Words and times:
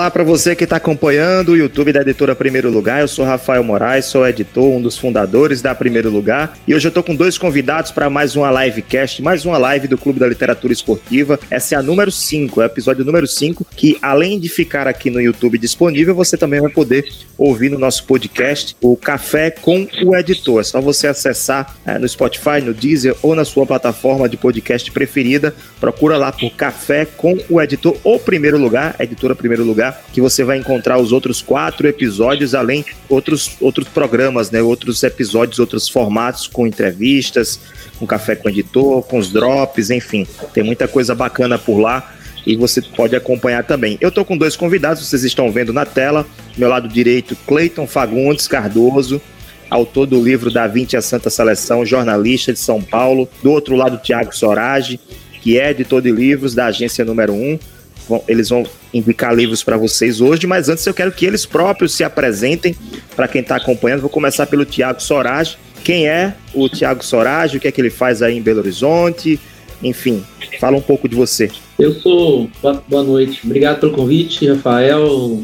Olá 0.00 0.10
para 0.10 0.24
você 0.24 0.56
que 0.56 0.64
está 0.64 0.76
acompanhando 0.76 1.50
o 1.50 1.56
YouTube 1.58 1.92
da 1.92 2.00
Editora 2.00 2.34
Primeiro 2.34 2.70
Lugar. 2.70 3.02
Eu 3.02 3.06
sou 3.06 3.22
Rafael 3.22 3.62
Moraes, 3.62 4.06
sou 4.06 4.26
editor, 4.26 4.64
um 4.64 4.80
dos 4.80 4.96
fundadores 4.96 5.60
da 5.60 5.74
Primeiro 5.74 6.08
Lugar. 6.08 6.56
E 6.66 6.74
hoje 6.74 6.86
eu 6.86 6.88
estou 6.88 7.02
com 7.02 7.14
dois 7.14 7.36
convidados 7.36 7.90
para 7.90 8.08
mais 8.08 8.34
uma 8.34 8.50
livecast, 8.64 9.20
mais 9.20 9.44
uma 9.44 9.58
live 9.58 9.86
do 9.86 9.98
Clube 9.98 10.18
da 10.18 10.26
Literatura 10.26 10.72
Esportiva. 10.72 11.38
Essa 11.50 11.74
é 11.74 11.78
a 11.78 11.82
número 11.82 12.10
5, 12.10 12.62
é 12.62 12.64
o 12.64 12.66
episódio 12.66 13.04
número 13.04 13.26
5, 13.26 13.66
que 13.76 13.98
além 14.00 14.40
de 14.40 14.48
ficar 14.48 14.88
aqui 14.88 15.10
no 15.10 15.20
YouTube 15.20 15.58
disponível, 15.58 16.14
você 16.14 16.34
também 16.34 16.62
vai 16.62 16.70
poder 16.70 17.04
ouvir 17.36 17.68
no 17.68 17.78
nosso 17.78 18.04
podcast 18.04 18.74
o 18.80 18.96
Café 18.96 19.50
com 19.50 19.86
o 20.02 20.16
Editor. 20.16 20.60
É 20.60 20.64
só 20.64 20.80
você 20.80 21.08
acessar 21.08 21.76
é, 21.84 21.98
no 21.98 22.08
Spotify, 22.08 22.62
no 22.64 22.72
Deezer 22.72 23.14
ou 23.20 23.34
na 23.34 23.44
sua 23.44 23.66
plataforma 23.66 24.30
de 24.30 24.38
podcast 24.38 24.90
preferida. 24.92 25.54
Procura 25.78 26.16
lá 26.16 26.32
por 26.32 26.50
Café 26.52 27.04
com 27.04 27.36
o 27.50 27.60
Editor 27.60 27.98
ou 28.02 28.18
Primeiro 28.18 28.56
Lugar, 28.56 28.96
Editora 28.98 29.34
Primeiro 29.34 29.62
Lugar 29.62 29.89
que 30.12 30.20
você 30.20 30.44
vai 30.44 30.58
encontrar 30.58 30.98
os 30.98 31.12
outros 31.12 31.40
quatro 31.42 31.86
episódios, 31.86 32.54
além 32.54 32.84
outros, 33.08 33.56
outros 33.60 33.88
programas, 33.88 34.50
né? 34.50 34.62
Outros 34.62 35.02
episódios, 35.02 35.58
outros 35.58 35.88
formatos 35.88 36.46
com 36.46 36.66
entrevistas, 36.66 37.60
com 37.98 38.06
café 38.06 38.34
com 38.34 38.48
editor, 38.48 39.02
com 39.02 39.18
os 39.18 39.32
drops, 39.32 39.90
enfim. 39.90 40.26
Tem 40.52 40.62
muita 40.62 40.88
coisa 40.88 41.14
bacana 41.14 41.58
por 41.58 41.78
lá 41.78 42.14
e 42.46 42.56
você 42.56 42.80
pode 42.80 43.14
acompanhar 43.14 43.64
também. 43.64 43.98
Eu 44.00 44.08
estou 44.08 44.24
com 44.24 44.36
dois 44.36 44.56
convidados, 44.56 45.06
vocês 45.06 45.24
estão 45.24 45.50
vendo 45.52 45.72
na 45.72 45.84
tela. 45.84 46.26
Meu 46.56 46.68
lado 46.68 46.88
direito, 46.88 47.36
Cleiton 47.46 47.86
Fagundes 47.86 48.48
Cardoso, 48.48 49.20
autor 49.68 50.06
do 50.06 50.22
livro 50.22 50.50
Da 50.50 50.66
20 50.66 50.96
a 50.96 51.02
Santa 51.02 51.30
Seleção, 51.30 51.84
jornalista 51.84 52.52
de 52.52 52.58
São 52.58 52.82
Paulo. 52.82 53.28
Do 53.42 53.50
outro 53.50 53.76
lado, 53.76 53.98
Tiago 53.98 54.34
Sorage, 54.34 54.98
que 55.42 55.58
é 55.58 55.70
editor 55.70 56.02
de 56.02 56.10
livros 56.10 56.54
da 56.54 56.66
agência 56.66 57.04
número 57.04 57.32
1 57.32 57.58
vão, 58.10 58.22
eles 58.26 58.48
vão 58.48 58.64
indicar 58.92 59.34
livros 59.34 59.62
para 59.62 59.76
vocês 59.76 60.20
hoje, 60.20 60.46
mas 60.46 60.68
antes 60.68 60.84
eu 60.84 60.92
quero 60.92 61.12
que 61.12 61.24
eles 61.24 61.46
próprios 61.46 61.92
se 61.94 62.02
apresentem 62.02 62.74
para 63.14 63.28
quem 63.28 63.40
está 63.40 63.56
acompanhando. 63.56 64.00
Vou 64.00 64.10
começar 64.10 64.46
pelo 64.46 64.64
Tiago 64.64 65.00
Sorage. 65.00 65.56
Quem 65.84 66.08
é 66.08 66.34
o 66.52 66.68
Tiago 66.68 67.04
Sorage? 67.04 67.56
O 67.56 67.60
que 67.60 67.68
é 67.68 67.72
que 67.72 67.80
ele 67.80 67.90
faz 67.90 68.20
aí 68.20 68.36
em 68.36 68.42
Belo 68.42 68.58
Horizonte? 68.58 69.38
Enfim, 69.82 70.22
fala 70.58 70.76
um 70.76 70.82
pouco 70.82 71.08
de 71.08 71.14
você. 71.14 71.50
Eu 71.78 71.94
sou. 71.94 72.50
Boa 72.60 73.02
noite. 73.02 73.40
Obrigado 73.44 73.80
pelo 73.80 73.92
convite, 73.92 74.46
Rafael. 74.46 75.40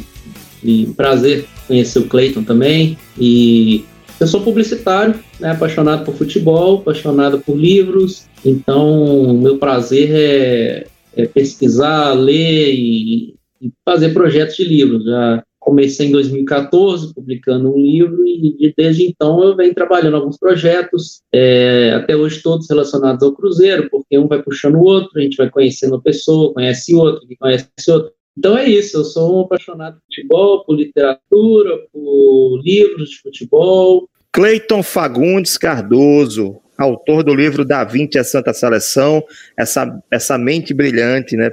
E 0.63 0.87
prazer 0.97 1.47
conhecer 1.67 2.01
o 2.01 2.07
Cleiton 2.07 2.43
também. 2.43 2.99
E 3.19 3.85
eu 4.21 4.27
sou 4.27 4.41
publicitário, 4.43 5.15
né, 5.41 5.53
apaixonado 5.53 6.05
por 6.05 6.15
futebol, 6.15 6.79
apaixonado 6.79 7.39
por 7.39 7.57
livros. 7.57 8.27
Então, 8.45 9.39
meu 9.41 9.57
prazer 9.57 10.11
é 10.13 10.87
é, 11.17 11.27
pesquisar, 11.27 12.13
ler 12.13 12.75
e, 12.75 13.35
e, 13.61 13.73
fazer 13.85 14.11
projetos 14.11 14.57
de 14.57 14.65
livros. 14.65 15.05
Já 15.05 15.43
comecei 15.59 16.07
em 16.07 16.13
2014 16.13 17.13
publicando 17.13 17.75
um 17.75 17.77
livro 17.77 18.25
e 18.25 18.73
desde 18.77 19.05
então 19.05 19.43
eu 19.43 19.57
venho 19.57 19.75
trabalhando 19.75 20.17
alguns 20.17 20.39
projetos, 20.39 21.23
é, 21.33 21.93
até 21.95 22.17
hoje 22.17 22.41
todos 22.41 22.69
relacionados 22.69 23.23
ao 23.23 23.35
Cruzeiro, 23.35 23.89
porque 23.91 24.17
um 24.17 24.29
vai 24.29 24.43
puxando 24.43 24.77
o 24.77 24.85
outro, 24.85 25.19
a 25.19 25.21
gente 25.21 25.37
vai 25.37 25.51
conhecendo 25.51 25.97
a 25.97 26.01
pessoa, 26.01 26.55
conhece 26.55 26.95
outro, 26.95 27.27
que 27.27 27.37
conhece 27.37 27.69
outro. 27.89 28.13
Então 28.39 28.57
é 28.57 28.69
isso, 28.69 28.99
eu 28.99 29.05
sou 29.05 29.39
um 29.39 29.41
apaixonado 29.41 29.95
por 29.95 30.03
futebol, 30.05 30.65
por 30.65 30.77
literatura, 30.77 31.79
por 31.93 32.61
livros 32.63 33.11
de 33.11 33.19
futebol. 33.23 34.09
Cleiton 34.33 34.83
Fagundes 34.83 35.57
Cardoso, 35.57 36.61
autor 36.77 37.23
do 37.23 37.35
livro 37.35 37.65
Da 37.65 37.85
Vinci 37.85 38.19
a 38.19 38.25
Santa 38.25 38.53
Seleção, 38.53 39.23
essa, 39.57 40.03
essa 40.11 40.37
mente 40.37 40.75
brilhante, 40.75 41.37
né, 41.37 41.51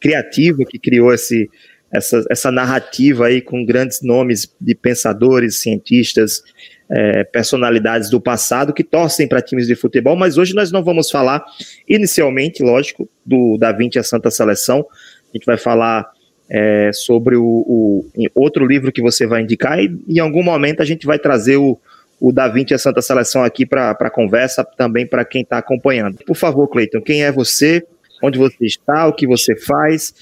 criativa 0.00 0.64
que 0.64 0.78
criou 0.78 1.12
esse, 1.12 1.48
essa, 1.92 2.24
essa 2.30 2.50
narrativa 2.50 3.26
aí 3.26 3.40
com 3.40 3.64
grandes 3.64 4.02
nomes 4.02 4.54
de 4.60 4.74
pensadores, 4.74 5.60
cientistas, 5.60 6.42
é, 6.90 7.24
personalidades 7.24 8.08
do 8.10 8.20
passado 8.20 8.72
que 8.72 8.84
torcem 8.84 9.28
para 9.28 9.42
times 9.42 9.66
de 9.66 9.74
futebol, 9.74 10.16
mas 10.16 10.38
hoje 10.38 10.54
nós 10.54 10.72
não 10.72 10.82
vamos 10.82 11.10
falar, 11.10 11.44
inicialmente, 11.88 12.62
lógico, 12.62 13.08
do 13.24 13.56
Da 13.58 13.72
Vinci 13.72 13.98
a 13.98 14.02
Santa 14.02 14.30
Seleção, 14.30 14.86
a 15.32 15.36
gente 15.36 15.44
vai 15.44 15.58
falar 15.58 16.10
é, 16.50 16.90
sobre 16.92 17.36
o, 17.36 17.44
o 17.44 18.04
outro 18.34 18.66
livro 18.66 18.90
que 18.90 19.02
você 19.02 19.26
vai 19.26 19.42
indicar 19.42 19.78
e 19.78 19.98
em 20.08 20.18
algum 20.18 20.42
momento 20.42 20.80
a 20.80 20.84
gente 20.84 21.06
vai 21.06 21.18
trazer 21.18 21.58
o, 21.58 21.78
o 22.20 22.32
Da 22.32 22.48
Vinci 22.48 22.72
e 22.72 22.74
a 22.74 22.78
Santa 22.78 23.00
Seleção 23.00 23.44
aqui 23.44 23.64
para 23.64 24.10
conversa, 24.10 24.64
também 24.76 25.06
para 25.06 25.24
quem 25.24 25.42
está 25.42 25.58
acompanhando. 25.58 26.18
Por 26.26 26.36
favor, 26.36 26.68
Cleiton, 26.68 27.00
quem 27.00 27.24
é 27.24 27.30
você? 27.30 27.84
Onde 28.22 28.38
você 28.38 28.66
está? 28.66 29.06
O 29.06 29.12
que 29.12 29.26
você 29.26 29.54
faz? 29.56 30.12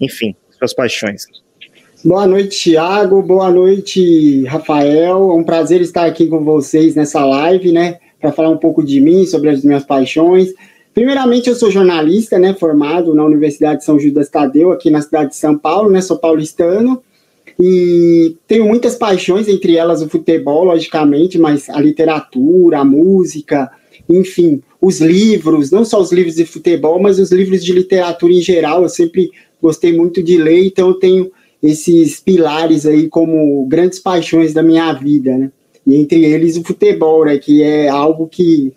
Enfim, 0.00 0.34
suas 0.58 0.74
paixões. 0.74 1.26
Boa 2.04 2.26
noite, 2.26 2.70
Thiago. 2.70 3.22
Boa 3.22 3.50
noite, 3.50 4.44
Rafael. 4.44 5.30
É 5.30 5.34
um 5.34 5.44
prazer 5.44 5.80
estar 5.80 6.06
aqui 6.06 6.26
com 6.26 6.44
vocês 6.44 6.94
nessa 6.94 7.24
live, 7.24 7.72
né? 7.72 7.98
Para 8.20 8.32
falar 8.32 8.50
um 8.50 8.56
pouco 8.56 8.84
de 8.84 9.00
mim, 9.00 9.24
sobre 9.24 9.50
as 9.50 9.64
minhas 9.64 9.84
paixões. 9.84 10.52
Primeiramente, 10.94 11.48
eu 11.48 11.54
sou 11.54 11.70
jornalista, 11.70 12.38
né? 12.38 12.54
Formado 12.54 13.14
na 13.14 13.24
Universidade 13.24 13.80
de 13.80 13.84
São 13.84 13.98
Judas 13.98 14.28
Tadeu, 14.28 14.72
aqui 14.72 14.90
na 14.90 15.00
cidade 15.00 15.30
de 15.30 15.36
São 15.36 15.56
Paulo, 15.56 15.90
né? 15.90 16.00
Sou 16.00 16.18
paulistano. 16.18 17.02
E 17.60 18.36
tenho 18.46 18.66
muitas 18.66 18.94
paixões, 18.94 19.48
entre 19.48 19.76
elas 19.76 20.00
o 20.00 20.08
futebol, 20.08 20.64
logicamente, 20.64 21.38
mas 21.38 21.68
a 21.68 21.80
literatura, 21.80 22.78
a 22.78 22.84
música, 22.84 23.68
enfim, 24.08 24.62
os 24.80 25.00
livros, 25.00 25.70
não 25.70 25.84
só 25.84 26.00
os 26.00 26.12
livros 26.12 26.36
de 26.36 26.46
futebol, 26.46 27.00
mas 27.00 27.18
os 27.18 27.32
livros 27.32 27.64
de 27.64 27.72
literatura 27.72 28.32
em 28.32 28.40
geral. 28.40 28.82
Eu 28.82 28.88
sempre 28.88 29.30
gostei 29.60 29.92
muito 29.92 30.22
de 30.22 30.36
ler, 30.38 30.66
então 30.66 30.88
eu 30.88 30.94
tenho 30.94 31.32
esses 31.60 32.20
pilares 32.20 32.86
aí 32.86 33.08
como 33.08 33.66
grandes 33.66 33.98
paixões 33.98 34.54
da 34.54 34.62
minha 34.62 34.92
vida, 34.92 35.36
né? 35.36 35.50
E 35.84 35.96
entre 35.96 36.24
eles 36.24 36.56
o 36.56 36.62
futebol, 36.62 37.24
né, 37.24 37.38
que 37.38 37.62
é 37.62 37.88
algo 37.88 38.28
que 38.28 38.72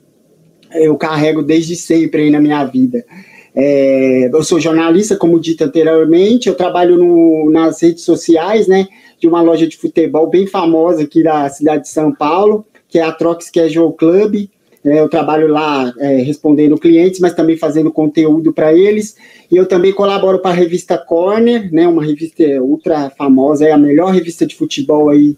eu 0.73 0.95
carrego 0.97 1.43
desde 1.43 1.75
sempre 1.75 2.23
aí 2.23 2.29
na 2.29 2.39
minha 2.39 2.63
vida. 2.63 3.05
É, 3.53 4.29
eu 4.31 4.43
sou 4.43 4.59
jornalista, 4.59 5.15
como 5.15 5.39
dito 5.39 5.63
anteriormente, 5.63 6.47
eu 6.47 6.55
trabalho 6.55 6.97
no, 6.97 7.51
nas 7.51 7.81
redes 7.81 8.03
sociais, 8.03 8.67
né, 8.67 8.87
de 9.19 9.27
uma 9.27 9.41
loja 9.41 9.67
de 9.67 9.77
futebol 9.77 10.27
bem 10.27 10.47
famosa 10.47 11.03
aqui 11.03 11.21
da 11.21 11.49
cidade 11.49 11.83
de 11.83 11.89
São 11.89 12.13
Paulo, 12.13 12.65
que 12.87 12.97
é 12.97 13.03
a 13.03 13.11
Trox 13.11 13.49
Casual 13.49 13.91
Club. 13.93 14.47
É, 14.83 14.99
eu 14.99 15.09
trabalho 15.09 15.47
lá 15.47 15.93
é, 15.99 16.17
respondendo 16.17 16.77
clientes, 16.77 17.19
mas 17.19 17.33
também 17.33 17.55
fazendo 17.55 17.91
conteúdo 17.91 18.51
para 18.51 18.73
eles. 18.73 19.15
E 19.51 19.55
eu 19.55 19.65
também 19.67 19.93
colaboro 19.93 20.39
para 20.39 20.51
a 20.51 20.55
revista 20.55 20.97
Corner, 20.97 21.71
né, 21.71 21.87
uma 21.87 22.03
revista 22.03 22.43
ultra 22.61 23.09
famosa, 23.11 23.67
é 23.67 23.71
a 23.71 23.77
melhor 23.77 24.11
revista 24.11 24.45
de 24.45 24.55
futebol 24.55 25.09
aí 25.09 25.37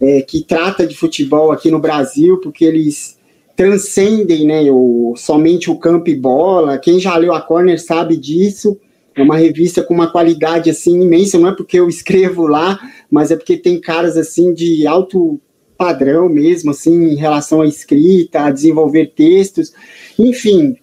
é, 0.00 0.22
que 0.22 0.42
trata 0.42 0.86
de 0.86 0.96
futebol 0.96 1.52
aqui 1.52 1.70
no 1.70 1.78
Brasil, 1.78 2.38
porque 2.40 2.64
eles 2.64 3.19
transcendem 3.60 4.46
né, 4.46 4.72
o, 4.72 5.12
somente 5.18 5.70
o 5.70 5.76
campo 5.76 6.08
e 6.08 6.16
bola. 6.16 6.78
Quem 6.78 6.98
já 6.98 7.14
leu 7.18 7.34
a 7.34 7.42
Corner 7.42 7.78
sabe 7.78 8.16
disso. 8.16 8.80
É 9.14 9.22
uma 9.22 9.36
revista 9.36 9.82
com 9.82 9.92
uma 9.92 10.10
qualidade 10.10 10.70
assim 10.70 11.02
imensa, 11.02 11.38
não 11.38 11.50
é 11.50 11.54
porque 11.54 11.78
eu 11.78 11.86
escrevo 11.86 12.46
lá, 12.46 12.80
mas 13.10 13.30
é 13.30 13.36
porque 13.36 13.58
tem 13.58 13.78
caras 13.78 14.16
assim 14.16 14.54
de 14.54 14.86
alto 14.86 15.38
padrão 15.76 16.26
mesmo, 16.26 16.70
assim, 16.70 17.10
em 17.10 17.16
relação 17.16 17.60
à 17.60 17.66
escrita, 17.66 18.44
a 18.44 18.50
desenvolver 18.50 19.12
textos. 19.14 19.74
Enfim, 20.18 20.76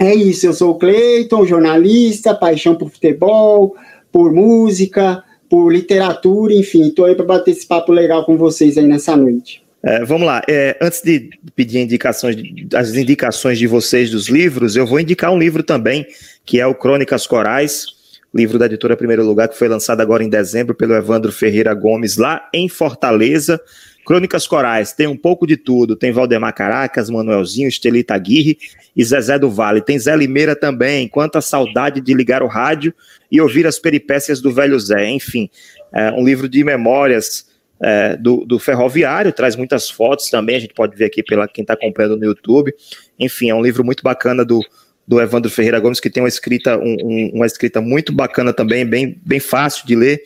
é 0.00 0.14
isso. 0.14 0.46
Eu 0.46 0.54
sou 0.54 0.70
o 0.70 0.78
Cleiton, 0.78 1.44
jornalista, 1.44 2.34
paixão 2.34 2.74
por 2.74 2.88
futebol, 2.88 3.76
por 4.10 4.32
música, 4.32 5.22
por 5.46 5.70
literatura, 5.70 6.54
enfim, 6.54 6.88
estou 6.88 7.04
aí 7.04 7.14
para 7.14 7.26
bater 7.26 7.50
esse 7.50 7.66
papo 7.66 7.92
legal 7.92 8.24
com 8.24 8.38
vocês 8.38 8.78
aí 8.78 8.86
nessa 8.86 9.14
noite. 9.14 9.63
É, 9.86 10.02
vamos 10.02 10.26
lá. 10.26 10.42
É, 10.48 10.78
antes 10.80 11.02
de 11.02 11.28
pedir 11.54 11.80
indicações, 11.80 12.36
as 12.74 12.94
indicações 12.94 13.58
de 13.58 13.66
vocês 13.66 14.10
dos 14.10 14.28
livros, 14.30 14.76
eu 14.76 14.86
vou 14.86 14.98
indicar 14.98 15.30
um 15.30 15.38
livro 15.38 15.62
também, 15.62 16.06
que 16.44 16.58
é 16.58 16.66
o 16.66 16.74
Crônicas 16.74 17.26
Corais, 17.26 17.86
livro 18.34 18.58
da 18.58 18.64
editora 18.64 18.96
Primeiro 18.96 19.22
Lugar, 19.22 19.46
que 19.46 19.58
foi 19.58 19.68
lançado 19.68 20.00
agora 20.00 20.24
em 20.24 20.30
dezembro 20.30 20.74
pelo 20.74 20.94
Evandro 20.94 21.30
Ferreira 21.30 21.74
Gomes, 21.74 22.16
lá 22.16 22.48
em 22.54 22.66
Fortaleza. 22.66 23.60
Crônicas 24.06 24.46
Corais, 24.46 24.92
tem 24.92 25.06
um 25.06 25.16
pouco 25.16 25.46
de 25.46 25.56
tudo. 25.56 25.96
Tem 25.96 26.12
Valdemar 26.12 26.54
Caracas, 26.54 27.10
Manuelzinho, 27.10 27.68
Estelita 27.68 28.14
Aguirre 28.14 28.58
e 28.96 29.04
Zezé 29.04 29.38
do 29.38 29.50
Vale. 29.50 29.82
Tem 29.82 29.98
Zé 29.98 30.16
Limeira 30.16 30.56
também. 30.56 31.08
Quanta 31.08 31.42
saudade 31.42 32.00
de 32.00 32.14
ligar 32.14 32.42
o 32.42 32.46
rádio 32.46 32.94
e 33.30 33.38
ouvir 33.38 33.66
as 33.66 33.78
peripécias 33.78 34.40
do 34.40 34.50
velho 34.50 34.78
Zé. 34.80 35.10
Enfim, 35.10 35.50
é 35.92 36.10
um 36.10 36.24
livro 36.24 36.48
de 36.48 36.64
memórias 36.64 37.53
é, 37.80 38.16
do, 38.16 38.44
do, 38.44 38.58
ferroviário, 38.58 39.32
traz 39.32 39.56
muitas 39.56 39.90
fotos 39.90 40.30
também, 40.30 40.56
a 40.56 40.60
gente 40.60 40.74
pode 40.74 40.96
ver 40.96 41.06
aqui 41.06 41.22
pela 41.22 41.48
quem 41.48 41.62
está 41.62 41.74
acompanhando 41.74 42.16
no 42.16 42.24
YouTube. 42.24 42.74
Enfim, 43.18 43.50
é 43.50 43.54
um 43.54 43.62
livro 43.62 43.84
muito 43.84 44.02
bacana 44.02 44.44
do, 44.44 44.64
do 45.06 45.20
Evandro 45.20 45.50
Ferreira 45.50 45.80
Gomes, 45.80 46.00
que 46.00 46.10
tem 46.10 46.22
uma 46.22 46.28
escrita, 46.28 46.78
um, 46.78 46.96
um, 47.02 47.30
uma 47.34 47.46
escrita 47.46 47.80
muito 47.80 48.12
bacana 48.12 48.52
também, 48.52 48.86
bem, 48.86 49.18
bem 49.24 49.40
fácil 49.40 49.86
de 49.86 49.96
ler. 49.96 50.22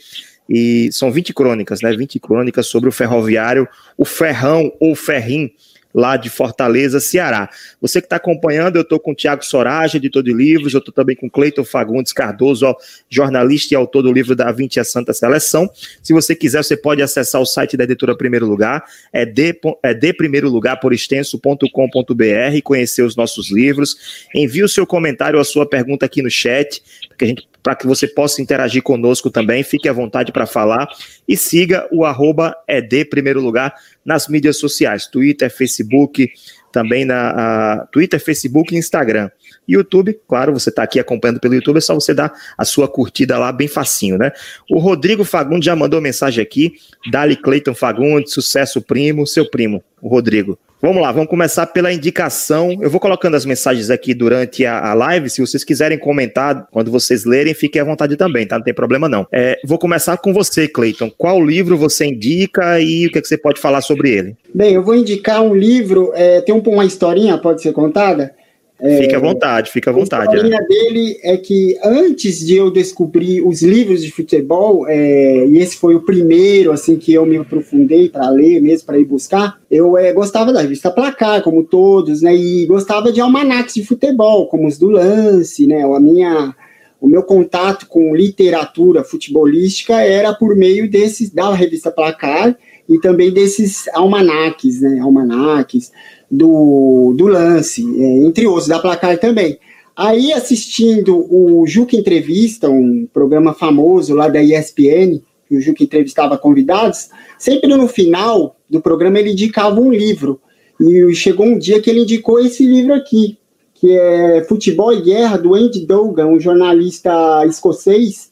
E 0.49 0.89
são 0.93 1.11
20 1.11 1.35
crônicas, 1.35 1.83
né? 1.83 1.95
20 1.95 2.19
crônicas 2.21 2.67
sobre 2.67 2.89
o 2.89 2.93
ferroviário, 2.93 3.69
o 3.99 4.05
Ferrão 4.05 4.73
ou 4.81 4.95
Ferrim, 4.95 5.51
lá 5.95 6.17
de 6.17 6.29
Fortaleza, 6.29 7.01
Ceará. 7.01 7.49
Você 7.81 8.01
que 8.01 8.07
está 8.07 8.17
acompanhando, 8.17 8.77
eu 8.77 8.83
estou 8.83 9.01
com 9.01 9.13
o 9.13 9.15
Tiago 9.15 9.45
Sorage, 9.45 9.97
editor 9.97 10.23
de 10.23 10.33
livros, 10.33 10.75
eu 10.75 10.79
estou 10.79 10.93
também 10.93 11.17
com 11.17 11.29
Cleiton 11.29 11.65
Fagundes 11.65 12.13
Cardoso, 12.13 12.67
ó, 12.67 12.75
jornalista 13.09 13.75
e 13.75 13.77
autor 13.77 14.03
do 14.03 14.13
livro 14.13 14.37
da 14.37 14.51
20 14.53 14.81
a 14.81 14.85
Santa 14.85 15.13
Seleção. 15.13 15.69
Se 16.03 16.13
você 16.13 16.35
quiser, 16.35 16.63
você 16.63 16.77
pode 16.77 17.03
acessar 17.03 17.41
o 17.41 17.47
site 17.47 17.77
da 17.77 17.85
editora 17.85 18.17
Primeiro 18.17 18.47
Lugar, 18.47 18.85
é 19.13 19.25
de, 19.25 19.59
é 19.83 19.95
de 19.95 20.13
primeiro 20.13 20.49
lugar 20.49 20.79
por 20.79 20.93
extenso.com.br 20.93 22.63
conhecer 22.63 23.03
os 23.03 23.17
nossos 23.17 23.51
livros. 23.51 24.27
Envie 24.35 24.63
o 24.63 24.69
seu 24.69 24.87
comentário 24.87 25.37
ou 25.37 25.43
a 25.43 25.45
sua 25.45 25.67
pergunta 25.67 26.07
aqui 26.07 26.23
no 26.23 26.31
chat, 26.31 26.83
para 27.09 27.17
que 27.17 27.25
a 27.25 27.29
gente 27.29 27.49
para 27.63 27.75
que 27.75 27.87
você 27.87 28.07
possa 28.07 28.41
interagir 28.41 28.83
conosco 28.83 29.31
também. 29.31 29.63
Fique 29.63 29.89
à 29.89 29.93
vontade 29.93 30.33
para 30.33 30.47
falar 30.47 30.89
e 31.27 31.37
siga 31.37 31.87
o 31.93 32.05
arroba 32.05 32.57
ED 32.67 33.07
Primeiro 33.07 33.41
Lugar 33.41 33.75
nas 34.05 34.29
mídias 34.29 34.59
sociais, 34.59 35.07
Twitter, 35.07 35.51
Facebook, 35.51 36.31
também 36.73 37.05
na 37.05 37.87
Twitter, 37.93 38.21
Facebook 38.21 38.75
e 38.75 38.79
Instagram. 38.79 39.31
YouTube, 39.67 40.19
claro, 40.27 40.53
você 40.53 40.71
está 40.71 40.83
aqui 40.83 40.99
acompanhando 40.99 41.41
pelo 41.41 41.55
YouTube, 41.55 41.77
é 41.77 41.81
só 41.81 41.95
você 41.95 42.15
dar 42.15 42.33
a 42.57 42.65
sua 42.65 42.89
curtida 42.89 43.39
lá 43.39 43.53
bem 43.53 43.69
facinho, 43.69 44.17
né? 44.17 44.33
O 44.71 44.79
Rodrigo 44.79 45.25
Fagundes 45.25 45.67
já 45.67 45.77
mandou 45.77 46.01
mensagem 46.01 46.43
aqui, 46.43 46.75
Dali 47.11 47.37
Cleiton 47.37 47.75
Fagundes, 47.75 48.33
sucesso 48.33 48.81
primo, 48.81 49.27
seu 49.27 49.49
primo, 49.51 49.85
o 50.01 50.09
Rodrigo. 50.09 50.59
Vamos 50.81 51.03
lá, 51.03 51.11
vamos 51.11 51.29
começar 51.29 51.67
pela 51.67 51.93
indicação. 51.93 52.77
Eu 52.81 52.89
vou 52.89 53.01
colocando 53.01 53.35
as 53.35 53.45
mensagens 53.45 53.91
aqui 53.91 54.15
durante 54.15 54.65
a, 54.65 54.79
a 54.91 54.95
live. 54.95 55.29
Se 55.29 55.41
vocês 55.41 55.65
quiserem 55.65 55.99
comentar, 55.99 56.69
quando 56.71 56.89
vocês 56.89 57.25
lerem, 57.25 57.53
fiquem 57.53 57.83
à 57.83 57.85
vontade 57.85 58.17
também, 58.17 58.47
tá? 58.47 58.57
Não 58.57 58.65
tem 58.65 58.73
problema 58.73 59.09
não. 59.09 59.27
É, 59.33 59.59
vou 59.65 59.77
começar 59.77 60.17
com 60.19 60.33
você, 60.33 60.69
Cleiton. 60.69 61.11
Qual 61.11 61.45
livro 61.45 61.77
você 61.77 62.07
indica 62.07 62.81
e 62.81 63.09
o 63.09 63.11
que, 63.11 63.19
é 63.19 63.21
que 63.21 63.27
você 63.27 63.37
pode 63.37 63.61
falar 63.61 63.81
sobre 63.81 64.11
ele? 64.11 64.37
Bem, 64.55 64.75
eu 64.75 64.85
vou 64.85 64.95
indicar 64.95 65.43
um 65.43 65.53
livro, 65.53 66.13
é, 66.15 66.41
tem 66.43 66.55
um, 66.55 66.61
uma 66.61 66.85
historinha, 66.85 67.37
pode 67.39 67.61
ser 67.61 67.73
contada? 67.73 68.38
É, 68.81 68.99
fica 68.99 69.17
à 69.17 69.21
vontade, 69.21 69.71
fica 69.73 69.91
à 69.91 69.93
vontade. 69.93 70.29
A 70.29 70.35
historinha 70.35 70.61
é. 70.61 70.67
dele 70.67 71.19
é 71.23 71.37
que 71.37 71.77
antes 71.83 72.39
de 72.39 72.57
eu 72.57 72.71
descobrir 72.71 73.43
os 73.43 73.61
livros 73.61 74.03
de 74.03 74.11
futebol, 74.13 74.87
é, 74.87 75.47
e 75.47 75.59
esse 75.59 75.77
foi 75.77 75.97
o 75.97 76.01
primeiro 76.01 76.71
assim 76.71 76.97
que 76.97 77.13
eu 77.13 77.27
me 77.27 77.37
aprofundei 77.37 78.09
para 78.09 78.31
ler 78.31 78.61
mesmo, 78.61 78.87
para 78.87 78.99
ir 78.99 79.05
buscar, 79.05 79.59
eu 79.69 79.99
é, 79.99 80.13
gostava 80.13 80.53
da 80.53 80.63
revista 80.63 80.91
Placar, 80.93 81.43
como 81.43 81.65
todos, 81.65 82.23
né? 82.23 82.35
E 82.37 82.67
gostava 82.67 83.11
de 83.11 83.21
almanacs 83.21 83.75
de 83.75 83.85
futebol, 83.85 84.47
como 84.47 84.69
os 84.69 84.79
do 84.79 84.91
Lance, 84.91 85.67
né? 85.67 85.83
A 85.83 86.01
minha 86.01 86.55
o 87.01 87.07
meu 87.07 87.23
contato 87.23 87.87
com 87.87 88.15
literatura 88.15 89.05
futebolística 89.05 90.01
era 90.01 90.35
por 90.35 90.57
meio 90.57 90.91
desses 90.91 91.31
da 91.31 91.55
revista 91.55 91.93
Placar 91.93 92.57
e 92.89 92.99
também 92.99 93.31
desses 93.31 93.87
almanaques, 93.89 94.81
né? 94.81 94.99
Almanaques 95.01 95.93
do, 96.31 97.15
do 97.17 97.27
lance, 97.27 97.83
é, 97.83 98.27
entre 98.27 98.47
outros, 98.47 98.69
da 98.69 98.79
placar 98.79 99.19
também. 99.19 99.59
Aí, 99.97 100.33
assistindo 100.33 101.27
o 101.29 101.67
Juca 101.67 101.97
Entrevista, 101.97 102.69
um 102.71 103.07
programa 103.13 103.53
famoso 103.53 104.15
lá 104.15 104.29
da 104.29 104.41
ESPN, 104.41 105.21
que 105.49 105.57
o 105.57 105.61
Juca 105.61 105.83
entrevistava 105.83 106.39
convidados, 106.39 107.09
sempre 107.39 107.69
no 107.69 107.89
final 107.89 108.57
do 108.71 108.81
programa 108.81 109.19
ele 109.19 109.33
indicava 109.33 109.81
um 109.81 109.91
livro. 109.91 110.41
E 110.81 111.13
chegou 111.15 111.47
um 111.47 111.59
dia 111.59 111.81
que 111.81 111.91
ele 111.91 112.03
indicou 112.03 112.39
esse 112.39 112.65
livro 112.65 112.95
aqui, 112.95 113.39
que 113.75 113.91
é 113.91 114.45
Futebol 114.45 114.93
e 114.93 115.03
Guerra, 115.03 115.37
do 115.37 115.55
Andy 115.55 115.85
Dogan, 115.85 116.27
um 116.27 116.39
jornalista 116.39 117.45
escocês. 117.47 118.31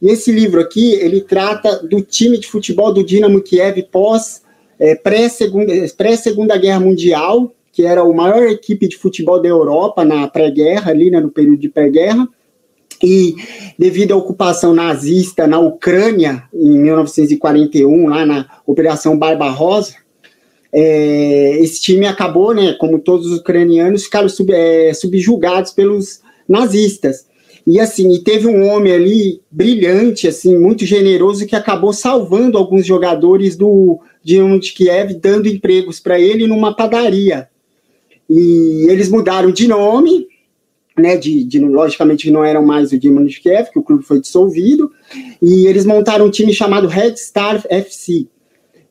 E 0.00 0.08
esse 0.08 0.32
livro 0.32 0.60
aqui, 0.60 0.94
ele 0.94 1.20
trata 1.20 1.86
do 1.86 2.00
time 2.00 2.38
de 2.38 2.46
futebol 2.46 2.92
do 2.92 3.04
Dinamo 3.04 3.42
Kiev 3.42 3.82
pós 3.90 4.42
é, 4.78 4.94
pré-segunda 4.94 5.72
pré 5.96 6.12
-segunda 6.14 6.58
Guerra 6.58 6.80
Mundial, 6.80 7.52
que 7.72 7.84
era 7.84 8.00
a 8.00 8.12
maior 8.12 8.44
equipe 8.48 8.88
de 8.88 8.96
futebol 8.96 9.40
da 9.40 9.48
Europa 9.48 10.04
na 10.04 10.26
pré-guerra, 10.26 10.90
ali 10.90 11.10
né, 11.10 11.20
no 11.20 11.30
período 11.30 11.58
de 11.58 11.68
pré-guerra, 11.68 12.26
e 13.02 13.34
devido 13.78 14.12
à 14.12 14.16
ocupação 14.16 14.74
nazista 14.74 15.46
na 15.46 15.58
Ucrânia, 15.58 16.44
em 16.52 16.78
1941, 16.78 18.08
lá 18.08 18.26
na 18.26 18.46
Operação 18.66 19.18
Barbarossa, 19.18 19.94
é, 20.72 21.58
esse 21.60 21.80
time 21.80 22.06
acabou, 22.06 22.54
né, 22.54 22.74
como 22.74 22.98
todos 22.98 23.26
os 23.26 23.38
ucranianos, 23.38 24.04
ficaram 24.04 24.28
sub, 24.28 24.52
é, 24.52 24.92
subjugados 24.94 25.72
pelos 25.72 26.20
nazistas. 26.48 27.26
E 27.66 27.78
assim, 27.78 28.12
e 28.12 28.18
teve 28.20 28.46
um 28.46 28.68
homem 28.68 28.92
ali 28.92 29.40
brilhante, 29.50 30.26
assim, 30.26 30.56
muito 30.56 30.84
generoso, 30.84 31.46
que 31.46 31.54
acabou 31.54 31.92
salvando 31.92 32.56
alguns 32.56 32.86
jogadores 32.86 33.56
do 33.56 34.00
Dinamo 34.22 34.58
de 34.58 34.72
Kiev, 34.72 35.14
dando 35.14 35.48
empregos 35.48 36.00
para 36.00 36.18
ele 36.18 36.46
numa 36.46 36.74
padaria. 36.74 37.48
E 38.28 38.86
eles 38.88 39.08
mudaram 39.08 39.50
de 39.50 39.68
nome, 39.68 40.26
né, 40.96 41.16
de, 41.16 41.44
de, 41.44 41.58
logicamente 41.58 42.30
não 42.30 42.44
eram 42.44 42.64
mais 42.64 42.92
o 42.92 42.98
Dinamo 42.98 43.26
de 43.26 43.40
Kiev, 43.40 43.70
que 43.70 43.78
o 43.78 43.82
clube 43.82 44.04
foi 44.04 44.20
dissolvido, 44.20 44.90
e 45.40 45.66
eles 45.66 45.84
montaram 45.84 46.26
um 46.26 46.30
time 46.30 46.52
chamado 46.52 46.88
Red 46.88 47.16
Star 47.16 47.64
FC. 47.68 48.26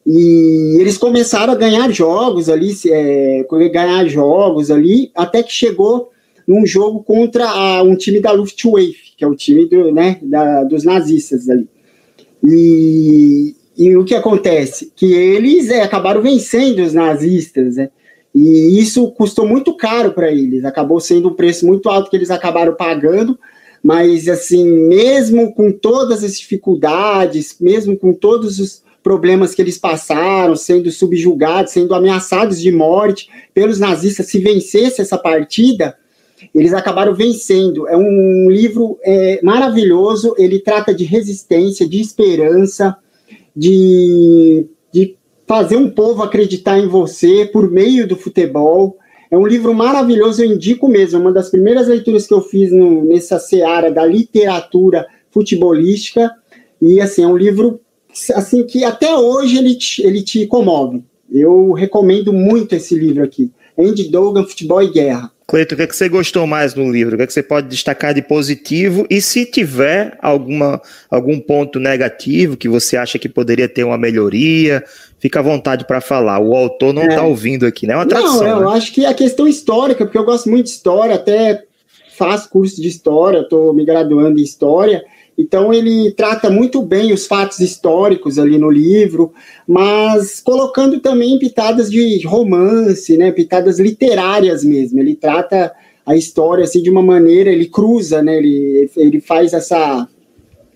E 0.06 0.78
eles 0.80 0.98
começaram 0.98 1.54
a 1.54 1.56
ganhar 1.56 1.92
jogos 1.92 2.50
ali, 2.50 2.74
é, 2.88 3.46
ganhar 3.72 4.08
jogos 4.08 4.72
ali, 4.72 5.12
até 5.14 5.44
que 5.44 5.52
chegou 5.52 6.10
num 6.50 6.66
jogo 6.66 7.04
contra 7.04 7.48
a, 7.48 7.84
um 7.84 7.96
time 7.96 8.20
da 8.20 8.32
Luftwaffe, 8.32 9.14
que 9.16 9.24
é 9.24 9.28
o 9.28 9.36
time 9.36 9.68
do, 9.68 9.92
né, 9.92 10.18
da, 10.20 10.64
dos 10.64 10.84
nazistas 10.84 11.48
ali. 11.48 11.68
E, 12.44 13.56
e 13.78 13.96
o 13.96 14.04
que 14.04 14.16
acontece? 14.16 14.92
Que 14.96 15.14
eles 15.14 15.70
é, 15.70 15.84
acabaram 15.84 16.24
vencendo 16.24 16.80
os 16.80 16.92
nazistas, 16.92 17.76
né? 17.76 17.92
E 18.34 18.80
isso 18.80 19.12
custou 19.12 19.48
muito 19.48 19.76
caro 19.78 20.12
para 20.12 20.32
eles, 20.32 20.66
acabou 20.66 21.00
sendo 21.00 21.30
um 21.30 21.36
preço 21.36 21.68
muito 21.68 21.88
alto 21.88 22.10
que 22.10 22.16
eles 22.16 22.32
acabaram 22.32 22.74
pagando, 22.74 23.38
mas 23.84 24.28
assim, 24.28 24.66
mesmo 24.88 25.54
com 25.54 25.72
todas 25.72 26.24
as 26.24 26.36
dificuldades, 26.40 27.58
mesmo 27.60 27.96
com 27.96 28.12
todos 28.12 28.60
os 28.60 28.84
problemas 29.04 29.54
que 29.54 29.62
eles 29.62 29.78
passaram, 29.78 30.56
sendo 30.56 30.92
subjugados, 30.92 31.74
sendo 31.74 31.94
ameaçados 31.94 32.60
de 32.60 32.72
morte 32.72 33.30
pelos 33.54 33.80
nazistas, 33.80 34.28
se 34.28 34.40
vencesse 34.40 35.00
essa 35.00 35.18
partida, 35.18 35.96
eles 36.54 36.74
acabaram 36.74 37.14
vencendo. 37.14 37.88
É 37.88 37.96
um 37.96 38.50
livro 38.50 38.98
é, 39.04 39.40
maravilhoso, 39.44 40.36
ele 40.38 40.60
trata 40.60 40.94
de 40.94 41.04
resistência, 41.04 41.88
de 41.88 42.00
esperança, 42.00 42.98
de, 43.56 44.66
de 44.92 45.16
fazer 45.48 45.76
um 45.76 45.90
povo 45.90 46.24
acreditar 46.24 46.80
em 46.80 46.88
você 46.88 47.46
por 47.52 47.70
meio 47.70 48.08
do 48.08 48.16
futebol. 48.16 48.98
É 49.32 49.38
um 49.38 49.46
livro 49.46 49.74
maravilhoso, 49.74 50.44
eu 50.44 50.52
indico 50.52 50.88
mesmo. 50.88 51.20
Uma 51.20 51.32
das 51.32 51.50
primeiras 51.50 51.88
leituras 51.88 52.26
que 52.26 52.34
eu 52.34 52.42
fiz 52.42 52.72
no, 52.72 53.06
nessa 53.06 53.38
seara 53.38 53.92
da 53.92 54.06
literatura 54.06 55.06
futebolística. 55.30 56.32
E 56.82 57.00
assim, 57.00 57.24
é 57.24 57.28
um 57.28 57.38
livro 57.38 57.80
assim 58.34 58.66
que 58.66 58.84
até 58.84 59.16
hoje 59.16 59.58
ele 59.58 59.76
te, 59.76 60.02
ele 60.02 60.24
te 60.24 60.48
comove. 60.48 61.04
Eu 61.32 61.74
recomendo 61.74 62.34
muito 62.34 62.74
esse 62.74 62.96
livro 62.96 63.24
aqui. 63.24 63.52
Andy 63.80 64.10
Dogan, 64.10 64.44
Futebol 64.44 64.82
e 64.84 64.92
Guerra. 64.92 65.32
Cleiton, 65.48 65.74
o 65.74 65.78
que, 65.78 65.84
é 65.84 65.88
que 65.88 65.96
você 65.96 66.08
gostou 66.08 66.46
mais 66.46 66.76
no 66.76 66.92
livro? 66.92 67.16
O 67.16 67.18
que, 67.18 67.24
é 67.24 67.28
que 67.28 67.34
você 67.34 67.42
pode 67.42 67.68
destacar 67.68 68.14
de 68.14 68.22
positivo? 68.22 69.08
E 69.10 69.20
se 69.20 69.46
tiver 69.48 70.16
alguma, 70.22 70.80
algum 71.10 71.40
ponto 71.40 71.80
negativo 71.80 72.56
que 72.56 72.70
você 72.70 72.96
acha 72.96 73.18
que 73.18 73.28
poderia 73.28 73.68
ter 73.68 73.84
uma 73.84 73.98
melhoria, 73.98 74.84
fica 75.18 75.40
à 75.40 75.42
vontade 75.42 75.86
para 75.86 76.02
falar. 76.02 76.40
O 76.40 76.56
autor 76.56 76.94
não 76.94 77.02
está 77.02 77.22
é. 77.22 77.22
ouvindo 77.22 77.66
aqui, 77.66 77.88
né? 77.88 77.94
É 77.94 77.96
uma 77.96 78.06
tradução. 78.06 78.44
Não, 78.44 78.62
eu 78.62 78.70
né? 78.70 78.78
acho 78.78 78.94
que 78.94 79.06
a 79.08 79.14
questão 79.14 79.48
histórica, 79.48 80.06
porque 80.06 80.20
eu 80.20 80.26
gosto 80.26 80.48
muito 80.50 80.66
de 80.66 80.72
história, 80.72 81.16
até 81.16 81.64
faço 82.16 82.50
curso 82.50 82.80
de 82.80 82.88
história, 82.88 83.40
estou 83.40 83.74
me 83.74 83.84
graduando 83.84 84.40
em 84.40 84.44
história. 84.44 85.04
Então 85.40 85.74
ele 85.74 86.12
trata 86.12 86.50
muito 86.50 86.82
bem 86.82 87.14
os 87.14 87.26
fatos 87.26 87.62
históricos 87.62 88.38
ali 88.38 88.58
no 88.58 88.70
livro, 88.70 89.32
mas 89.66 90.42
colocando 90.42 91.00
também 91.00 91.40
pitadas 91.40 91.90
de 91.90 92.28
romance, 92.28 93.16
né, 93.18 93.32
pitadas 93.32 93.80
literárias 93.80 94.66
mesmo. 94.66 95.00
Ele 95.00 95.16
trata 95.16 95.72
a 96.06 96.14
história 96.14 96.66
assim 96.66 96.84
de 96.84 96.90
uma 96.90 97.02
maneira, 97.02 97.50
ele 97.50 97.68
cruza, 97.68 98.22
né, 98.22 98.38
ele, 98.38 98.92
ele 98.98 99.22
faz 99.22 99.54
essa 99.54 100.10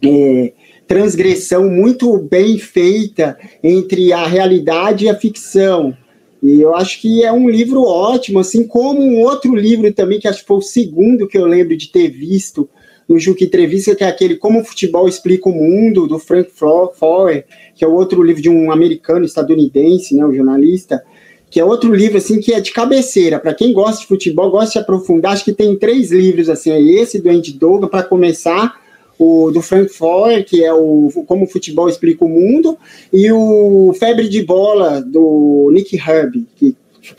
é, 0.01 0.53
transgressão 0.88 1.70
muito 1.70 2.17
bem 2.17 2.58
feita 2.58 3.38
entre 3.62 4.13
a 4.13 4.25
realidade 4.25 5.03
e 5.03 5.10
a 5.10 5.15
ficção. 5.15 5.93
E 6.41 6.62
eu 6.62 6.74
acho 6.74 7.01
que 7.01 7.22
é 7.22 7.34
um 7.34 7.50
livro 7.50 7.82
ótimo, 7.82 8.39
assim 8.39 8.65
como 8.65 9.01
um 9.01 9.24
outro 9.24 9.53
livro 9.55 9.91
também, 9.93 10.22
que 10.22 10.27
acho 10.27 10.39
que 10.39 10.48
foi 10.48 10.58
o 10.58 10.62
segundo 10.62 11.27
que 11.27 11.38
eu 11.38 11.46
lembro 11.46 11.75
de 11.75 11.89
ter 11.89 12.08
visto, 12.08 12.70
no 13.07 13.19
Juque 13.19 13.45
Entrevista, 13.45 13.95
que 13.95 14.03
é 14.03 14.07
aquele 14.07 14.36
Como 14.36 14.62
o 14.62 14.63
Futebol 14.63 15.07
Explica 15.07 15.50
o 15.50 15.53
Mundo, 15.53 16.07
do 16.07 16.19
Frank 16.19 16.50
Foer, 16.51 17.45
que 17.75 17.83
é 17.83 17.88
outro 17.88 18.24
livro 18.24 18.41
de 18.41 18.50
um 18.50 18.72
americano 18.72 19.25
estadunidense, 19.25 20.15
né, 20.15 20.25
o 20.25 20.33
jornalista, 20.33 21.03
que 21.50 21.60
é 21.60 21.65
outro 21.65 21.93
livro 21.93 22.17
assim 22.17 22.39
que 22.39 22.53
é 22.53 22.60
de 22.60 22.72
cabeceira. 22.72 23.39
Para 23.39 23.53
quem 23.53 23.74
gosta 23.74 24.01
de 24.01 24.07
futebol, 24.07 24.50
gosta 24.50 24.74
de 24.74 24.79
aprofundar, 24.79 25.33
acho 25.33 25.45
que 25.45 25.53
tem 25.53 25.75
três 25.75 26.12
livros 26.12 26.50
assim, 26.50 26.72
é 26.72 26.81
esse 26.81 27.19
do 27.19 27.29
Andy 27.29 27.53
Doga 27.53 27.88
para 27.88 28.03
começar, 28.03 28.81
o 29.19 29.51
do 29.51 29.62
Frank 29.62 29.93
Foer, 29.93 30.43
que 30.43 30.63
é 30.63 30.74
o 30.74 31.10
Como 31.27 31.45
o 31.45 31.48
Futebol 31.48 31.88
Explica 31.88 32.25
o 32.25 32.29
Mundo, 32.29 32.77
e 33.12 33.31
o 33.31 33.93
Febre 34.00 34.27
de 34.27 34.41
Bola, 34.43 35.01
do 35.01 35.69
Nick 35.72 35.95
Herbie, 35.95 36.48
que 36.55 36.75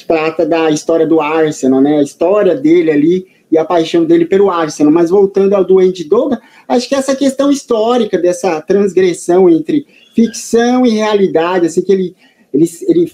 trata 0.06 0.44
da 0.44 0.70
história 0.70 1.06
do 1.06 1.20
Arsenal, 1.20 1.80
né? 1.80 1.98
A 1.98 2.02
história 2.02 2.54
dele 2.54 2.90
ali 2.90 3.26
e 3.54 3.58
a 3.58 3.64
paixão 3.64 4.04
dele 4.04 4.26
pelo 4.26 4.50
Arsenal. 4.50 4.92
Mas 4.92 5.10
voltando 5.10 5.54
ao 5.54 5.64
do 5.64 5.78
Andy 5.78 6.04
Doga, 6.04 6.40
acho 6.66 6.88
que 6.88 6.94
essa 6.94 7.14
questão 7.14 7.52
histórica 7.52 8.18
dessa 8.18 8.60
transgressão 8.60 9.48
entre 9.48 9.86
ficção 10.14 10.84
e 10.84 10.90
realidade, 10.90 11.66
assim, 11.66 11.80
que 11.80 11.92
ele, 11.92 12.16
ele, 12.52 12.68
ele 12.88 13.12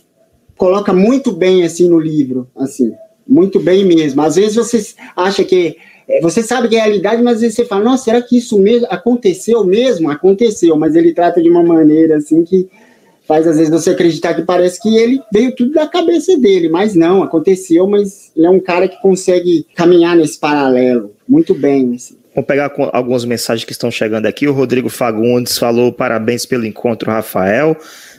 coloca 0.56 0.94
muito 0.94 1.30
bem, 1.30 1.62
assim, 1.62 1.88
no 1.88 2.00
livro, 2.00 2.48
assim, 2.56 2.90
muito 3.28 3.60
bem 3.60 3.84
mesmo. 3.84 4.22
Às 4.22 4.36
vezes 4.36 4.56
você 4.56 4.94
acha 5.14 5.44
que 5.44 5.76
é, 6.08 6.20
você 6.22 6.42
sabe 6.42 6.68
que 6.68 6.76
é 6.76 6.80
realidade, 6.80 7.22
mas 7.22 7.34
às 7.34 7.40
vezes 7.42 7.56
você 7.56 7.66
fala, 7.66 7.84
nossa, 7.84 8.04
será 8.04 8.22
que 8.22 8.38
isso 8.38 8.58
mesmo 8.58 8.88
aconteceu 8.90 9.62
mesmo? 9.62 10.10
Aconteceu, 10.10 10.74
mas 10.74 10.96
ele 10.96 11.12
trata 11.12 11.42
de 11.42 11.50
uma 11.50 11.62
maneira 11.62 12.16
assim 12.16 12.42
que 12.44 12.66
faz 13.30 13.46
às 13.46 13.58
vezes 13.58 13.70
você 13.70 13.90
acreditar 13.90 14.34
que 14.34 14.42
parece 14.42 14.82
que 14.82 14.96
ele 14.96 15.22
veio 15.32 15.54
tudo 15.54 15.70
da 15.70 15.86
cabeça 15.86 16.36
dele, 16.36 16.68
mas 16.68 16.96
não, 16.96 17.22
aconteceu, 17.22 17.86
mas 17.86 18.32
ele 18.36 18.44
é 18.44 18.50
um 18.50 18.58
cara 18.58 18.88
que 18.88 19.00
consegue 19.00 19.64
caminhar 19.76 20.16
nesse 20.16 20.36
paralelo 20.36 21.12
muito 21.28 21.54
bem. 21.54 21.94
Assim. 21.94 22.16
Vamos 22.34 22.48
pegar 22.48 22.72
algumas 22.92 23.24
mensagens 23.24 23.64
que 23.64 23.70
estão 23.70 23.88
chegando 23.88 24.26
aqui. 24.26 24.48
O 24.48 24.52
Rodrigo 24.52 24.88
Fagundes 24.88 25.56
falou 25.56 25.92
parabéns 25.92 26.44
pelo 26.44 26.66
encontro, 26.66 27.08
Rafael. 27.08 27.76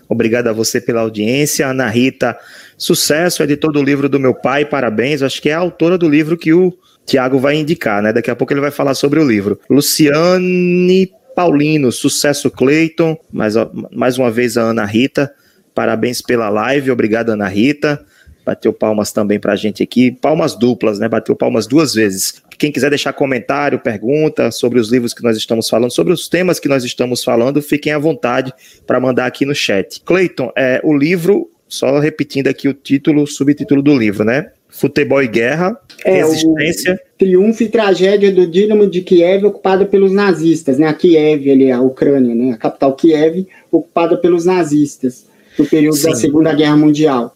Obrigado 0.07 0.47
a 0.47 0.53
você 0.53 0.79
pela 0.79 1.01
audiência. 1.01 1.67
Ana 1.67 1.89
Rita, 1.89 2.37
sucesso, 2.77 3.43
editor 3.43 3.73
do 3.73 3.83
livro 3.83 4.07
do 4.07 4.17
meu 4.17 4.33
pai, 4.33 4.63
parabéns. 4.63 5.21
Acho 5.21 5.41
que 5.41 5.49
é 5.49 5.53
a 5.53 5.59
autora 5.59 5.97
do 5.97 6.07
livro 6.07 6.37
que 6.37 6.53
o 6.53 6.73
Tiago 7.05 7.37
vai 7.37 7.57
indicar, 7.57 8.01
né? 8.01 8.13
Daqui 8.13 8.31
a 8.31 8.35
pouco 8.35 8.53
ele 8.53 8.61
vai 8.61 8.71
falar 8.71 8.93
sobre 8.93 9.19
o 9.19 9.27
livro. 9.27 9.59
Luciane 9.69 11.11
Paulino, 11.41 11.91
sucesso 11.91 12.51
Cleiton, 12.51 13.17
mais, 13.33 13.55
mais 13.91 14.15
uma 14.15 14.29
vez 14.29 14.57
a 14.57 14.61
Ana 14.61 14.85
Rita, 14.85 15.33
parabéns 15.73 16.21
pela 16.21 16.49
live, 16.49 16.91
obrigado 16.91 17.31
Ana 17.31 17.47
Rita, 17.47 18.05
bateu 18.45 18.71
palmas 18.71 19.11
também 19.11 19.39
pra 19.39 19.55
gente 19.55 19.81
aqui, 19.81 20.11
palmas 20.11 20.53
duplas, 20.53 20.99
né, 20.99 21.09
bateu 21.09 21.35
palmas 21.35 21.65
duas 21.65 21.95
vezes. 21.95 22.43
Quem 22.59 22.71
quiser 22.71 22.91
deixar 22.91 23.11
comentário, 23.13 23.79
pergunta 23.79 24.51
sobre 24.51 24.79
os 24.79 24.91
livros 24.91 25.15
que 25.15 25.23
nós 25.23 25.35
estamos 25.35 25.67
falando, 25.67 25.89
sobre 25.89 26.13
os 26.13 26.29
temas 26.29 26.59
que 26.59 26.67
nós 26.67 26.83
estamos 26.83 27.23
falando, 27.23 27.59
fiquem 27.59 27.91
à 27.91 27.97
vontade 27.97 28.53
para 28.85 28.99
mandar 28.99 29.25
aqui 29.25 29.43
no 29.43 29.55
chat. 29.55 29.99
Cleiton, 30.01 30.51
é, 30.55 30.79
o 30.83 30.95
livro, 30.95 31.49
só 31.67 31.97
repetindo 31.97 32.49
aqui 32.49 32.67
o 32.67 32.73
título, 32.73 33.23
o 33.23 33.27
subtítulo 33.27 33.81
do 33.81 33.97
livro, 33.97 34.23
né? 34.23 34.51
Futebol 34.71 35.21
e 35.21 35.27
Guerra, 35.27 35.77
é, 36.05 36.23
Resistência. 36.23 36.99
Triunfo 37.17 37.61
e 37.61 37.69
tragédia 37.69 38.31
do 38.31 38.47
Dinamo 38.47 38.89
de 38.89 39.01
Kiev 39.01 39.45
ocupada 39.45 39.85
pelos 39.85 40.11
nazistas, 40.11 40.79
né? 40.79 40.87
A 40.87 40.93
Kiev, 40.93 41.51
ali, 41.51 41.69
a 41.69 41.81
Ucrânia, 41.81 42.33
né? 42.33 42.53
A 42.53 42.57
capital 42.57 42.95
Kiev, 42.95 43.47
ocupada 43.69 44.17
pelos 44.17 44.45
nazistas 44.45 45.25
no 45.59 45.65
período 45.65 45.97
Sim. 45.97 46.09
da 46.09 46.15
Segunda 46.15 46.53
Guerra 46.53 46.77
Mundial. 46.77 47.35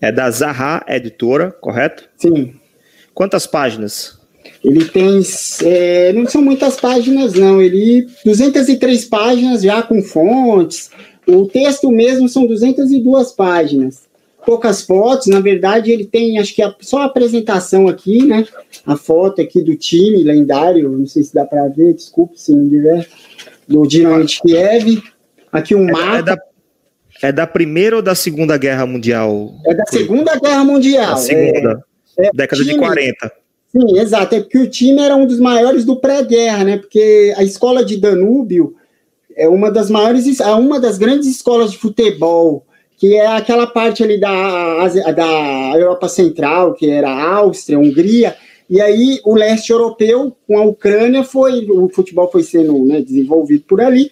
É 0.00 0.12
da 0.12 0.30
Zaha 0.30 0.84
Editora, 0.88 1.50
correto? 1.50 2.08
Sim. 2.16 2.54
Quantas 3.12 3.46
páginas? 3.46 4.16
Ele 4.64 4.84
tem, 4.84 5.20
é, 5.64 6.12
não 6.12 6.26
são 6.26 6.40
muitas 6.40 6.80
páginas 6.80 7.34
não, 7.34 7.60
ele 7.60 8.06
203 8.24 9.04
páginas 9.04 9.62
já 9.62 9.82
com 9.82 10.00
fontes. 10.02 10.90
O 11.26 11.46
texto 11.46 11.90
mesmo 11.90 12.28
são 12.28 12.46
202 12.46 13.32
páginas 13.32 14.07
poucas 14.48 14.80
fotos, 14.80 15.26
na 15.26 15.40
verdade 15.40 15.92
ele 15.92 16.06
tem, 16.06 16.38
acho 16.38 16.54
que 16.54 16.62
a, 16.62 16.74
só 16.80 17.02
a 17.02 17.04
apresentação 17.04 17.86
aqui, 17.86 18.24
né, 18.24 18.46
a 18.86 18.96
foto 18.96 19.42
aqui 19.42 19.60
do 19.60 19.76
time 19.76 20.22
lendário, 20.22 20.90
não 20.90 21.04
sei 21.04 21.22
se 21.22 21.34
dá 21.34 21.44
para 21.44 21.68
ver, 21.68 21.92
desculpe 21.92 22.40
se 22.40 22.56
não 22.56 22.66
tiver, 22.66 23.06
do 23.68 23.86
Dinamo 23.86 24.24
de 24.24 24.40
Kiev, 24.40 25.02
aqui 25.52 25.74
um 25.74 25.86
é, 25.86 25.92
mapa. 25.92 26.16
É 26.16 26.22
da, 26.22 26.38
é 27.24 27.32
da 27.32 27.46
Primeira 27.46 27.96
ou 27.96 28.00
da 28.00 28.14
Segunda 28.14 28.56
Guerra 28.56 28.86
Mundial? 28.86 29.52
É 29.66 29.74
da 29.74 29.84
Segunda 29.84 30.34
Guerra 30.40 30.64
Mundial. 30.64 31.10
Da 31.10 31.16
segunda, 31.18 31.84
é, 32.18 32.26
é 32.28 32.30
década 32.32 32.62
time, 32.62 32.72
de 32.72 32.78
40. 32.78 33.32
Sim, 33.70 33.98
exato, 33.98 34.34
é 34.34 34.40
porque 34.40 34.58
o 34.60 34.70
time 34.70 35.02
era 35.02 35.14
um 35.14 35.26
dos 35.26 35.38
maiores 35.38 35.84
do 35.84 36.00
pré-guerra, 36.00 36.64
né, 36.64 36.78
porque 36.78 37.34
a 37.36 37.44
escola 37.44 37.84
de 37.84 37.98
Danúbio 37.98 38.74
é 39.36 39.46
uma 39.46 39.70
das 39.70 39.90
maiores, 39.90 40.40
é 40.40 40.54
uma 40.54 40.80
das 40.80 40.96
grandes 40.96 41.26
escolas 41.26 41.70
de 41.70 41.76
futebol 41.76 42.64
que 42.98 43.14
é 43.14 43.26
aquela 43.26 43.66
parte 43.66 44.02
ali 44.02 44.18
da, 44.18 44.88
da 45.12 45.72
Europa 45.78 46.08
Central, 46.08 46.74
que 46.74 46.90
era 46.90 47.08
Áustria, 47.08 47.78
Hungria, 47.78 48.36
e 48.68 48.80
aí 48.80 49.20
o 49.24 49.34
leste 49.34 49.70
europeu, 49.70 50.36
com 50.46 50.58
a 50.58 50.64
Ucrânia, 50.64 51.22
foi 51.22 51.64
o 51.70 51.88
futebol 51.88 52.30
foi 52.30 52.42
sendo 52.42 52.84
né, 52.84 53.00
desenvolvido 53.00 53.64
por 53.66 53.80
ali, 53.80 54.10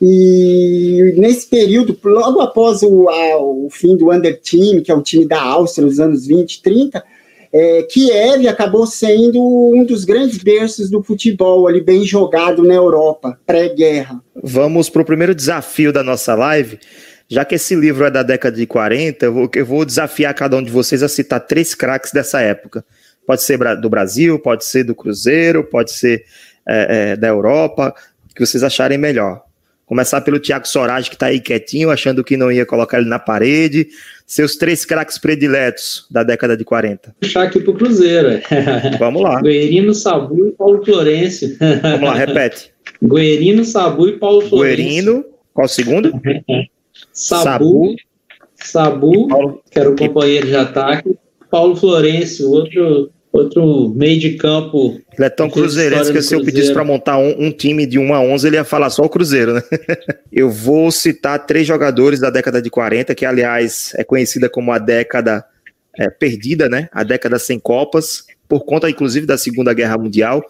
e 0.00 1.14
nesse 1.16 1.46
período, 1.48 1.98
logo 2.04 2.40
após 2.40 2.82
o, 2.82 3.08
a, 3.08 3.38
o 3.38 3.68
fim 3.70 3.96
do 3.96 4.12
Under 4.12 4.40
Team, 4.40 4.82
que 4.82 4.90
é 4.90 4.94
o 4.94 5.02
time 5.02 5.26
da 5.26 5.42
Áustria, 5.42 5.86
nos 5.86 5.98
anos 5.98 6.26
20, 6.26 6.62
30, 6.62 7.04
é, 7.52 7.82
Kiev 7.82 8.46
acabou 8.46 8.86
sendo 8.86 9.42
um 9.42 9.84
dos 9.84 10.04
grandes 10.04 10.38
berços 10.38 10.90
do 10.90 11.02
futebol 11.02 11.66
ali 11.66 11.80
bem 11.80 12.04
jogado 12.04 12.62
na 12.62 12.74
Europa, 12.74 13.38
pré-guerra. 13.46 14.22
Vamos 14.42 14.90
para 14.90 15.02
o 15.02 15.04
primeiro 15.04 15.34
desafio 15.34 15.92
da 15.92 16.02
nossa 16.02 16.34
live. 16.34 16.78
Já 17.30 17.44
que 17.44 17.56
esse 17.56 17.74
livro 17.74 18.06
é 18.06 18.10
da 18.10 18.22
década 18.22 18.56
de 18.56 18.66
40, 18.66 19.26
eu 19.26 19.32
vou, 19.34 19.50
eu 19.54 19.66
vou 19.66 19.84
desafiar 19.84 20.32
cada 20.34 20.56
um 20.56 20.62
de 20.62 20.70
vocês 20.70 21.02
a 21.02 21.08
citar 21.08 21.40
três 21.40 21.74
craques 21.74 22.10
dessa 22.10 22.40
época. 22.40 22.82
Pode 23.26 23.42
ser 23.42 23.58
do 23.76 23.90
Brasil, 23.90 24.38
pode 24.38 24.64
ser 24.64 24.84
do 24.84 24.94
Cruzeiro, 24.94 25.62
pode 25.62 25.92
ser 25.92 26.24
é, 26.66 27.10
é, 27.10 27.16
da 27.16 27.28
Europa, 27.28 27.94
que 28.34 28.46
vocês 28.46 28.64
acharem 28.64 28.96
melhor. 28.96 29.42
Começar 29.84 30.22
pelo 30.22 30.38
Thiago 30.38 30.66
Sorage, 30.66 31.10
que 31.10 31.16
está 31.16 31.26
aí 31.26 31.38
quietinho, 31.38 31.90
achando 31.90 32.24
que 32.24 32.36
não 32.36 32.50
ia 32.50 32.64
colocar 32.64 32.98
ele 32.98 33.08
na 33.08 33.18
parede. 33.18 33.88
Seus 34.26 34.56
três 34.56 34.86
craques 34.86 35.18
prediletos 35.18 36.06
da 36.10 36.22
década 36.22 36.56
de 36.56 36.64
40. 36.64 37.14
Puxar 37.20 37.44
aqui 37.44 37.60
pro 37.60 37.74
Cruzeiro. 37.74 38.40
Vamos 38.98 39.22
lá. 39.22 39.40
Guerino, 39.42 39.94
Sabu 39.94 40.48
e 40.48 40.52
Paulo 40.52 40.82
Florencio. 40.82 41.56
Vamos 41.82 42.02
lá, 42.02 42.14
repete. 42.14 42.70
Guerino, 43.02 43.64
Sabu 43.64 44.08
e 44.08 44.18
Paulo 44.18 44.42
Florencio. 44.42 44.76
Guerino, 44.76 45.24
qual 45.52 45.66
o 45.66 45.68
segundo? 45.68 46.12
Sabu, 47.12 47.94
Sabu, 48.54 49.28
Paulo, 49.28 49.62
que 49.70 49.78
era 49.78 49.90
o 49.90 49.96
companheiro 49.96 50.46
de 50.46 50.56
ataque, 50.56 51.16
Paulo 51.50 51.76
Florencio, 51.76 52.50
outro, 52.50 53.10
outro 53.32 53.92
meio 53.94 54.18
de 54.18 54.34
campo. 54.36 55.00
Ele 55.16 55.26
é 55.26 55.30
tão 55.30 55.48
cruzeirense 55.48 56.12
que 56.12 56.22
se 56.22 56.34
eu 56.34 56.44
pedisse 56.44 56.72
para 56.72 56.84
montar 56.84 57.18
um, 57.18 57.46
um, 57.46 57.52
time 57.52 57.86
de 57.86 57.98
1 57.98 58.14
a 58.14 58.20
11, 58.20 58.46
ele 58.46 58.56
ia 58.56 58.64
falar 58.64 58.90
só 58.90 59.02
o 59.02 59.08
Cruzeiro, 59.08 59.54
né? 59.54 59.62
eu 60.32 60.50
vou 60.50 60.90
citar 60.90 61.46
três 61.46 61.66
jogadores 61.66 62.20
da 62.20 62.30
década 62.30 62.60
de 62.60 62.70
40, 62.70 63.14
que 63.14 63.24
aliás 63.24 63.92
é 63.94 64.04
conhecida 64.04 64.48
como 64.48 64.72
a 64.72 64.78
década 64.78 65.44
é, 65.96 66.10
perdida, 66.10 66.68
né? 66.68 66.88
A 66.92 67.02
década 67.02 67.38
sem 67.38 67.58
Copas, 67.58 68.26
por 68.48 68.64
conta 68.64 68.90
inclusive 68.90 69.26
da 69.26 69.38
Segunda 69.38 69.72
Guerra 69.72 69.98
Mundial. 69.98 70.42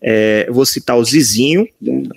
É, 0.00 0.46
vou 0.50 0.66
citar 0.66 0.98
o 0.98 1.04
Zizinho, 1.04 1.66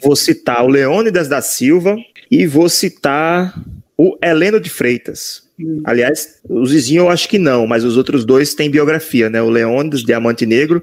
vou 0.03 0.15
citar 0.15 0.65
o 0.65 0.67
Leônidas 0.67 1.27
da 1.29 1.41
Silva 1.41 1.95
e 2.29 2.45
vou 2.45 2.69
citar 2.69 3.53
o 3.97 4.17
Heleno 4.23 4.59
de 4.59 4.69
Freitas. 4.69 5.43
Hum. 5.59 5.81
Aliás, 5.83 6.39
o 6.47 6.65
Zizinho 6.65 7.03
eu 7.03 7.09
acho 7.09 7.27
que 7.27 7.37
não, 7.37 7.67
mas 7.67 7.83
os 7.83 7.97
outros 7.97 8.23
dois 8.23 8.53
têm 8.53 8.69
biografia, 8.69 9.29
né? 9.29 9.41
O 9.41 9.49
Leônidas, 9.49 10.03
Diamante 10.03 10.45
Negro, 10.45 10.81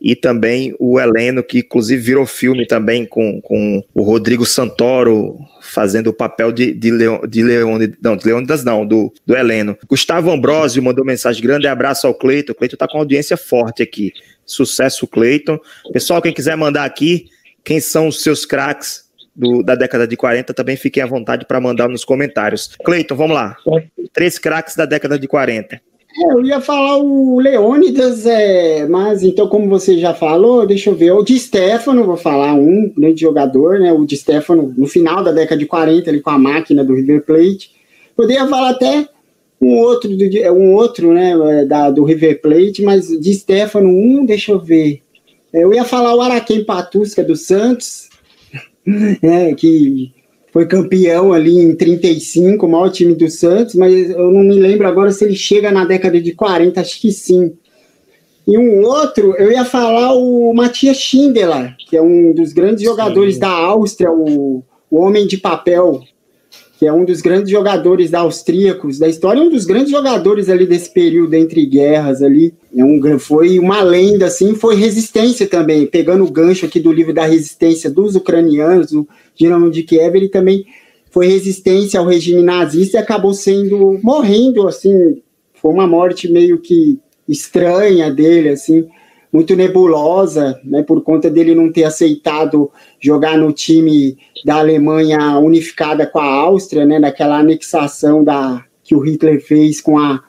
e 0.00 0.16
também 0.16 0.74
o 0.78 0.98
Heleno, 0.98 1.42
que 1.42 1.58
inclusive 1.58 2.00
virou 2.00 2.24
filme 2.24 2.66
também 2.66 3.04
com, 3.04 3.40
com 3.42 3.84
o 3.94 4.02
Rodrigo 4.02 4.46
Santoro 4.46 5.38
fazendo 5.60 6.08
o 6.08 6.12
papel 6.12 6.50
de, 6.50 6.72
de, 6.72 6.90
Leon, 6.90 7.20
de 7.28 7.42
Leônidas, 7.42 7.98
não, 8.02 8.16
de 8.16 8.26
Leônidas 8.26 8.64
não, 8.64 8.86
do, 8.86 9.12
do 9.26 9.36
Heleno. 9.36 9.76
Gustavo 9.86 10.30
Ambrosio 10.30 10.82
mandou 10.82 11.04
mensagem 11.04 11.42
grande, 11.42 11.66
abraço 11.66 12.06
ao 12.06 12.14
Cleiton. 12.14 12.52
O 12.52 12.54
Cleiton 12.54 12.76
tá 12.76 12.88
com 12.88 12.98
audiência 12.98 13.36
forte 13.36 13.82
aqui. 13.82 14.12
Sucesso, 14.46 15.06
Cleiton. 15.06 15.58
Pessoal, 15.92 16.22
quem 16.22 16.32
quiser 16.32 16.56
mandar 16.56 16.84
aqui, 16.84 17.26
quem 17.62 17.78
são 17.78 18.08
os 18.08 18.22
seus 18.22 18.46
craques 18.46 19.09
do, 19.34 19.62
da 19.62 19.74
década 19.74 20.06
de 20.06 20.16
40, 20.16 20.52
também 20.52 20.76
fiquem 20.76 21.02
à 21.02 21.06
vontade 21.06 21.44
para 21.46 21.60
mandar 21.60 21.88
nos 21.88 22.04
comentários. 22.04 22.76
Cleiton, 22.84 23.14
vamos 23.14 23.34
lá. 23.34 23.56
Três 24.12 24.38
craques 24.38 24.76
da 24.76 24.84
década 24.84 25.18
de 25.18 25.28
40. 25.28 25.80
É, 26.18 26.32
eu 26.32 26.44
ia 26.44 26.60
falar 26.60 26.98
o 26.98 27.38
Leônidas, 27.38 28.26
é, 28.26 28.86
mas 28.86 29.22
então, 29.22 29.46
como 29.48 29.68
você 29.68 29.96
já 29.96 30.12
falou, 30.12 30.66
deixa 30.66 30.90
eu 30.90 30.94
ver. 30.94 31.12
O 31.12 31.22
de 31.22 31.38
Stefano, 31.38 32.04
vou 32.04 32.16
falar 32.16 32.54
um 32.54 32.92
grande 32.96 33.20
jogador, 33.20 33.78
né? 33.78 33.92
O 33.92 34.04
de 34.04 34.16
Stefano, 34.16 34.74
no 34.76 34.86
final 34.86 35.22
da 35.22 35.30
década 35.30 35.58
de 35.58 35.66
40, 35.66 36.10
ele 36.10 36.20
com 36.20 36.30
a 36.30 36.38
máquina 36.38 36.84
do 36.84 36.94
River 36.94 37.24
Plate. 37.24 37.70
Poderia 38.16 38.46
falar 38.48 38.70
até 38.70 39.08
um 39.62 39.78
outro, 39.78 40.10
um 40.52 40.74
outro 40.74 41.12
né, 41.12 41.64
da, 41.64 41.90
do 41.90 42.02
River 42.02 42.40
Plate, 42.40 42.82
mas 42.82 43.06
de 43.06 43.34
Stefano, 43.34 43.88
um, 43.88 44.26
deixa 44.26 44.50
eu 44.50 44.58
ver. 44.58 45.02
É, 45.52 45.62
eu 45.62 45.72
ia 45.72 45.84
falar 45.84 46.14
o 46.14 46.20
Araquém 46.20 46.64
Patusca 46.64 47.22
do 47.22 47.36
Santos, 47.36 48.09
né, 49.22 49.54
que 49.56 50.12
foi 50.52 50.66
campeão 50.66 51.32
ali 51.32 51.58
em 51.58 51.74
35, 51.74 52.66
o 52.66 52.68
maior 52.68 52.90
time 52.90 53.14
do 53.14 53.30
Santos, 53.30 53.74
mas 53.74 54.10
eu 54.10 54.30
não 54.32 54.42
me 54.42 54.58
lembro 54.58 54.86
agora 54.86 55.12
se 55.12 55.24
ele 55.24 55.36
chega 55.36 55.70
na 55.70 55.84
década 55.84 56.20
de 56.20 56.32
40, 56.32 56.80
acho 56.80 57.00
que 57.00 57.12
sim. 57.12 57.52
E 58.46 58.58
um 58.58 58.82
outro, 58.82 59.36
eu 59.36 59.52
ia 59.52 59.64
falar 59.64 60.12
o 60.14 60.52
Matias 60.52 60.96
Schindler, 60.96 61.76
que 61.88 61.96
é 61.96 62.02
um 62.02 62.32
dos 62.32 62.52
grandes 62.52 62.80
Sim. 62.80 62.86
jogadores 62.86 63.38
da 63.38 63.48
Áustria, 63.48 64.10
o, 64.10 64.64
o 64.90 64.98
Homem 64.98 65.26
de 65.26 65.36
Papel, 65.36 66.00
que 66.80 66.86
é 66.86 66.92
um 66.94 67.04
dos 67.04 67.20
grandes 67.20 67.50
jogadores 67.50 68.10
da 68.10 68.20
austríacos 68.20 68.98
da 68.98 69.06
história, 69.06 69.42
um 69.42 69.50
dos 69.50 69.66
grandes 69.66 69.90
jogadores 69.90 70.48
ali 70.48 70.64
desse 70.64 70.90
período 70.90 71.34
entre 71.34 71.66
guerras 71.66 72.22
ali. 72.22 72.54
É 72.74 72.82
um, 72.82 73.18
foi 73.18 73.58
uma 73.58 73.82
lenda, 73.82 74.24
assim, 74.24 74.54
foi 74.54 74.76
resistência 74.76 75.46
também, 75.46 75.86
pegando 75.86 76.24
o 76.24 76.30
gancho 76.30 76.64
aqui 76.64 76.80
do 76.80 76.90
livro 76.90 77.12
da 77.12 77.26
resistência 77.26 77.90
dos 77.90 78.16
ucranianos, 78.16 78.92
o 78.92 79.06
Dinamo 79.36 79.70
de 79.70 79.82
Kiev, 79.82 80.16
ele 80.16 80.30
também 80.30 80.64
foi 81.10 81.26
resistência 81.26 82.00
ao 82.00 82.06
regime 82.06 82.42
nazista 82.42 82.96
e 82.96 83.00
acabou 83.02 83.34
sendo, 83.34 84.00
morrendo, 84.02 84.66
assim, 84.66 85.20
foi 85.60 85.74
uma 85.74 85.86
morte 85.86 86.32
meio 86.32 86.56
que 86.56 86.98
estranha 87.28 88.10
dele, 88.10 88.48
assim, 88.48 88.88
muito 89.32 89.54
nebulosa, 89.54 90.60
né, 90.64 90.82
por 90.82 91.02
conta 91.02 91.30
dele 91.30 91.54
não 91.54 91.70
ter 91.70 91.84
aceitado 91.84 92.70
jogar 92.98 93.38
no 93.38 93.52
time 93.52 94.18
da 94.44 94.56
Alemanha 94.56 95.38
unificada 95.38 96.06
com 96.06 96.18
a 96.18 96.24
Áustria, 96.24 96.84
né, 96.84 96.98
naquela 96.98 97.38
anexação 97.38 98.24
da, 98.24 98.64
que 98.82 98.94
o 98.94 99.00
Hitler 99.00 99.40
fez 99.40 99.80
com 99.80 99.98
a, 99.98 100.20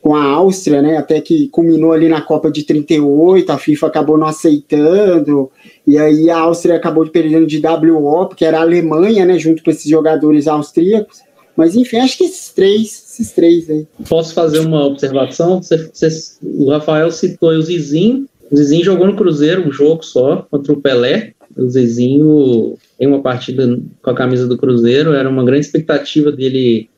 com 0.00 0.16
a 0.16 0.24
Áustria, 0.24 0.82
né, 0.82 0.96
até 0.96 1.20
que 1.20 1.48
culminou 1.48 1.92
ali 1.92 2.08
na 2.08 2.20
Copa 2.20 2.50
de 2.50 2.64
38, 2.64 3.50
a 3.52 3.58
FIFA 3.58 3.86
acabou 3.86 4.18
não 4.18 4.26
aceitando, 4.26 5.48
e 5.86 5.96
aí 5.96 6.28
a 6.28 6.40
Áustria 6.40 6.74
acabou 6.74 7.06
perdendo 7.06 7.46
de 7.46 7.62
WO, 7.64 8.26
porque 8.26 8.44
era 8.44 8.58
a 8.58 8.62
Alemanha, 8.62 9.24
né, 9.24 9.38
junto 9.38 9.62
com 9.62 9.70
esses 9.70 9.88
jogadores 9.88 10.48
austríacos, 10.48 11.20
mas 11.56 11.76
enfim, 11.76 11.98
acho 11.98 12.18
que 12.18 12.24
esses 12.24 12.50
três, 12.50 12.82
esses 12.82 13.30
três 13.32 13.68
aí. 13.68 13.86
Posso 14.08 14.34
fazer 14.34 14.60
uma 14.60 14.86
observação? 14.86 15.62
Você, 15.62 15.90
você, 15.92 16.08
o 16.42 16.70
Rafael 16.70 17.10
citou 17.12 17.50
o 17.50 17.62
Zizinho, 17.62 18.26
o 18.52 18.56
Zizinho 18.56 18.84
jogou 18.84 19.06
no 19.06 19.16
Cruzeiro 19.16 19.66
um 19.66 19.72
jogo 19.72 20.02
só 20.02 20.46
contra 20.50 20.74
o 20.74 20.80
Pelé. 20.80 21.32
O 21.56 21.68
Zizinho 21.70 22.76
em 23.00 23.06
uma 23.06 23.22
partida 23.22 23.78
com 24.02 24.10
a 24.10 24.14
camisa 24.14 24.46
do 24.46 24.58
Cruzeiro, 24.58 25.14
era 25.14 25.28
uma 25.28 25.44
grande 25.44 25.66
expectativa 25.66 26.30
dele 26.30 26.88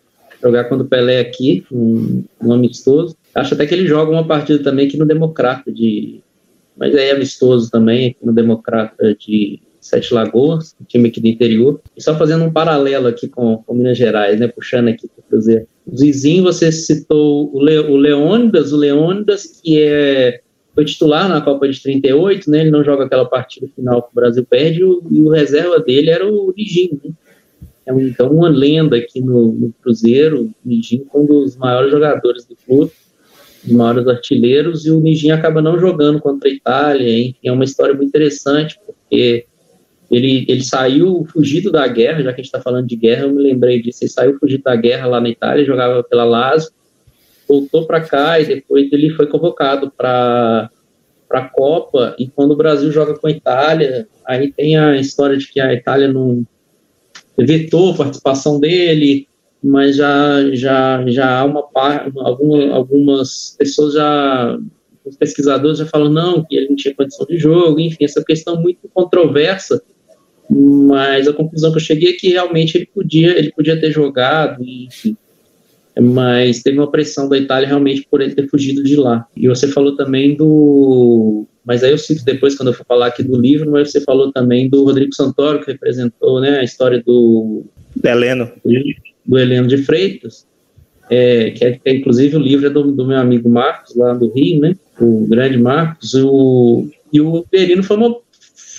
jogar 0.43 0.65
contra 0.65 0.85
o 0.85 0.89
Pelé 0.89 1.21
aqui, 1.21 1.65
um, 1.71 2.25
um 2.43 2.53
amistoso. 2.53 3.17
Acho 3.35 3.55
até 3.55 3.67
que 3.67 3.75
ele 3.75 3.87
joga 3.87 4.11
uma 4.11 4.27
partida 4.27 4.63
também 4.63 4.87
aqui 4.87 4.97
no 4.97 5.07
Democrata 5.07 5.71
de. 5.73 6.21
Mas 6.77 6.93
é 6.95 7.13
amistoso 7.13 7.71
também, 7.71 8.09
aqui 8.09 8.27
no 8.27 8.33
Democrata 8.33 9.15
de 9.15 9.61
Sete 9.81 10.13
Lagoas, 10.13 10.75
um 10.81 10.85
time 10.85 11.09
aqui 11.09 11.21
do 11.21 11.29
interior. 11.29 11.81
E 11.97 12.03
só 12.03 12.17
fazendo 12.19 12.45
um 12.45 12.53
paralelo 12.53 13.07
aqui 13.07 13.29
com, 13.29 13.59
com 13.59 13.75
Minas 13.75 13.97
Gerais, 13.97 14.41
né? 14.41 14.49
Puxando 14.49 14.89
aqui 14.89 15.07
para 15.07 15.21
o 15.21 15.29
Cruzeiro. 15.31 15.69
O 15.87 15.97
Zizinho, 15.97 16.43
você 16.43 16.73
citou 16.73 17.55
o, 17.55 17.63
Le, 17.63 17.79
o 17.79 17.97
Leônidas, 17.97 18.73
o 18.73 18.77
Leônidas, 18.77 19.61
que 19.63 19.81
é 19.81 20.41
foi 20.75 20.85
titular 20.85 21.28
na 21.28 21.40
Copa 21.40 21.69
de 21.69 21.81
38, 21.81 22.50
né? 22.50 22.62
Ele 22.62 22.71
não 22.71 22.85
joga 22.85 23.04
aquela 23.04 23.25
partida 23.25 23.69
final 23.75 24.02
que 24.02 24.09
o 24.11 24.14
Brasil 24.14 24.45
perde, 24.45 24.81
e 24.81 24.85
o, 24.85 25.02
e 25.11 25.23
o 25.23 25.28
reserva 25.28 25.78
dele 25.78 26.11
era 26.11 26.26
o 26.26 26.52
Ligin, 26.57 27.00
né? 27.04 27.12
É 27.87 27.93
um, 27.93 28.00
então 28.00 28.31
uma 28.33 28.49
lenda 28.49 28.97
aqui 28.97 29.21
no, 29.21 29.52
no 29.52 29.73
Cruzeiro, 29.83 30.50
o 30.64 31.11
foi 31.11 31.21
um 31.21 31.26
dos 31.26 31.57
maiores 31.57 31.90
jogadores 31.90 32.47
do 32.47 32.57
clube, 32.57 32.90
dos 33.62 33.73
maiores 33.73 34.09
artilheiros, 34.09 34.87
e 34.87 34.90
o 34.90 35.00
Nijin 35.00 35.31
acaba 35.31 35.61
não 35.61 35.78
jogando 35.78 36.19
contra 36.19 36.49
a 36.49 36.52
Itália, 36.52 37.19
enfim, 37.19 37.38
é 37.45 37.52
uma 37.52 37.64
história 37.64 37.95
muito 37.95 38.09
interessante, 38.09 38.78
porque 38.87 39.47
ele, 40.11 40.47
ele 40.49 40.64
saiu 40.64 41.26
fugido 41.31 41.71
da 41.71 41.87
guerra, 41.87 42.23
já 42.23 42.33
que 42.33 42.40
a 42.40 42.43
gente 42.43 42.47
está 42.47 42.61
falando 42.61 42.87
de 42.87 42.97
guerra, 42.97 43.25
eu 43.25 43.35
me 43.35 43.43
lembrei 43.43 43.83
disso, 43.83 44.02
ele 44.02 44.11
saiu 44.11 44.38
fugido 44.38 44.62
da 44.62 44.76
guerra 44.76 45.07
lá 45.07 45.21
na 45.21 45.28
Itália, 45.28 45.64
jogava 45.64 46.02
pela 46.02 46.25
Lazio, 46.25 46.71
voltou 47.49 47.87
para 47.87 48.01
cá 48.01 48.41
e 48.41 48.47
depois 48.47 48.93
ele 48.93 49.11
foi 49.11 49.27
convocado 49.27 49.91
para 49.91 50.71
a 51.31 51.49
Copa. 51.49 52.15
E 52.19 52.29
quando 52.29 52.53
o 52.53 52.57
Brasil 52.57 52.91
joga 52.91 53.19
com 53.19 53.27
a 53.27 53.31
Itália, 53.31 54.09
aí 54.27 54.53
tem 54.53 54.77
a 54.77 54.97
história 54.97 55.37
de 55.37 55.51
que 55.51 55.61
a 55.61 55.73
Itália 55.73 56.13
não 56.13 56.45
vetou 57.37 57.93
a 57.93 57.97
participação 57.97 58.61
dele, 58.61 59.27
mas 59.63 59.97
já, 59.97 60.51
já, 60.53 61.05
já 61.07 61.38
há 61.38 61.45
uma 61.45 61.68
alguma, 62.18 62.73
algumas 62.73 63.57
pessoas 63.59 63.95
já, 63.95 64.59
os 65.05 65.16
pesquisadores 65.16 65.79
já 65.79 65.87
falam 65.87 66.11
não, 66.11 66.45
que 66.45 66.57
ele 66.57 66.68
não 66.68 66.77
tinha 66.77 66.95
condição 66.95 67.27
de 67.27 67.38
jogo, 67.38 67.81
enfim, 67.81 68.05
essa 68.05 68.23
questão 68.23 68.61
muito 68.61 68.88
controversa, 68.92 69.83
mas 70.49 71.27
a 71.27 71.33
conclusão 71.33 71.73
que 71.73 71.79
eu 71.79 71.83
cheguei 71.83 72.11
é 72.11 72.12
que 72.12 72.29
realmente 72.29 72.77
ele 72.77 72.87
podia, 72.87 73.37
ele 73.37 73.51
podia 73.53 73.81
ter 73.81 73.90
jogado, 73.90 74.62
enfim 74.62 75.16
mas 76.00 76.62
teve 76.62 76.78
uma 76.78 76.90
pressão 76.90 77.28
da 77.28 77.38
Itália 77.38 77.68
realmente 77.68 78.07
por 78.11 78.20
ele 78.20 78.35
ter 78.35 78.48
fugido 78.48 78.83
de 78.83 78.96
lá. 78.96 79.26
E 79.37 79.48
você 79.48 79.68
falou 79.68 79.96
também 79.96 80.37
do. 80.37 81.46
Mas 81.64 81.83
aí 81.83 81.92
eu 81.92 81.98
cito 81.98 82.24
depois, 82.24 82.57
quando 82.57 82.68
eu 82.68 82.74
for 82.74 82.85
falar 82.85 83.07
aqui 83.07 83.22
do 83.22 83.40
livro, 83.40 83.70
mas 83.70 83.90
você 83.90 84.00
falou 84.00 84.33
também 84.33 84.68
do 84.68 84.85
Rodrigo 84.85 85.14
Santoro, 85.14 85.61
que 85.61 85.72
representou 85.72 86.40
né, 86.40 86.59
a 86.59 86.64
história 86.64 87.02
do. 87.04 87.64
Do 87.94 88.09
Heleno. 88.09 88.50
Do 89.24 89.38
Heleno 89.38 89.68
de 89.68 89.78
Freitas, 89.78 90.46
é, 91.09 91.50
que, 91.50 91.64
é, 91.64 91.80
é, 91.85 91.94
inclusive 91.94 92.37
o 92.37 92.40
livro 92.40 92.66
é 92.66 92.70
do, 92.70 92.90
do, 92.90 93.07
meu 93.07 93.18
amigo 93.18 93.48
Marcos, 93.48 93.94
lá 93.94 94.12
do 94.14 94.30
Rio, 94.30 94.61
né? 94.61 94.76
O 95.00 95.26
grande 95.26 95.59
Marcos. 95.59 96.14
O, 96.14 96.88
e 97.12 97.20
o 97.20 97.44
Perino 97.48 97.83
foi 97.83 97.96
uma, 97.96 98.16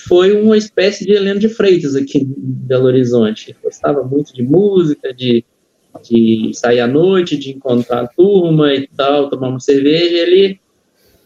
foi 0.08 0.42
uma 0.42 0.58
espécie 0.58 1.06
de 1.06 1.14
Heleno 1.14 1.40
de 1.40 1.50
Freitas 1.50 1.96
aqui 1.96 2.20
em 2.20 2.34
Belo 2.38 2.86
Horizonte. 2.86 3.56
Gostava 3.64 4.04
muito 4.04 4.34
de 4.34 4.44
música, 4.44 5.14
de 5.14 5.46
de 6.04 6.52
sair 6.54 6.80
à 6.80 6.88
noite, 6.88 7.38
de 7.38 7.52
encontrar 7.52 8.02
a 8.02 8.08
turma 8.08 8.74
e 8.74 8.88
tal, 8.88 9.30
tomar 9.30 9.50
uma 9.50 9.60
cerveja, 9.60 10.16
ele 10.16 10.60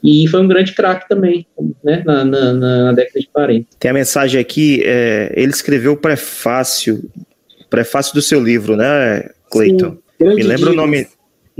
e 0.04 0.28
foi 0.28 0.42
um 0.42 0.48
grande 0.48 0.74
craque 0.74 1.10
também, 1.10 1.46
né, 1.84 2.02
na, 2.06 2.24
na, 2.24 2.54
na, 2.54 2.92
década 2.94 3.20
de 3.20 3.28
40. 3.28 3.68
Tem 3.78 3.92
a 3.92 3.94
mensagem 3.94 4.40
aqui, 4.40 4.82
é, 4.86 5.34
ele 5.36 5.52
escreveu 5.52 5.92
o 5.92 5.98
prefácio, 5.98 7.04
prefácio 7.70 8.14
do 8.14 8.22
seu 8.22 8.42
livro, 8.42 8.78
né, 8.78 9.30
Cleiton? 9.52 9.98
Me 10.20 10.44
lembra 10.44 10.72
o 10.72 10.74
nome 10.74 11.08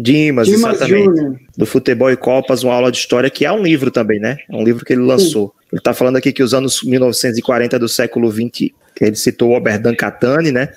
Dimas, 0.02 0.48
Dimas 0.48 0.76
exatamente. 0.76 1.06
Júnior. 1.06 1.40
Do 1.58 1.66
Futebol 1.66 2.12
e 2.12 2.16
Copas, 2.16 2.64
uma 2.64 2.74
aula 2.74 2.92
de 2.92 2.98
história, 2.98 3.30
que 3.30 3.46
é 3.46 3.52
um 3.52 3.64
livro 3.64 3.92
também, 3.92 4.20
né? 4.20 4.38
É 4.50 4.56
um 4.56 4.64
livro 4.64 4.86
que 4.86 4.94
ele 4.94 5.02
lançou. 5.02 5.48
Sim. 5.48 5.68
Ele 5.74 5.80
está 5.80 5.94
falando 5.94 6.16
aqui 6.16 6.32
que 6.32 6.42
os 6.42 6.54
anos 6.54 6.84
1940 6.84 7.78
do 7.78 7.88
século 7.88 8.32
20 8.32 8.74
que 9.00 9.06
ele 9.06 9.16
citou 9.16 9.52
o 9.52 9.56
Oberdan 9.56 9.96
Catani, 9.96 10.52
né? 10.52 10.70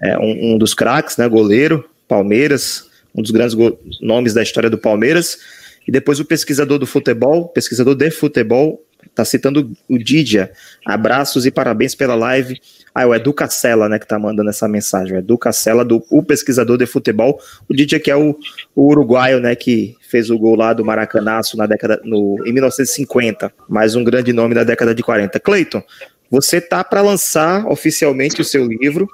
É. 0.00 0.10
é 0.10 0.18
um, 0.18 0.54
um, 0.54 0.58
dos 0.58 0.74
craques, 0.74 1.16
né? 1.16 1.28
Goleiro, 1.28 1.84
Palmeiras, 2.06 2.84
um 3.12 3.20
dos 3.20 3.32
grandes 3.32 3.56
nomes 4.00 4.32
da 4.32 4.42
história 4.42 4.70
do 4.70 4.78
Palmeiras. 4.78 5.38
E 5.86 5.90
depois 5.90 6.20
o 6.20 6.24
pesquisador 6.24 6.78
do 6.78 6.86
futebol, 6.86 7.48
pesquisador 7.48 7.96
de 7.96 8.10
futebol, 8.12 8.80
está 9.06 9.24
citando 9.24 9.72
o 9.88 9.98
Didia. 9.98 10.52
Abraços 10.86 11.46
e 11.46 11.50
parabéns 11.50 11.94
pela 11.94 12.14
live. 12.14 12.60
Ah, 12.94 13.02
é 13.02 13.06
o 13.06 13.14
Edu 13.14 13.32
Cacela, 13.32 13.88
né, 13.88 13.98
que 13.98 14.06
tá 14.06 14.18
mandando 14.18 14.50
essa 14.50 14.66
mensagem. 14.68 15.14
O 15.14 15.18
Edu 15.18 15.38
Cacela, 15.38 15.84
do, 15.84 16.04
o 16.10 16.22
pesquisador 16.22 16.76
de 16.78 16.86
futebol. 16.86 17.40
O 17.68 17.74
Didia, 17.74 18.00
que 18.00 18.10
é 18.10 18.16
o, 18.16 18.36
o, 18.74 18.88
uruguaio, 18.88 19.40
né, 19.40 19.54
que 19.54 19.96
fez 20.08 20.30
o 20.30 20.38
gol 20.38 20.56
lá 20.56 20.72
do 20.72 20.84
Maracanaço 20.84 21.56
na 21.56 21.66
década, 21.66 22.00
no, 22.04 22.42
em 22.46 22.52
1950. 22.52 23.52
Mais 23.68 23.94
um 23.94 24.04
grande 24.04 24.32
nome 24.32 24.54
da 24.54 24.64
década 24.64 24.94
de 24.94 25.02
40. 25.02 25.38
Cleiton, 25.40 25.82
você 26.30 26.60
tá 26.60 26.82
para 26.82 27.00
lançar 27.00 27.66
oficialmente 27.66 28.40
o 28.40 28.44
seu 28.44 28.66
livro, 28.66 29.08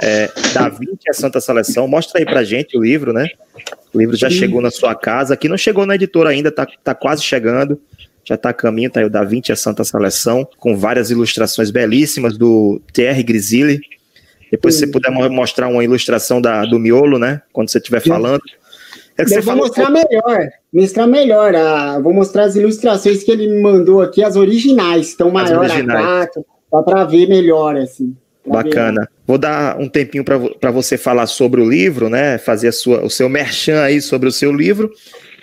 é, 0.00 0.30
Da 0.54 0.68
20 0.68 1.10
a 1.10 1.12
Santa 1.12 1.40
Seleção. 1.40 1.86
Mostra 1.86 2.20
aí 2.20 2.24
pra 2.24 2.42
gente 2.42 2.76
o 2.76 2.82
livro, 2.82 3.12
né? 3.12 3.28
O 3.92 3.98
livro 3.98 4.16
já 4.16 4.30
chegou 4.30 4.62
na 4.62 4.70
sua 4.70 4.94
casa. 4.94 5.34
Aqui 5.34 5.48
não 5.48 5.56
chegou 5.58 5.84
na 5.84 5.94
editora 5.94 6.30
ainda, 6.30 6.50
tá, 6.50 6.66
tá 6.82 6.94
quase 6.94 7.22
chegando. 7.22 7.80
Já 8.24 8.36
tá 8.36 8.50
a 8.50 8.52
caminho, 8.54 8.90
tá 8.90 9.00
aí 9.00 9.06
o 9.06 9.10
Da 9.10 9.24
20 9.24 9.52
a 9.52 9.56
Santa 9.56 9.84
Seleção, 9.84 10.46
com 10.58 10.76
várias 10.76 11.10
ilustrações 11.10 11.70
belíssimas 11.70 12.38
do 12.38 12.80
Thierry 12.92 13.22
Grisili. 13.22 13.80
Depois, 14.50 14.74
se 14.74 14.80
você 14.80 14.86
puder 14.86 15.10
mostrar 15.10 15.68
uma 15.68 15.82
ilustração 15.82 16.40
da, 16.40 16.64
do 16.64 16.78
miolo, 16.78 17.18
né? 17.18 17.40
Quando 17.52 17.70
você 17.70 17.78
estiver 17.78 18.00
falando. 18.00 18.42
É 19.16 19.24
eu 19.24 19.42
vou 19.42 19.56
mostrar 19.56 19.90
melhor, 19.90 20.48
mostrar 20.72 21.06
melhor. 21.06 21.52
Vou 22.02 22.12
mostrar 22.12 22.44
as 22.44 22.56
ilustrações 22.56 23.22
que 23.22 23.30
ele 23.30 23.48
me 23.48 23.60
mandou 23.60 24.00
aqui, 24.00 24.22
as 24.22 24.36
originais, 24.36 25.08
estão 25.08 25.30
maior 25.30 25.60
originais. 25.60 26.28
a 26.36 26.42
dá 26.70 26.82
para 26.82 27.04
ver 27.04 27.28
melhor, 27.28 27.76
assim. 27.76 28.16
Bacana. 28.46 29.08
Vou 29.26 29.38
dar 29.38 29.78
um 29.78 29.88
tempinho 29.88 30.24
para 30.24 30.70
você 30.70 30.98
falar 30.98 31.26
sobre 31.26 31.60
o 31.60 31.68
livro, 31.68 32.08
né? 32.08 32.38
Fazer 32.38 32.68
a 32.68 32.72
sua, 32.72 33.04
o 33.04 33.10
seu 33.10 33.28
merchan 33.28 33.80
aí 33.82 34.00
sobre 34.00 34.28
o 34.28 34.32
seu 34.32 34.52
livro, 34.52 34.90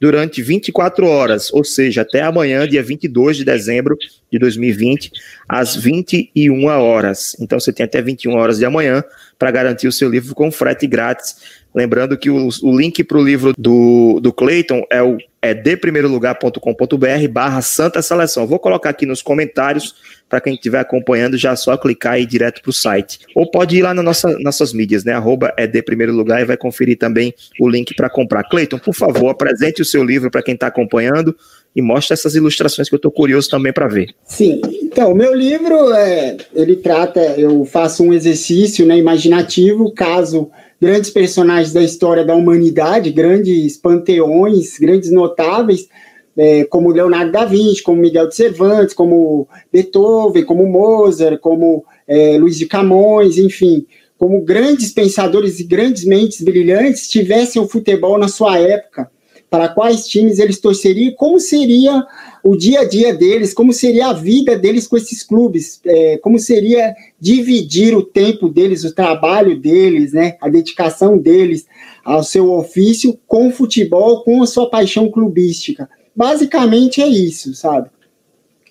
Durante 0.00 0.42
24 0.42 1.06
horas, 1.06 1.52
ou 1.52 1.64
seja, 1.64 2.02
até 2.02 2.22
amanhã, 2.22 2.66
dia 2.68 2.82
22 2.82 3.38
de 3.38 3.44
dezembro 3.44 3.96
de 4.30 4.38
2020, 4.38 5.10
às 5.48 5.74
21 5.74 6.66
horas. 6.66 7.36
Então 7.40 7.58
você 7.58 7.72
tem 7.72 7.84
até 7.84 8.02
21 8.02 8.34
horas 8.34 8.58
de 8.58 8.64
amanhã 8.64 9.02
para 9.38 9.50
garantir 9.50 9.88
o 9.88 9.92
seu 9.92 10.08
livro 10.08 10.34
com 10.34 10.50
frete 10.50 10.86
grátis. 10.86 11.64
Lembrando 11.74 12.16
que 12.16 12.30
o, 12.30 12.48
o 12.62 12.76
link 12.76 13.04
para 13.04 13.18
o 13.18 13.24
livro 13.24 13.52
do, 13.56 14.18
do 14.20 14.32
Clayton 14.32 14.82
é 14.90 15.02
o 15.02 15.18
é 15.46 15.54
deprimeirolugar.com.br 15.54 17.28
barra 17.30 17.62
Santa 17.62 18.02
Seleção. 18.02 18.46
Vou 18.46 18.58
colocar 18.58 18.90
aqui 18.90 19.06
nos 19.06 19.22
comentários 19.22 19.94
para 20.28 20.40
quem 20.40 20.54
estiver 20.54 20.78
acompanhando, 20.78 21.36
já 21.36 21.52
é 21.52 21.56
só 21.56 21.76
clicar 21.76 22.14
aí 22.14 22.26
direto 22.26 22.60
para 22.60 22.70
o 22.70 22.72
site. 22.72 23.20
Ou 23.34 23.50
pode 23.50 23.76
ir 23.76 23.82
lá 23.82 23.94
na 23.94 24.02
nossa, 24.02 24.36
nossas 24.40 24.72
mídias, 24.72 25.04
né? 25.04 25.12
Arroba 25.12 25.52
é 25.56 25.66
de 25.66 25.82
primeiro 25.82 26.12
lugar 26.12 26.40
e 26.40 26.44
vai 26.44 26.56
conferir 26.56 26.98
também 26.98 27.32
o 27.60 27.68
link 27.68 27.94
para 27.94 28.10
comprar. 28.10 28.44
Cleiton, 28.44 28.78
por 28.78 28.94
favor, 28.94 29.28
apresente 29.28 29.80
o 29.80 29.84
seu 29.84 30.02
livro 30.02 30.30
para 30.30 30.42
quem 30.42 30.54
está 30.54 30.66
acompanhando 30.66 31.36
e 31.74 31.82
mostre 31.82 32.14
essas 32.14 32.34
ilustrações 32.34 32.88
que 32.88 32.94
eu 32.94 32.98
estou 32.98 33.10
curioso 33.10 33.50
também 33.50 33.72
para 33.72 33.86
ver. 33.86 34.08
Sim, 34.24 34.60
então, 34.82 35.12
o 35.12 35.14
meu 35.14 35.34
livro, 35.34 35.92
é, 35.92 36.36
ele 36.54 36.76
trata, 36.76 37.20
eu 37.20 37.64
faço 37.64 38.02
um 38.02 38.14
exercício 38.14 38.86
né, 38.86 38.96
imaginativo, 38.96 39.92
caso 39.92 40.50
grandes 40.80 41.10
personagens 41.10 41.72
da 41.72 41.82
história 41.82 42.24
da 42.24 42.34
humanidade, 42.34 43.10
grandes 43.10 43.76
panteões, 43.76 44.78
grandes 44.78 45.10
notáveis, 45.10 45.88
é, 46.36 46.64
como 46.64 46.90
Leonardo 46.90 47.32
da 47.32 47.44
Vinci, 47.44 47.82
como 47.82 48.00
Miguel 48.00 48.28
de 48.28 48.36
Cervantes, 48.36 48.94
como 48.94 49.48
Beethoven, 49.72 50.44
como 50.44 50.66
Mozart, 50.66 51.40
como 51.40 51.84
é, 52.06 52.36
Luiz 52.38 52.58
de 52.58 52.66
Camões, 52.66 53.38
enfim, 53.38 53.86
como 54.18 54.42
grandes 54.42 54.92
pensadores 54.92 55.60
e 55.60 55.64
grandes 55.64 56.04
mentes 56.04 56.42
brilhantes 56.42 57.08
tivessem 57.08 57.60
o 57.60 57.68
futebol 57.68 58.18
na 58.18 58.28
sua 58.28 58.58
época, 58.58 59.10
para 59.48 59.68
quais 59.68 60.06
times 60.06 60.38
eles 60.38 60.58
torceriam, 60.58 61.14
como 61.14 61.38
seria 61.38 62.04
o 62.42 62.56
dia 62.56 62.80
a 62.80 62.84
dia 62.84 63.14
deles, 63.14 63.54
como 63.54 63.72
seria 63.72 64.08
a 64.08 64.12
vida 64.12 64.56
deles 64.58 64.86
com 64.86 64.96
esses 64.96 65.22
clubes, 65.22 65.80
é, 65.86 66.18
como 66.18 66.38
seria 66.38 66.94
dividir 67.18 67.96
o 67.96 68.02
tempo 68.02 68.48
deles, 68.48 68.84
o 68.84 68.94
trabalho 68.94 69.58
deles, 69.58 70.12
né, 70.12 70.36
a 70.40 70.48
dedicação 70.48 71.16
deles 71.16 71.66
ao 72.04 72.22
seu 72.22 72.52
ofício 72.52 73.18
com 73.26 73.48
o 73.48 73.52
futebol, 73.52 74.22
com 74.22 74.42
a 74.42 74.46
sua 74.46 74.68
paixão 74.68 75.10
clubística. 75.10 75.88
Basicamente 76.16 77.02
é 77.02 77.06
isso, 77.06 77.54
sabe? 77.54 77.90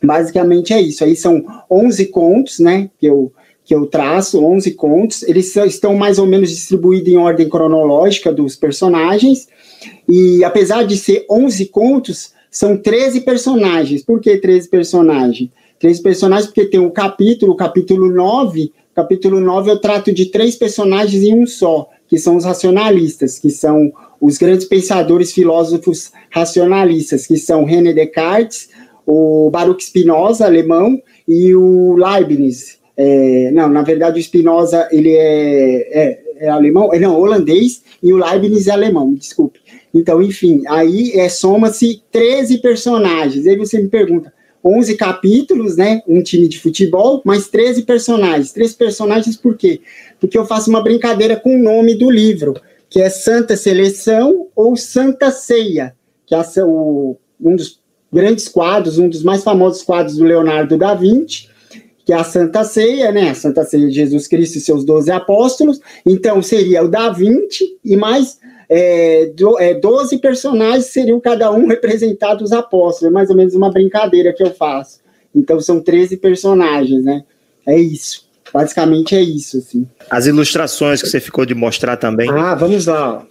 Basicamente 0.03 0.73
é 0.73 0.81
isso. 0.81 1.03
Aí 1.03 1.15
são 1.15 1.45
11 1.69 2.07
contos, 2.07 2.59
né, 2.59 2.89
que 2.99 3.05
eu, 3.05 3.31
que 3.63 3.73
eu 3.75 3.85
traço, 3.85 4.43
11 4.43 4.71
contos. 4.71 5.23
Eles 5.23 5.55
estão 5.55 5.95
mais 5.95 6.17
ou 6.17 6.25
menos 6.25 6.49
distribuídos 6.49 7.13
em 7.13 7.17
ordem 7.17 7.47
cronológica 7.47 8.33
dos 8.33 8.55
personagens. 8.55 9.47
E 10.09 10.43
apesar 10.43 10.83
de 10.83 10.97
ser 10.97 11.25
11 11.29 11.65
contos, 11.67 12.33
são 12.49 12.77
13 12.77 13.21
personagens. 13.21 14.03
Por 14.03 14.19
que 14.19 14.37
13 14.37 14.69
personagens? 14.69 15.49
13 15.79 16.01
personagens 16.01 16.47
porque 16.47 16.65
tem 16.65 16.79
um 16.79 16.89
capítulo, 16.89 17.53
o 17.53 17.55
capítulo 17.55 18.09
9. 18.09 18.71
Capítulo 18.95 19.41
9 19.41 19.71
eu 19.71 19.79
trato 19.79 20.11
de 20.13 20.27
três 20.27 20.55
personagens 20.55 21.21
em 21.21 21.35
um 21.35 21.45
só, 21.45 21.89
que 22.07 22.17
são 22.17 22.35
os 22.35 22.45
racionalistas, 22.45 23.39
que 23.39 23.49
são 23.49 23.91
os 24.19 24.37
grandes 24.37 24.65
pensadores 24.65 25.31
filósofos 25.31 26.11
racionalistas, 26.29 27.27
que 27.27 27.37
são 27.37 27.63
René 27.65 27.93
Descartes, 27.93 28.69
o 29.05 29.49
Baruch 29.51 29.83
Spinoza, 29.83 30.45
alemão, 30.45 31.01
e 31.27 31.55
o 31.55 31.95
Leibniz. 31.95 32.77
É, 32.97 33.51
não, 33.51 33.67
na 33.67 33.81
verdade 33.81 34.19
o 34.19 34.23
Spinoza 34.23 34.87
ele 34.91 35.11
é, 35.11 35.87
é, 35.91 36.23
é 36.37 36.49
alemão, 36.49 36.93
é, 36.93 36.99
não, 36.99 37.19
holandês, 37.19 37.83
e 38.01 38.13
o 38.13 38.17
Leibniz 38.17 38.67
é 38.67 38.71
alemão, 38.71 39.13
desculpe. 39.13 39.59
Então, 39.93 40.21
enfim, 40.21 40.61
aí 40.67 41.11
é, 41.13 41.29
soma-se 41.29 42.01
13 42.11 42.57
personagens. 42.57 43.47
Aí 43.47 43.55
você 43.57 43.81
me 43.81 43.87
pergunta, 43.87 44.33
11 44.65 44.95
capítulos, 44.97 45.77
né? 45.77 46.01
Um 46.07 46.23
time 46.23 46.47
de 46.47 46.59
futebol, 46.59 47.21
mais 47.23 47.47
13 47.47 47.83
personagens. 47.83 48.51
13 48.51 48.73
personagens 48.73 49.37
por 49.37 49.55
quê? 49.55 49.79
Porque 50.19 50.37
eu 50.37 50.45
faço 50.45 50.71
uma 50.71 50.81
brincadeira 50.81 51.35
com 51.35 51.55
o 51.55 51.61
nome 51.61 51.93
do 51.93 52.09
livro, 52.09 52.55
que 52.89 52.99
é 52.99 53.09
Santa 53.09 53.55
Seleção 53.55 54.47
ou 54.55 54.75
Santa 54.75 55.29
Ceia, 55.29 55.95
que 56.25 56.33
é 56.33 56.41
o, 56.63 57.15
um 57.39 57.55
dos 57.55 57.79
grandes 58.11 58.47
quadros, 58.47 58.97
um 58.97 59.07
dos 59.07 59.21
mais 59.21 59.43
famosos 59.43 59.83
quadros 59.83 60.17
do 60.17 60.23
Leonardo 60.23 60.77
da 60.77 60.95
Vinci, 60.95 61.47
que 62.03 62.13
é 62.13 62.15
a 62.15 62.23
Santa 62.23 62.63
Ceia, 62.63 63.11
né? 63.11 63.29
A 63.29 63.35
Santa 63.35 63.63
Ceia 63.63 63.87
de 63.87 63.93
Jesus 63.93 64.27
Cristo 64.27 64.57
e 64.57 64.61
seus 64.61 64.83
12 64.83 65.11
apóstolos. 65.11 65.79
Então, 66.05 66.41
seria 66.41 66.83
o 66.83 66.87
da 66.87 67.09
Vinci 67.09 67.77
e 67.83 67.95
mais 67.95 68.39
é, 68.69 69.27
do, 69.35 69.59
é, 69.59 69.73
12 69.73 70.17
personagens 70.19 70.85
seriam 70.85 71.19
cada 71.19 71.51
um 71.51 71.67
representado 71.67 72.43
os 72.43 72.51
apóstolos, 72.51 73.11
é 73.11 73.13
mais 73.13 73.29
ou 73.29 73.35
menos 73.35 73.53
uma 73.53 73.71
brincadeira 73.71 74.33
que 74.33 74.43
eu 74.43 74.53
faço. 74.53 74.99
Então 75.33 75.59
são 75.59 75.81
13 75.81 76.17
personagens, 76.17 77.03
né? 77.03 77.23
É 77.65 77.77
isso. 77.77 78.25
Basicamente 78.53 79.15
é 79.15 79.21
isso, 79.21 79.57
assim. 79.57 79.85
As 80.09 80.27
ilustrações 80.27 81.01
que 81.01 81.09
você 81.09 81.19
ficou 81.19 81.45
de 81.45 81.53
mostrar 81.53 81.97
também. 81.97 82.29
Ah, 82.29 82.55
vamos 82.55 82.85
lá. 82.85 83.25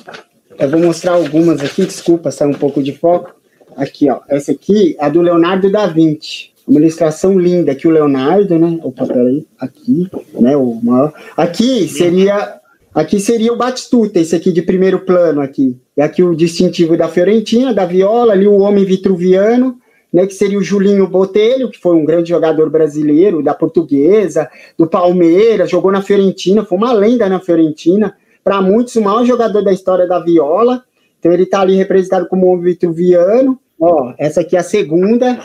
Eu 0.58 0.68
vou 0.68 0.80
mostrar 0.80 1.12
algumas 1.12 1.62
aqui, 1.62 1.86
desculpa, 1.86 2.30
saiu 2.30 2.50
um 2.50 2.54
pouco 2.54 2.82
de 2.82 2.92
foco. 2.92 3.34
Aqui, 3.76 4.10
ó. 4.10 4.20
Essa 4.28 4.52
aqui 4.52 4.96
é 4.98 5.04
a 5.04 5.08
do 5.08 5.22
Leonardo 5.22 5.70
da 5.70 5.86
Vinci. 5.86 6.50
Uma 6.66 6.80
ilustração 6.80 7.38
linda 7.38 7.74
que 7.74 7.88
o 7.88 7.90
Leonardo, 7.90 8.58
né? 8.58 8.78
Opa, 8.82 9.06
peraí. 9.06 9.46
Aqui, 9.58 10.08
né? 10.38 10.56
O 10.56 10.80
maior. 10.82 11.12
Aqui 11.36 11.88
seria 11.88 12.60
Aqui 12.94 13.18
seria 13.18 13.52
o 13.52 13.56
Batistuta, 13.56 14.20
esse 14.20 14.36
aqui 14.36 14.52
de 14.52 14.62
primeiro 14.62 15.00
plano 15.00 15.40
aqui. 15.40 15.76
E 15.96 16.00
aqui 16.00 16.22
o 16.22 16.34
distintivo 16.34 16.96
da 16.96 17.08
Fiorentina, 17.08 17.74
da 17.74 17.84
Viola, 17.84 18.32
ali 18.32 18.46
o 18.46 18.58
homem 18.58 18.84
vitruviano, 18.84 19.78
né, 20.12 20.28
que 20.28 20.34
seria 20.34 20.56
o 20.56 20.62
Julinho 20.62 21.08
Botelho, 21.08 21.68
que 21.68 21.80
foi 21.80 21.96
um 21.96 22.04
grande 22.04 22.28
jogador 22.28 22.70
brasileiro, 22.70 23.42
da 23.42 23.52
Portuguesa, 23.52 24.48
do 24.78 24.86
Palmeiras, 24.86 25.68
jogou 25.68 25.90
na 25.90 26.02
Fiorentina, 26.02 26.64
foi 26.64 26.78
uma 26.78 26.92
lenda 26.92 27.28
na 27.28 27.40
Fiorentina, 27.40 28.16
para 28.44 28.62
muitos 28.62 28.94
o 28.94 29.02
maior 29.02 29.24
jogador 29.24 29.64
da 29.64 29.72
história 29.72 30.06
da 30.06 30.20
Viola. 30.20 30.84
Então 31.18 31.32
ele 31.32 31.42
está 31.42 31.62
ali 31.62 31.74
representado 31.74 32.28
como 32.28 32.46
homem 32.46 32.62
vitruviano. 32.62 33.58
Ó, 33.80 34.12
essa 34.18 34.42
aqui 34.42 34.54
é 34.54 34.60
a 34.60 34.62
segunda, 34.62 35.36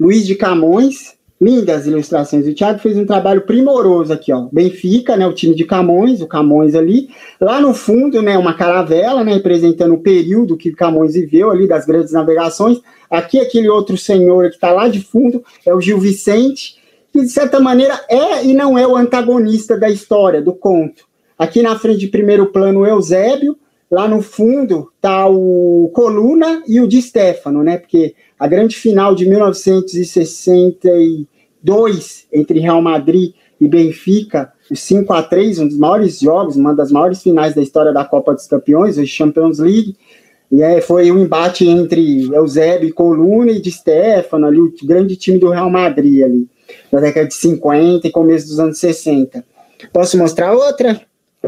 Luiz 0.00 0.26
de 0.26 0.36
Camões, 0.36 1.17
Lindas 1.40 1.86
ilustrações. 1.86 2.46
O 2.46 2.54
Thiago 2.54 2.80
fez 2.80 2.96
um 2.96 3.06
trabalho 3.06 3.42
primoroso 3.42 4.12
aqui, 4.12 4.32
ó. 4.32 4.48
Benfica, 4.50 5.16
né, 5.16 5.26
o 5.26 5.32
time 5.32 5.54
de 5.54 5.64
Camões, 5.64 6.20
o 6.20 6.26
Camões 6.26 6.74
ali. 6.74 7.10
Lá 7.40 7.60
no 7.60 7.72
fundo, 7.72 8.20
né, 8.20 8.36
uma 8.36 8.54
caravela, 8.54 9.22
né, 9.22 9.34
representando 9.34 9.94
o 9.94 10.02
período 10.02 10.56
que 10.56 10.72
Camões 10.72 11.14
viveu 11.14 11.50
ali 11.50 11.68
das 11.68 11.86
grandes 11.86 12.12
navegações. 12.12 12.80
Aqui 13.08 13.38
aquele 13.38 13.68
outro 13.68 13.96
senhor 13.96 14.48
que 14.48 14.56
está 14.56 14.72
lá 14.72 14.88
de 14.88 15.00
fundo 15.00 15.44
é 15.64 15.72
o 15.72 15.80
Gil 15.80 15.98
Vicente, 15.98 16.76
que 17.12 17.20
de 17.20 17.28
certa 17.28 17.60
maneira 17.60 18.00
é 18.08 18.44
e 18.44 18.52
não 18.52 18.76
é 18.76 18.86
o 18.86 18.96
antagonista 18.96 19.78
da 19.78 19.88
história, 19.88 20.42
do 20.42 20.52
conto. 20.52 21.04
Aqui 21.38 21.62
na 21.62 21.78
frente 21.78 22.00
de 22.00 22.08
primeiro 22.08 22.46
plano, 22.46 22.84
Eusébio. 22.84 23.56
Lá 23.90 24.06
no 24.06 24.20
fundo 24.20 24.92
tá 25.00 25.26
o 25.26 25.90
Coluna 25.94 26.62
e 26.66 26.78
o 26.80 26.86
Di 26.86 27.00
Stefano, 27.00 27.62
né? 27.62 27.78
Porque 27.78 28.14
a 28.38 28.46
grande 28.46 28.76
final 28.76 29.14
de 29.14 29.26
1962 29.26 32.26
entre 32.30 32.60
Real 32.60 32.82
Madrid 32.82 33.32
e 33.60 33.66
Benfica, 33.66 34.52
o 34.70 34.76
5 34.76 35.12
a 35.12 35.22
3 35.22 35.58
um 35.60 35.68
dos 35.68 35.78
maiores 35.78 36.20
jogos, 36.20 36.56
uma 36.56 36.74
das 36.74 36.92
maiores 36.92 37.22
finais 37.22 37.54
da 37.54 37.62
história 37.62 37.92
da 37.92 38.04
Copa 38.04 38.34
dos 38.34 38.46
Campeões, 38.46 38.98
a 38.98 39.06
Champions 39.06 39.58
League. 39.58 39.96
E 40.50 40.62
é, 40.62 40.80
foi 40.80 41.10
um 41.10 41.18
embate 41.18 41.66
entre 41.66 42.26
Eusébio 42.32 42.94
Coluna 42.94 43.52
e 43.52 43.60
de 43.60 43.70
Stefano, 43.70 44.46
ali, 44.46 44.60
o 44.60 44.72
grande 44.84 45.16
time 45.16 45.38
do 45.38 45.50
Real 45.50 45.68
Madrid 45.68 46.22
ali, 46.22 46.48
na 46.90 47.00
década 47.00 47.26
de 47.26 47.34
50 47.34 48.06
e 48.06 48.10
começo 48.10 48.48
dos 48.48 48.58
anos 48.58 48.78
60. 48.78 49.44
Posso 49.92 50.16
mostrar 50.16 50.52
outra? 50.52 51.00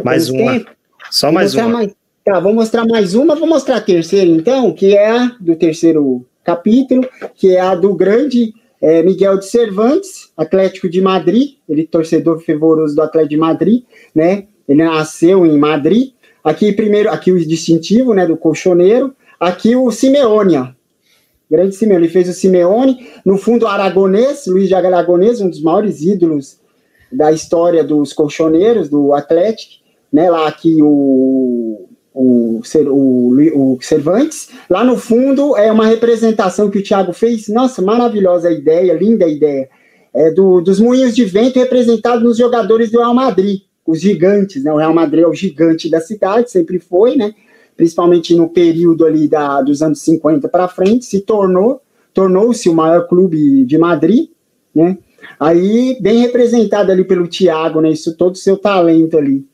Mais 0.04 0.26
Temos 0.26 0.42
uma. 0.42 0.52
Tempo? 0.52 0.70
Só 1.10 1.32
mais 1.32 1.54
uma. 1.54 1.68
Mais... 1.68 1.92
Tá, 2.22 2.38
vou 2.38 2.52
mostrar 2.52 2.84
mais 2.86 3.14
uma, 3.14 3.34
vou 3.34 3.48
mostrar 3.48 3.76
a 3.76 3.80
terceira 3.80 4.30
então, 4.30 4.72
que 4.74 4.94
é 4.94 5.08
a 5.08 5.36
do 5.40 5.56
terceiro 5.56 6.26
capítulo, 6.44 7.08
que 7.34 7.56
é 7.56 7.60
a 7.60 7.74
do 7.74 7.94
grande 7.94 8.52
é, 8.78 9.02
Miguel 9.02 9.38
de 9.38 9.46
Cervantes, 9.46 10.30
Atlético 10.36 10.86
de 10.88 11.00
Madrid, 11.00 11.54
ele 11.66 11.86
torcedor 11.86 12.40
fervoroso 12.40 12.94
do 12.94 13.00
Atlético 13.00 13.30
de 13.30 13.36
Madrid, 13.38 13.84
né? 14.14 14.44
Ele 14.68 14.84
nasceu 14.84 15.46
em 15.46 15.56
Madrid. 15.58 16.12
Aqui 16.44 16.72
primeiro, 16.72 17.10
aqui 17.10 17.32
o 17.32 17.38
distintivo, 17.38 18.12
né, 18.12 18.26
do 18.26 18.36
colchoneiro. 18.36 19.14
Aqui 19.38 19.74
o 19.74 19.90
Simeone, 19.90 20.58
ó. 20.58 20.68
Grande 21.50 21.74
Simeone, 21.74 22.04
ele 22.04 22.12
fez 22.12 22.28
o 22.28 22.34
Simeone. 22.34 23.08
No 23.24 23.38
fundo, 23.38 23.66
Aragonês, 23.66 24.46
Luiz 24.46 24.68
de 24.68 24.74
Aragonês, 24.74 25.40
um 25.40 25.48
dos 25.48 25.62
maiores 25.62 26.02
ídolos 26.02 26.58
da 27.10 27.32
história 27.32 27.82
dos 27.82 28.12
colchoneiros, 28.12 28.90
do 28.90 29.14
Atlético, 29.14 29.82
né? 30.12 30.30
Lá 30.30 30.46
aqui 30.46 30.78
o 30.82 31.89
o, 32.12 32.60
o, 32.88 33.74
o 33.74 33.78
Cervantes. 33.80 34.50
Lá 34.68 34.84
no 34.84 34.96
fundo 34.96 35.56
é 35.56 35.70
uma 35.70 35.86
representação 35.86 36.70
que 36.70 36.78
o 36.78 36.82
Thiago 36.82 37.12
fez. 37.12 37.48
Nossa, 37.48 37.80
maravilhosa 37.82 38.50
ideia, 38.50 38.94
linda 38.94 39.26
ideia. 39.26 39.68
É 40.12 40.30
do, 40.30 40.60
dos 40.60 40.80
moinhos 40.80 41.14
de 41.14 41.24
vento 41.24 41.58
representados 41.58 42.22
nos 42.22 42.36
jogadores 42.36 42.90
do 42.90 42.98
Real 42.98 43.14
Madrid, 43.14 43.60
os 43.86 44.00
gigantes, 44.00 44.64
né? 44.64 44.72
O 44.72 44.76
Real 44.76 44.92
Madrid 44.92 45.22
é 45.22 45.26
o 45.26 45.32
gigante 45.34 45.88
da 45.88 46.00
cidade, 46.00 46.50
sempre 46.50 46.80
foi, 46.80 47.14
né? 47.14 47.32
principalmente 47.80 48.34
no 48.34 48.46
período 48.46 49.06
ali 49.06 49.26
da, 49.26 49.62
dos 49.62 49.80
anos 49.80 50.02
50 50.02 50.50
para 50.50 50.68
frente, 50.68 51.06
se 51.06 51.22
tornou, 51.22 51.80
tornou-se 52.12 52.68
o 52.68 52.74
maior 52.74 53.08
clube 53.08 53.64
de 53.64 53.78
Madrid, 53.78 54.28
né? 54.74 54.98
Aí, 55.38 55.96
bem 55.98 56.18
representado 56.18 56.92
ali 56.92 57.04
pelo 57.04 57.26
Thiago, 57.26 57.80
né? 57.80 57.90
Isso, 57.90 58.14
todo 58.18 58.34
o 58.34 58.38
seu 58.38 58.58
talento 58.58 59.16
ali, 59.16 59.46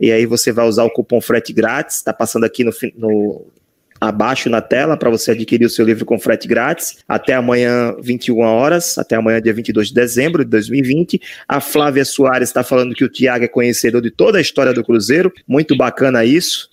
E 0.00 0.10
aí 0.10 0.26
você 0.26 0.50
vai 0.52 0.66
usar 0.66 0.82
o 0.84 0.90
cupom 0.90 1.20
frete 1.20 1.52
grátis, 1.52 1.96
está 1.96 2.12
passando 2.12 2.44
aqui 2.44 2.64
no, 2.64 2.72
no 2.96 3.46
abaixo 4.00 4.50
na 4.50 4.60
tela 4.60 4.96
para 4.96 5.10
você 5.10 5.30
adquirir 5.30 5.64
o 5.64 5.70
seu 5.70 5.84
livro 5.84 6.04
com 6.04 6.18
frete 6.18 6.48
grátis. 6.48 6.98
Até 7.06 7.34
amanhã 7.34 7.94
21 8.02 8.40
horas, 8.40 8.98
até 8.98 9.14
amanhã 9.14 9.40
dia 9.40 9.52
22 9.52 9.86
de 9.88 9.94
dezembro 9.94 10.44
de 10.44 10.50
2020. 10.50 11.20
A 11.46 11.60
Flávia 11.60 12.04
Soares 12.04 12.48
está 12.48 12.64
falando 12.64 12.94
que 12.94 13.04
o 13.04 13.08
Tiago 13.08 13.44
é 13.44 13.48
conhecedor 13.48 14.02
de 14.02 14.10
toda 14.10 14.38
a 14.38 14.40
história 14.40 14.72
do 14.72 14.82
Cruzeiro, 14.82 15.32
muito 15.46 15.76
bacana 15.76 16.24
isso. 16.24 16.68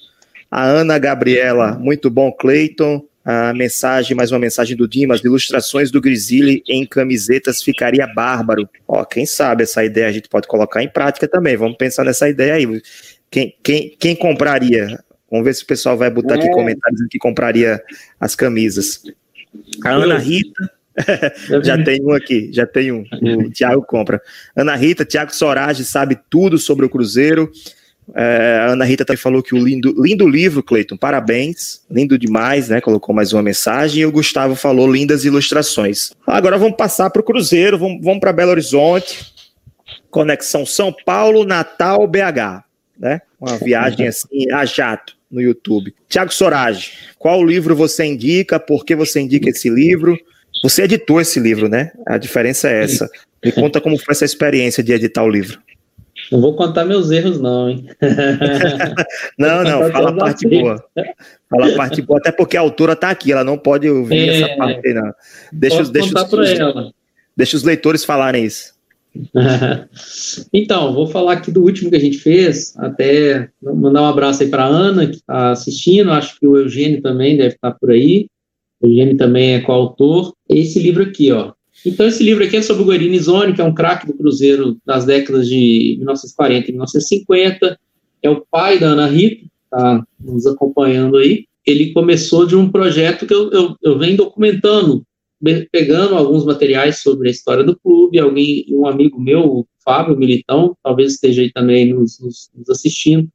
A 0.50 0.64
Ana 0.64 0.98
Gabriela, 0.98 1.74
muito 1.74 2.10
bom, 2.10 2.32
Clayton 2.32 3.08
a 3.24 3.54
mensagem, 3.54 4.16
mais 4.16 4.32
uma 4.32 4.40
mensagem 4.40 4.76
do 4.76 4.88
Dimas, 4.88 5.24
ilustrações 5.24 5.92
do 5.92 6.02
Grizzly 6.02 6.64
em 6.68 6.86
camisetas 6.86 7.62
ficaria 7.62 8.08
bárbaro. 8.08 8.68
Ó, 8.88 9.04
quem 9.04 9.26
sabe 9.26 9.64
essa 9.64 9.84
ideia 9.84 10.08
a 10.08 10.12
gente 10.12 10.30
pode 10.30 10.48
colocar 10.48 10.82
em 10.82 10.90
prática 10.90 11.28
também. 11.28 11.58
Vamos 11.58 11.78
pensar 11.78 12.04
nessa 12.04 12.30
ideia 12.30 12.54
aí. 12.54 12.82
Quem, 13.30 13.56
quem, 13.62 13.96
quem 14.00 14.16
compraria? 14.16 15.00
Vamos 15.30 15.46
ver 15.46 15.54
se 15.54 15.64
o 15.64 15.68
pessoal 15.68 15.98
vai 15.98 16.10
botar 16.10 16.36
é. 16.36 16.38
aqui 16.40 16.50
comentários 16.50 17.02
que 17.10 17.20
compraria 17.20 17.82
as 18.20 18.36
camisas. 18.36 19.04
A 19.84 19.92
Ana 19.92 20.18
Rita. 20.18 20.72
já 21.64 21.82
tem 21.82 22.02
um 22.04 22.14
aqui, 22.14 22.50
já 22.52 22.66
tem 22.66 22.92
um. 22.92 23.06
O 23.46 23.52
Thiago 23.52 23.84
compra. 23.84 24.22
Ana 24.56 24.76
Rita, 24.76 25.06
Thiago 25.06 25.34
Sorage 25.34 25.86
sabe 25.86 26.20
tudo 26.30 26.58
sobre 26.58 26.86
o 26.86 26.90
Cruzeiro. 26.90 27.50
É, 28.16 28.60
a 28.62 28.72
Ana 28.72 28.86
Rita 28.86 29.06
também 29.06 29.22
falou 29.22 29.44
que 29.44 29.54
o 29.54 29.64
lindo, 29.64 29.94
lindo 30.02 30.28
livro, 30.28 30.64
Cleiton, 30.64 30.98
parabéns, 30.98 31.82
lindo 31.90 32.18
demais, 32.18 32.70
né? 32.70 32.82
Colocou 32.82 33.14
mais 33.14 33.34
uma 33.34 33.44
mensagem. 33.44 34.02
E 34.02 34.06
o 34.06 34.12
Gustavo 34.12 34.56
falou 34.56 34.92
lindas 34.92 35.26
ilustrações. 35.26 36.12
Agora 36.26 36.58
vamos 36.58 36.78
passar 36.78 37.10
para 37.10 37.22
o 37.22 37.26
Cruzeiro, 37.26 37.78
vamos, 37.78 38.04
vamos 38.04 38.20
para 38.20 38.34
Belo 38.34 38.52
Horizonte, 38.52 39.34
conexão 40.10 40.66
São 40.66 40.94
Paulo, 41.06 41.46
Natal, 41.46 42.08
BH, 42.08 42.64
né? 42.98 43.22
Uma 43.40 43.58
viagem 43.58 44.08
assim 44.10 44.52
a 44.52 44.66
jato 44.66 45.18
no 45.30 45.42
YouTube. 45.42 45.94
Tiago 46.08 46.34
Sorage, 46.34 46.92
qual 47.18 47.44
livro 47.46 47.76
você 47.76 48.06
indica? 48.06 48.60
Por 48.60 48.84
que 48.84 48.96
você 48.96 49.20
indica 49.20 49.50
esse 49.50 49.70
livro? 49.70 50.18
Você 50.64 50.84
editou 50.84 51.22
esse 51.22 51.40
livro, 51.40 51.70
né? 51.70 51.92
A 52.08 52.18
diferença 52.18 52.70
é 52.70 52.84
essa. 52.84 53.10
Me 53.44 53.52
conta 53.52 53.80
como 53.80 53.98
foi 53.98 54.12
essa 54.12 54.26
experiência 54.26 54.84
de 54.84 54.92
editar 54.92 55.24
o 55.24 55.30
livro. 55.30 55.60
Não 56.32 56.40
vou 56.40 56.56
contar 56.56 56.86
meus 56.86 57.10
erros, 57.10 57.40
não, 57.40 57.70
hein? 57.70 57.88
não, 59.38 59.64
não, 59.64 59.92
fala 59.92 60.10
a 60.10 60.16
parte 60.16 60.48
boa. 60.48 60.84
Fala 61.50 61.74
a 61.74 61.76
parte 61.76 62.02
boa, 62.02 62.20
até 62.20 62.32
porque 62.32 62.56
a 62.56 62.62
autora 62.62 62.94
está 62.94 63.10
aqui, 63.10 63.32
ela 63.32 63.44
não 63.44 63.58
pode 63.58 63.90
ouvir 63.90 64.30
é, 64.30 64.42
essa 64.42 64.56
parte 64.56 64.88
aí, 64.88 64.94
não. 64.94 65.14
Deixa, 65.52 65.82
os, 65.82 65.90
deixa, 65.90 66.14
os, 66.24 66.94
deixa 67.36 67.58
os 67.58 67.64
leitores 67.64 68.06
falarem 68.06 68.46
isso. 68.46 68.78
então, 70.54 70.94
vou 70.94 71.08
falar 71.08 71.34
aqui 71.34 71.52
do 71.52 71.64
último 71.64 71.90
que 71.90 71.96
a 71.96 72.00
gente 72.00 72.20
fez, 72.20 72.78
até 72.78 73.50
mandar 73.62 74.04
um 74.04 74.08
abraço 74.08 74.44
aí 74.44 74.50
para 74.50 74.66
Ana, 74.66 75.08
que 75.08 75.16
está 75.16 75.52
assistindo, 75.52 76.12
acho 76.12 76.40
que 76.40 76.48
o 76.48 76.58
Eugênio 76.58 77.02
também 77.02 77.36
deve 77.36 77.56
estar 77.56 77.72
tá 77.72 77.78
por 77.80 77.92
aí. 77.92 78.28
O 78.82 78.88
Eugênio 78.88 79.18
também 79.18 79.56
é 79.56 79.62
coautor. 79.62 80.34
Esse 80.48 80.80
livro 80.80 81.04
aqui, 81.04 81.32
ó, 81.32 81.54
então, 81.86 82.08
esse 82.08 82.24
livro 82.24 82.44
aqui 82.44 82.58
é 82.58 82.62
sobre 82.62 82.84
o 82.84 82.86
Guarini 82.86 83.20
Zoni, 83.20 83.54
que 83.54 83.62
é 83.62 83.64
um 83.64 83.74
craque 83.74 84.06
do 84.06 84.14
Cruzeiro 84.14 84.78
das 84.86 85.06
décadas 85.06 85.48
de 85.48 85.96
1940 85.98 86.68
e 86.68 86.72
1950. 86.72 87.80
É 88.22 88.30
o 88.30 88.46
pai 88.52 88.80
da 88.80 88.88
Ana 88.88 89.08
Rita, 89.08 89.46
está 89.64 90.06
nos 90.20 90.46
acompanhando 90.46 91.18
aí. 91.18 91.46
Ele 91.66 91.94
começou 91.94 92.46
de 92.46 92.56
um 92.56 92.70
projeto 92.70 93.26
que 93.26 93.34
eu, 93.34 93.50
eu, 93.52 93.76
eu 93.82 93.98
venho 93.98 94.18
documentando, 94.18 95.04
pegando 95.72 96.16
alguns 96.16 96.44
materiais 96.44 97.00
sobre 97.00 97.30
a 97.30 97.32
história 97.32 97.64
do 97.64 97.80
clube. 97.80 98.20
Alguém, 98.20 98.66
um 98.70 98.86
amigo 98.86 99.20
meu, 99.20 99.46
o 99.46 99.68
Fábio 99.84 100.18
Militão, 100.18 100.76
talvez 100.84 101.14
esteja 101.14 101.42
aí 101.42 101.52
também 101.52 101.94
nos, 101.94 102.20
nos, 102.20 102.50
nos 102.54 102.70
assistindo, 102.70 103.30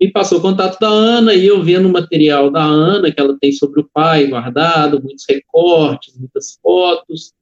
me 0.00 0.10
passou 0.10 0.38
o 0.38 0.42
contato 0.42 0.78
da 0.78 0.88
Ana 0.88 1.34
e 1.34 1.46
eu 1.46 1.62
vendo 1.62 1.88
o 1.88 1.92
material 1.92 2.50
da 2.50 2.62
Ana 2.62 3.10
que 3.10 3.18
ela 3.18 3.36
tem 3.40 3.50
sobre 3.52 3.80
o 3.80 3.88
pai 3.92 4.26
guardado, 4.26 5.02
muitos 5.02 5.24
recortes, 5.26 6.18
muitas 6.18 6.58
fotos 6.62 7.32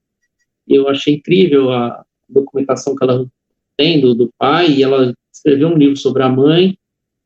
eu 0.67 0.87
achei 0.87 1.15
incrível 1.15 1.71
a 1.71 2.03
documentação 2.27 2.95
que 2.95 3.03
ela 3.03 3.25
tem 3.77 3.99
do, 3.99 4.15
do 4.15 4.31
pai, 4.37 4.71
e 4.71 4.83
ela 4.83 5.13
escreveu 5.33 5.69
um 5.69 5.77
livro 5.77 5.97
sobre 5.97 6.23
a 6.23 6.29
mãe, 6.29 6.77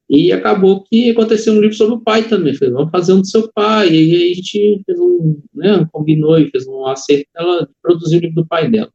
e 0.10 0.32
acabou 0.32 0.84
que 0.84 1.12
aconteceu 1.12 1.54
um 1.54 1.62
livro 1.62 1.76
sobre 1.76 1.96
o 1.96 2.02
pai 2.02 2.28
também. 2.28 2.56
Falei, 2.56 2.74
vamos 2.74 2.90
fazer 2.90 3.14
um 3.14 3.22
do 3.22 3.28
seu 3.28 3.48
pai. 3.54 3.94
E 3.94 3.98
aí 3.98 4.32
a 4.32 4.36
gente 4.36 4.82
fez 4.84 5.00
um, 5.00 5.40
né, 5.54 5.88
combinou 5.92 6.40
e 6.40 6.50
fez 6.50 6.68
um 6.68 6.88
acerto. 6.88 7.30
Ela 7.36 7.70
produziu 7.80 8.18
o 8.18 8.22
livro 8.22 8.42
do 8.42 8.48
pai 8.48 8.70
dela. 8.72 8.92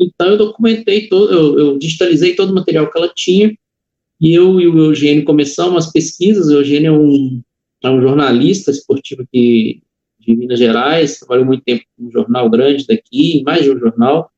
Então 0.00 0.28
eu 0.28 0.38
documentei 0.38 1.08
todo, 1.08 1.32
eu, 1.32 1.58
eu, 1.58 1.78
digitalizei 1.78 2.36
todo 2.36 2.50
o 2.50 2.54
material 2.54 2.88
que 2.88 2.96
ela 2.96 3.10
tinha. 3.12 3.52
E 4.20 4.32
eu 4.32 4.60
e 4.60 4.68
o 4.68 4.78
Eugênio 4.78 5.24
começamos 5.24 5.84
as 5.84 5.92
pesquisas. 5.92 6.46
O 6.46 6.52
Eugênio 6.52 6.94
é 6.94 6.96
um, 6.96 7.42
é 7.82 7.90
um 7.90 8.00
jornalista 8.00 8.70
esportivo 8.70 9.26
que 9.32 9.82
de 10.26 10.36
Minas 10.36 10.58
Gerais, 10.58 11.18
trabalhou 11.18 11.46
muito 11.46 11.62
tempo 11.62 11.84
um 11.98 12.10
jornal 12.10 12.50
grande 12.50 12.86
daqui, 12.86 13.42
mais 13.44 13.62
de 13.62 13.70
um 13.70 13.78
jornal, 13.78 14.30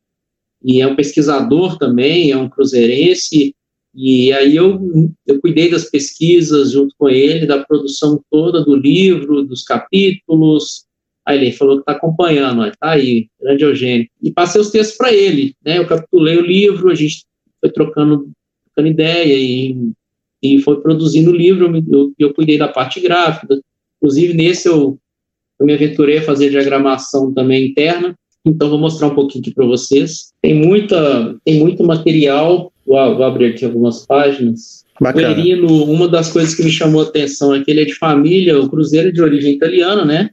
e 0.63 0.83
é 0.83 0.87
um 0.87 0.95
pesquisador 0.95 1.79
também, 1.79 2.31
é 2.31 2.37
um 2.37 2.49
cruzeirense, 2.49 3.55
e 3.95 4.33
aí 4.33 4.55
eu, 4.55 4.79
eu 5.27 5.41
cuidei 5.41 5.71
das 5.71 5.85
pesquisas 5.91 6.73
junto 6.73 6.95
com 6.99 7.09
ele, 7.09 7.47
da 7.47 7.65
produção 7.65 8.23
toda 8.31 8.63
do 8.63 8.77
livro, 8.77 9.43
dos 9.43 9.63
capítulos, 9.63 10.85
aí 11.25 11.39
ele 11.39 11.53
falou 11.53 11.77
que 11.77 11.83
está 11.83 11.93
acompanhando, 11.93 12.67
está 12.67 12.91
aí, 12.91 13.29
grande 13.41 13.65
Eugênio, 13.65 14.09
e 14.23 14.31
passei 14.31 14.61
os 14.61 14.71
textos 14.71 14.97
para 14.97 15.13
ele, 15.13 15.55
né, 15.65 15.79
eu 15.79 15.87
capitulei 15.87 16.37
o 16.37 16.47
livro, 16.47 16.91
a 16.91 16.95
gente 16.95 17.25
foi 17.61 17.71
trocando, 17.71 18.31
trocando 18.67 18.93
ideia, 18.93 19.35
e, 19.35 19.91
e 20.43 20.61
foi 20.61 20.81
produzindo 20.81 21.31
o 21.31 21.37
livro, 21.37 21.73
eu, 21.91 22.13
eu 22.19 22.35
cuidei 22.35 22.59
da 22.59 22.69
parte 22.69 23.01
gráfica, 23.01 23.59
inclusive 23.97 24.35
nesse 24.35 24.69
eu 24.69 24.99
eu 25.59 25.67
me 25.67 25.75
aventurei 25.75 26.19
a 26.19 26.23
fazer 26.23 26.51
diagramação 26.51 27.33
também 27.33 27.69
interna, 27.69 28.15
então 28.45 28.71
vou 28.71 28.79
mostrar 28.79 29.09
um 29.09 29.15
pouquinho 29.15 29.43
aqui 29.43 29.55
para 29.55 29.67
vocês. 29.67 30.33
Tem, 30.41 30.55
muita, 30.55 31.37
tem 31.45 31.59
muito 31.59 31.85
material, 31.85 32.73
vou, 32.87 33.17
vou 33.17 33.25
abrir 33.25 33.47
aqui 33.47 33.65
algumas 33.65 34.07
páginas. 34.07 34.85
Bacana. 35.01 35.29
O 35.29 35.31
Erino, 35.31 35.85
uma 35.85 36.09
das 36.09 36.33
coisas 36.33 36.55
que 36.55 36.63
me 36.63 36.71
chamou 36.71 37.03
a 37.03 37.05
atenção 37.05 37.55
é 37.55 37.63
que 37.63 37.71
ele 37.71 37.83
é 37.83 37.85
de 37.85 37.95
família, 37.95 38.59
o 38.59 38.69
Cruzeiro 38.69 39.09
é 39.09 39.13
de 39.13 39.23
origem 39.23 39.55
italiana, 39.55 40.05
né? 40.05 40.31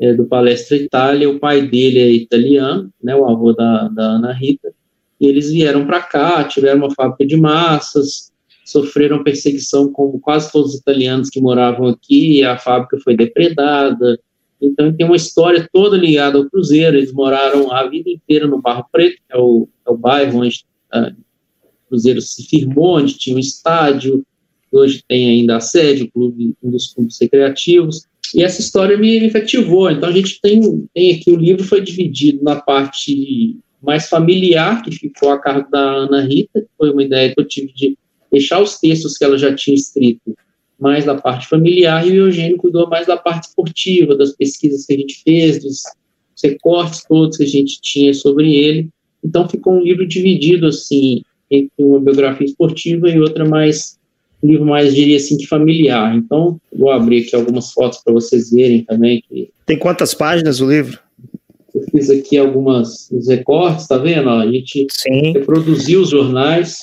É 0.00 0.14
do 0.14 0.24
Palestra 0.24 0.76
Itália, 0.76 1.28
o 1.28 1.40
pai 1.40 1.62
dele 1.62 1.98
é 1.98 2.10
italiano, 2.10 2.90
né? 3.02 3.14
O 3.16 3.26
avô 3.26 3.52
da, 3.52 3.88
da 3.88 4.02
Ana 4.02 4.32
Rita. 4.32 4.72
E 5.20 5.26
eles 5.26 5.50
vieram 5.50 5.84
para 5.86 6.00
cá, 6.00 6.44
tiveram 6.44 6.78
uma 6.78 6.94
fábrica 6.94 7.26
de 7.26 7.36
massas, 7.36 8.30
sofreram 8.64 9.24
perseguição 9.24 9.90
como 9.92 10.20
quase 10.20 10.52
todos 10.52 10.74
os 10.74 10.80
italianos 10.80 11.28
que 11.28 11.40
moravam 11.40 11.88
aqui, 11.88 12.44
a 12.44 12.56
fábrica 12.56 12.98
foi 13.02 13.16
depredada, 13.16 14.18
então 14.60 14.92
tem 14.92 15.06
uma 15.06 15.16
história 15.16 15.68
toda 15.72 15.96
ligada 15.96 16.38
ao 16.38 16.48
Cruzeiro. 16.48 16.96
Eles 16.96 17.12
moraram 17.12 17.72
a 17.72 17.86
vida 17.88 18.10
inteira 18.10 18.46
no 18.46 18.60
Barro 18.60 18.86
Preto, 18.90 19.16
que 19.16 19.36
é 19.36 19.38
o, 19.38 19.68
é 19.86 19.90
o 19.90 19.96
bairro 19.96 20.40
onde 20.40 20.64
uh, 20.94 21.14
o 21.62 21.88
Cruzeiro 21.88 22.20
se 22.20 22.44
firmou, 22.46 22.98
onde 22.98 23.16
tinha 23.16 23.36
um 23.36 23.38
estádio. 23.40 24.24
Hoje 24.72 25.02
tem 25.08 25.28
ainda 25.28 25.56
a 25.56 25.60
sede, 25.60 26.02
o 26.04 26.10
clube, 26.10 26.54
um 26.62 26.70
dos 26.70 26.92
clubes 26.92 27.18
recreativos. 27.20 28.02
E 28.34 28.42
essa 28.42 28.60
história 28.60 28.96
me, 28.98 29.20
me 29.20 29.30
cativou. 29.30 29.90
Então 29.90 30.08
a 30.08 30.12
gente 30.12 30.40
tem, 30.40 30.60
tem 30.92 31.14
aqui 31.14 31.30
o 31.30 31.36
livro 31.36 31.64
foi 31.64 31.80
dividido 31.80 32.42
na 32.42 32.56
parte 32.56 33.56
mais 33.80 34.08
familiar, 34.08 34.82
que 34.82 34.90
ficou 34.90 35.30
a 35.30 35.40
cargo 35.40 35.70
da 35.70 35.80
Ana 35.80 36.20
Rita, 36.22 36.60
que 36.60 36.68
foi 36.76 36.90
uma 36.90 37.02
ideia 37.02 37.32
que 37.32 37.40
eu 37.40 37.46
tive 37.46 37.72
de 37.72 37.96
deixar 38.30 38.60
os 38.60 38.78
textos 38.78 39.16
que 39.16 39.24
ela 39.24 39.38
já 39.38 39.54
tinha 39.54 39.74
escrito 39.74 40.34
mais 40.78 41.04
da 41.04 41.14
parte 41.14 41.48
familiar 41.48 42.06
e 42.06 42.12
o 42.12 42.26
Eugênio 42.26 42.56
cuidou 42.56 42.88
mais 42.88 43.06
da 43.06 43.16
parte 43.16 43.48
esportiva, 43.48 44.16
das 44.16 44.32
pesquisas 44.32 44.86
que 44.86 44.94
a 44.94 44.96
gente 44.96 45.22
fez, 45.22 45.62
dos, 45.62 45.82
os 46.36 46.42
recortes 46.42 47.04
todos 47.08 47.36
que 47.36 47.44
a 47.44 47.46
gente 47.46 47.80
tinha 47.80 48.14
sobre 48.14 48.54
ele. 48.54 48.88
Então 49.24 49.48
ficou 49.48 49.74
um 49.74 49.82
livro 49.82 50.06
dividido 50.06 50.66
assim 50.66 51.22
entre 51.50 51.72
uma 51.78 52.00
biografia 52.00 52.46
esportiva 52.46 53.08
e 53.08 53.18
outra 53.18 53.44
mais 53.44 53.98
um 54.42 54.46
livro 54.46 54.64
mais 54.64 54.94
diria 54.94 55.16
assim 55.16 55.36
de 55.36 55.46
familiar. 55.46 56.16
Então 56.16 56.60
vou 56.72 56.90
abrir 56.90 57.24
aqui 57.24 57.34
algumas 57.34 57.72
fotos 57.72 58.00
para 58.04 58.12
vocês 58.12 58.50
verem 58.50 58.84
também. 58.84 59.22
Que... 59.28 59.50
Tem 59.66 59.78
quantas 59.78 60.14
páginas 60.14 60.60
o 60.60 60.68
livro? 60.68 60.98
Eu 61.74 61.82
fiz 61.90 62.08
aqui 62.10 62.36
algumas 62.38 63.10
os 63.10 63.28
recortes, 63.28 63.86
tá 63.86 63.98
vendo? 63.98 64.28
a 64.28 64.50
gente 64.50 64.86
Sim. 64.90 65.32
reproduziu 65.32 66.02
os 66.02 66.10
jornais. 66.10 66.82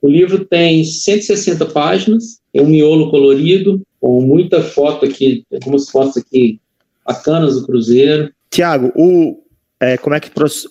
O 0.00 0.08
livro 0.08 0.44
tem 0.44 0.84
160 0.84 1.66
páginas, 1.66 2.40
é 2.54 2.62
um 2.62 2.66
miolo 2.66 3.10
colorido, 3.10 3.82
com 4.00 4.22
muita 4.22 4.62
foto 4.62 5.04
aqui, 5.04 5.44
algumas 5.52 5.90
fotos 5.90 6.16
aqui 6.16 6.60
bacanas 7.04 7.54
do 7.54 7.66
Cruzeiro. 7.66 8.30
Tiago, 8.48 8.92
o 8.94 9.44
é, 9.80 9.98
como 9.98 10.14
é 10.14 10.20
que 10.20 10.30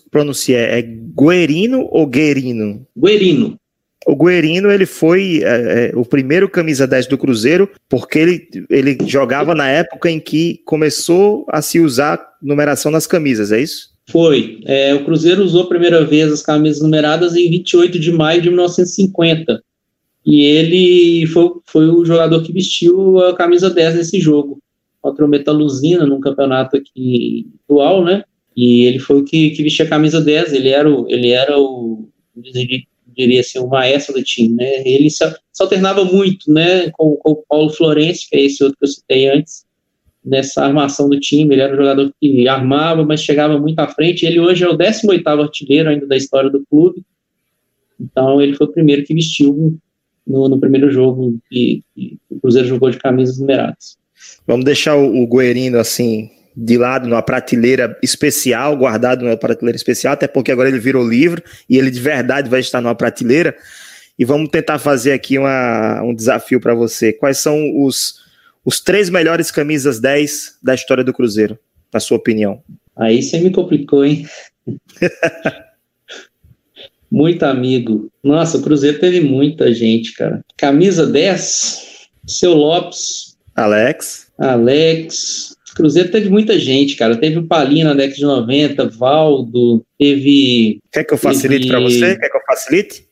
pronuncia? 0.10 0.58
É 0.58 0.82
Guerino 0.82 1.88
ou 1.92 2.08
Guerino? 2.08 2.88
Guerino. 2.98 3.58
O 4.06 4.16
Guerino, 4.16 4.72
ele 4.72 4.86
foi 4.86 5.42
é, 5.44 5.92
é, 5.92 5.92
o 5.96 6.04
primeiro 6.04 6.50
camisa 6.50 6.88
10 6.88 7.08
do 7.08 7.18
Cruzeiro, 7.18 7.70
porque 7.88 8.20
ele, 8.20 8.48
ele 8.70 8.98
jogava 9.06 9.56
na 9.56 9.70
época 9.70 10.10
em 10.10 10.20
que 10.20 10.62
começou 10.66 11.46
a 11.48 11.62
se 11.62 11.80
usar 11.80 12.20
numeração 12.42 12.92
nas 12.92 13.08
camisas, 13.08 13.52
é 13.52 13.62
isso? 13.62 13.94
Foi. 14.10 14.60
É, 14.66 14.94
o 14.94 15.06
Cruzeiro 15.06 15.44
usou 15.44 15.64
a 15.64 15.70
primeira 15.70 16.04
vez 16.04 16.32
as 16.32 16.42
camisas 16.42 16.82
numeradas 16.82 17.36
em 17.36 17.50
28 17.50 17.98
de 17.98 18.12
maio 18.12 18.42
de 18.42 18.50
1950. 18.50 19.62
E 20.26 20.44
ele 20.44 21.28
foi, 21.28 21.52
foi 21.66 21.90
o 21.90 22.06
jogador 22.06 22.42
que 22.44 22.54
vestiu 22.54 23.20
a 23.20 23.36
camisa 23.36 23.70
10 23.70 23.96
nesse 23.96 24.20
jogo, 24.20 24.60
contra 25.02 25.26
o 25.26 25.28
Metaluzina, 25.28 26.06
num 26.06 26.22
campeonato 26.22 26.78
aqui 26.78 27.48
atual, 27.64 28.04
né? 28.04 28.24
E 28.56 28.86
ele 28.86 29.00
foi 29.00 29.20
o 29.20 29.26
que, 29.26 29.50
que 29.52 29.64
vestia 29.64 29.86
a 29.86 29.90
camisa 29.90 30.22
10, 30.22 30.54
ele 30.54 30.70
era 30.70 30.90
o, 30.90 31.08
ele 31.10 31.30
era 31.30 31.60
o 31.60 32.10
diria 33.16 33.42
assim, 33.42 33.60
o 33.60 33.68
maestro 33.68 34.16
do 34.16 34.24
time, 34.24 34.56
né? 34.56 34.88
Ele 34.88 35.10
se, 35.10 35.24
se 35.52 35.64
alternava 35.64 36.04
muito, 36.04 36.52
né, 36.52 36.90
com, 36.92 37.16
com, 37.18 37.32
o 37.32 37.44
Paulo 37.48 37.70
Florencio, 37.70 38.28
que 38.30 38.36
é 38.36 38.42
esse 38.42 38.64
outro 38.64 38.78
que 38.80 38.86
eu 38.86 38.90
citei 38.90 39.30
antes, 39.30 39.66
nessa 40.24 40.64
armação 40.64 41.10
do 41.10 41.20
time. 41.20 41.54
Ele 41.54 41.62
era 41.62 41.74
um 41.74 41.78
jogador 41.78 42.14
que 42.20 42.48
armava, 42.48 43.06
mas 43.06 43.22
chegava 43.22 43.58
muito 43.60 43.80
à 43.80 43.88
frente. 43.88 44.26
Ele 44.26 44.40
hoje 44.40 44.64
é 44.64 44.70
o 44.70 44.78
18º 44.78 45.42
artilheiro 45.42 45.90
ainda 45.90 46.08
da 46.08 46.18
história 46.18 46.50
do 46.50 46.66
clube. 46.66 47.04
Então, 48.00 48.42
ele 48.42 48.56
foi 48.56 48.68
o 48.68 48.72
primeiro 48.72 49.04
que 49.04 49.14
vestiu 49.14 49.78
no, 50.26 50.48
no 50.48 50.60
primeiro 50.60 50.92
jogo 50.92 51.38
que, 51.50 51.84
que, 51.96 52.18
o 52.30 52.40
Cruzeiro 52.40 52.68
jogou 52.68 52.90
de 52.90 52.98
camisas 52.98 53.40
numeradas. 53.40 53.98
Vamos 54.48 54.66
deixar 54.66 54.96
o, 54.96 55.24
o 55.24 55.28
Guerino 55.28 55.80
assim 55.80 56.30
de 56.56 56.78
lado 56.78 57.08
numa 57.08 57.22
prateleira 57.22 57.98
especial, 58.02 58.78
guardado 58.78 59.24
numa 59.24 59.36
prateleira 59.36 59.76
especial, 59.76 60.14
até 60.14 60.28
porque 60.28 60.52
agora 60.52 60.70
ele 60.70 60.80
virou 60.80 61.08
livro 61.08 61.42
e 61.68 61.78
ele 61.78 61.90
de 61.90 62.00
verdade 62.00 62.50
vai 62.50 62.60
estar 62.60 62.80
numa 62.80 62.96
prateleira. 62.96 63.56
E 64.18 64.24
vamos 64.24 64.50
tentar 64.50 64.78
fazer 64.78 65.12
aqui 65.12 65.40
uma, 65.40 66.02
um 66.04 66.14
desafio 66.14 66.60
para 66.60 66.76
você. 66.76 67.12
Quais 67.12 67.40
são 67.40 67.84
os, 67.84 68.20
os 68.64 68.80
três 68.80 69.10
melhores 69.10 69.50
camisas 69.50 70.00
10 70.00 70.60
da 70.62 70.76
história 70.76 71.04
do 71.04 71.12
Cruzeiro, 71.12 71.58
na 71.92 72.00
sua 72.00 72.18
opinião? 72.18 72.62
Aí 72.96 73.24
você 73.24 73.40
me 73.40 73.52
complicou, 73.52 74.06
hein? 74.06 74.28
Muito 77.14 77.44
amigo. 77.44 78.12
Nossa, 78.24 78.58
o 78.58 78.64
Cruzeiro 78.64 78.98
teve 78.98 79.22
muita 79.22 79.72
gente, 79.72 80.14
cara. 80.14 80.44
Camisa 80.58 81.06
10, 81.06 82.08
seu 82.26 82.56
Lopes. 82.56 83.38
Alex. 83.54 84.32
Alex. 84.36 85.56
Cruzeiro 85.76 86.10
teve 86.10 86.28
muita 86.30 86.58
gente, 86.58 86.96
cara. 86.96 87.16
Teve 87.16 87.38
o 87.38 87.46
Palinha 87.46 87.86
na 87.86 87.94
década 87.94 88.16
de 88.16 88.24
90, 88.24 88.90
Valdo, 88.90 89.86
teve. 90.00 90.80
Quer 90.92 91.04
que 91.04 91.14
eu 91.14 91.18
facilite 91.20 91.68
teve... 91.68 91.70
para 91.70 91.80
você? 91.82 92.18
Quer 92.18 92.30
que 92.30 92.38
eu 92.38 92.42
facilite? 92.48 93.08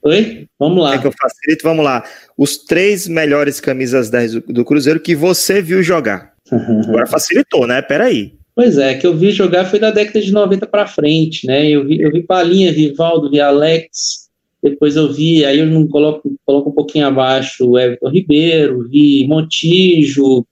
Oi? 0.00 0.46
Vamos 0.58 0.82
lá. 0.82 0.92
Quer 0.92 1.00
que 1.02 1.06
eu 1.08 1.12
facilite? 1.12 1.62
Vamos 1.62 1.84
lá. 1.84 2.04
Os 2.38 2.56
três 2.56 3.06
melhores 3.06 3.60
camisas 3.60 4.08
10 4.08 4.32
do, 4.32 4.40
do 4.40 4.64
Cruzeiro 4.64 4.98
que 4.98 5.14
você 5.14 5.60
viu 5.60 5.82
jogar. 5.82 6.32
Agora 6.88 7.06
facilitou, 7.06 7.66
né? 7.66 7.82
Peraí. 7.82 8.32
Pois 8.56 8.78
é, 8.78 8.94
que 8.94 9.06
eu 9.06 9.14
vi 9.14 9.32
jogar 9.32 9.66
foi 9.66 9.78
da 9.78 9.90
década 9.90 10.18
de 10.18 10.32
90 10.32 10.66
para 10.66 10.86
frente, 10.86 11.46
né? 11.46 11.68
Eu 11.68 11.84
vi, 11.84 12.00
eu 12.00 12.10
vi 12.10 12.22
Palinha, 12.22 12.72
vi 12.72 12.90
Valdo, 12.94 13.30
vi 13.30 13.38
Alex, 13.38 14.30
depois 14.62 14.96
eu 14.96 15.12
vi, 15.12 15.44
aí 15.44 15.58
eu 15.58 15.66
não 15.66 15.86
coloco, 15.86 16.34
coloco 16.44 16.70
um 16.70 16.72
pouquinho 16.72 17.06
abaixo 17.06 17.68
o 17.68 17.78
Everton 17.78 18.08
Ribeiro, 18.08 18.88
vi 18.88 19.26
Montijo, 19.28 20.46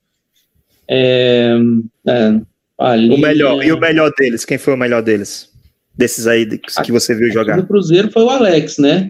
é, 0.87 1.57
é, 2.05 2.41
o 2.77 3.17
melhor, 3.17 3.63
e 3.63 3.71
o 3.71 3.79
melhor 3.79 4.11
deles? 4.15 4.45
Quem 4.45 4.59
foi 4.59 4.75
o 4.75 4.77
melhor 4.77 5.01
deles? 5.01 5.51
Desses 5.97 6.27
aí 6.27 6.45
que 6.59 6.91
você 6.91 7.15
viu 7.15 7.31
jogar? 7.31 7.53
Aqui 7.53 7.61
no 7.61 7.67
Cruzeiro 7.67 8.11
foi 8.11 8.23
o 8.23 8.29
Alex, 8.29 8.77
né? 8.77 9.09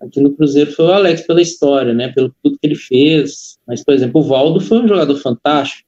Aqui 0.00 0.20
no 0.20 0.32
Cruzeiro 0.32 0.70
foi 0.70 0.84
o 0.84 0.92
Alex 0.92 1.22
pela 1.22 1.42
história, 1.42 1.92
né? 1.92 2.12
Pelo 2.14 2.32
tudo 2.42 2.58
que 2.60 2.66
ele 2.66 2.76
fez. 2.76 3.58
Mas, 3.66 3.82
por 3.82 3.94
exemplo, 3.94 4.20
o 4.20 4.24
Valdo 4.24 4.60
foi 4.60 4.78
um 4.78 4.86
jogador 4.86 5.16
fantástico. 5.16 5.85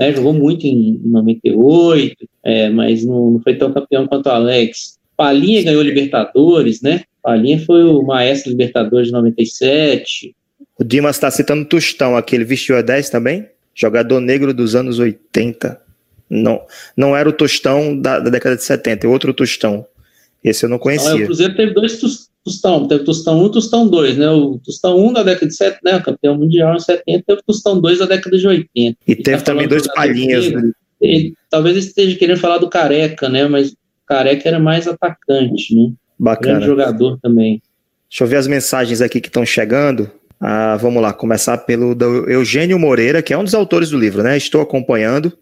Né? 0.00 0.12
Jogou 0.12 0.32
muito 0.32 0.66
em, 0.66 1.00
98, 1.04 2.16
é, 2.42 2.70
mas 2.70 3.04
não, 3.04 3.32
não 3.32 3.40
foi 3.40 3.54
tão 3.54 3.72
campeão 3.72 4.06
quanto 4.06 4.26
o 4.26 4.32
Alex. 4.32 4.98
Palinha 5.16 5.62
ganhou 5.62 5.82
Libertadores, 5.82 6.80
né? 6.80 7.02
Palinha 7.22 7.60
foi 7.60 7.84
o 7.84 8.02
maestro 8.02 8.50
Libertadores 8.50 9.08
de 9.08 9.12
97. 9.12 10.34
O 10.78 10.82
Dimas 10.82 11.16
está 11.16 11.30
citando 11.30 11.66
Tostão 11.66 12.16
aqui, 12.16 12.34
ele 12.34 12.44
vestiu 12.44 12.76
a 12.76 12.82
10 12.82 13.10
também? 13.10 13.46
jogador 13.74 14.20
negro 14.20 14.52
dos 14.52 14.74
anos 14.74 14.98
80. 14.98 15.80
Não, 16.28 16.62
não 16.96 17.16
era 17.16 17.28
o 17.28 17.32
Tostão 17.32 17.98
da, 17.98 18.20
da 18.20 18.30
década 18.30 18.56
de 18.56 18.62
70, 18.62 19.06
é 19.06 19.10
outro 19.10 19.32
Tostão. 19.32 19.86
Esse 20.44 20.64
eu 20.64 20.68
não 20.68 20.78
conhecia. 20.78 21.10
Ah, 21.10 21.16
o 21.16 21.24
Cruzeiro 21.24 21.54
teve 21.54 21.74
dois 21.74 21.98
Tostão, 22.44 22.88
teve 22.88 23.04
Tostão 23.04 23.42
1 23.42 23.46
e 23.46 23.52
Tostão 23.52 23.88
2, 23.88 24.16
né? 24.16 24.30
O 24.30 24.58
Tostão 24.64 24.98
1 24.98 25.12
da 25.12 25.22
década 25.22 25.46
de 25.46 25.54
70, 25.54 25.80
né? 25.84 26.00
Campeão 26.00 26.36
mundial 26.36 26.74
em 26.74 26.80
70, 26.80 27.24
teve 27.26 27.40
o 27.40 27.44
Tostão 27.44 27.80
2 27.80 27.98
da 27.98 28.06
década 28.06 28.38
de 28.38 28.46
80. 28.46 28.98
E 29.06 29.16
teve 29.16 29.38
tá 29.38 29.44
também 29.44 29.68
dois 29.68 29.86
palhinhas, 29.86 30.50
né? 30.50 30.70
Ele, 31.00 31.34
talvez 31.50 31.76
ele 31.76 31.84
esteja 31.84 32.16
querendo 32.16 32.38
falar 32.38 32.58
do 32.58 32.68
Careca, 32.68 33.28
né? 33.28 33.46
Mas 33.46 33.72
o 33.72 33.76
Careca 34.06 34.48
era 34.48 34.58
mais 34.58 34.86
atacante, 34.86 35.74
né? 35.74 35.92
Bacana. 36.18 36.54
Grande 36.54 36.66
jogador 36.66 37.18
também. 37.20 37.62
Deixa 38.08 38.24
eu 38.24 38.28
ver 38.28 38.36
as 38.36 38.46
mensagens 38.46 39.00
aqui 39.00 39.20
que 39.20 39.28
estão 39.28 39.46
chegando. 39.46 40.10
Ah, 40.40 40.76
vamos 40.76 41.02
lá, 41.02 41.12
começar 41.12 41.58
pelo 41.58 41.96
Eugênio 42.26 42.78
Moreira, 42.78 43.22
que 43.22 43.32
é 43.32 43.38
um 43.38 43.44
dos 43.44 43.54
autores 43.54 43.90
do 43.90 43.98
livro, 43.98 44.22
né? 44.22 44.36
Estou 44.36 44.60
acompanhando 44.60 45.32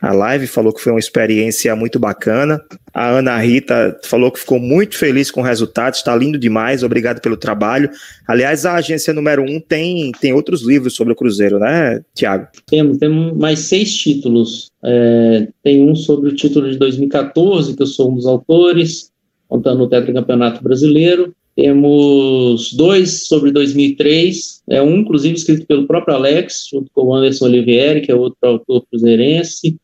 a 0.00 0.12
live, 0.12 0.46
falou 0.46 0.72
que 0.72 0.80
foi 0.80 0.92
uma 0.92 0.98
experiência 0.98 1.74
muito 1.74 1.98
bacana. 1.98 2.60
A 2.92 3.10
Ana 3.10 3.36
Rita 3.38 3.98
falou 4.04 4.30
que 4.30 4.40
ficou 4.40 4.58
muito 4.58 4.96
feliz 4.96 5.30
com 5.30 5.40
o 5.40 5.44
resultado, 5.44 5.94
está 5.94 6.14
lindo 6.14 6.38
demais, 6.38 6.82
obrigado 6.82 7.20
pelo 7.20 7.36
trabalho. 7.36 7.90
Aliás, 8.26 8.66
a 8.66 8.74
agência 8.74 9.12
número 9.12 9.42
um 9.42 9.58
tem, 9.60 10.12
tem 10.20 10.32
outros 10.32 10.62
livros 10.62 10.94
sobre 10.94 11.12
o 11.12 11.16
Cruzeiro, 11.16 11.58
né, 11.58 12.00
Tiago? 12.14 12.48
Temos, 12.66 12.98
temos 12.98 13.36
mais 13.36 13.60
seis 13.60 13.94
títulos. 13.96 14.70
É, 14.84 15.48
tem 15.62 15.82
um 15.82 15.94
sobre 15.94 16.28
o 16.28 16.34
título 16.34 16.70
de 16.70 16.78
2014, 16.78 17.74
que 17.74 17.82
eu 17.82 17.86
sou 17.86 18.12
um 18.12 18.16
dos 18.16 18.26
autores, 18.26 19.10
contando 19.48 19.82
o 19.82 19.88
tetracampeonato 19.88 20.62
brasileiro. 20.62 21.34
Temos 21.56 22.74
dois 22.74 23.26
sobre 23.26 23.50
2003, 23.50 24.62
é 24.68 24.82
um 24.82 24.98
inclusive 24.98 25.36
escrito 25.36 25.66
pelo 25.66 25.86
próprio 25.86 26.14
Alex, 26.14 26.66
junto 26.70 26.90
com 26.92 27.06
o 27.06 27.14
Anderson 27.14 27.46
Olivieri, 27.46 28.02
que 28.02 28.12
é 28.12 28.14
outro 28.14 28.36
autor 28.42 28.84
cruzeirense, 28.90 29.78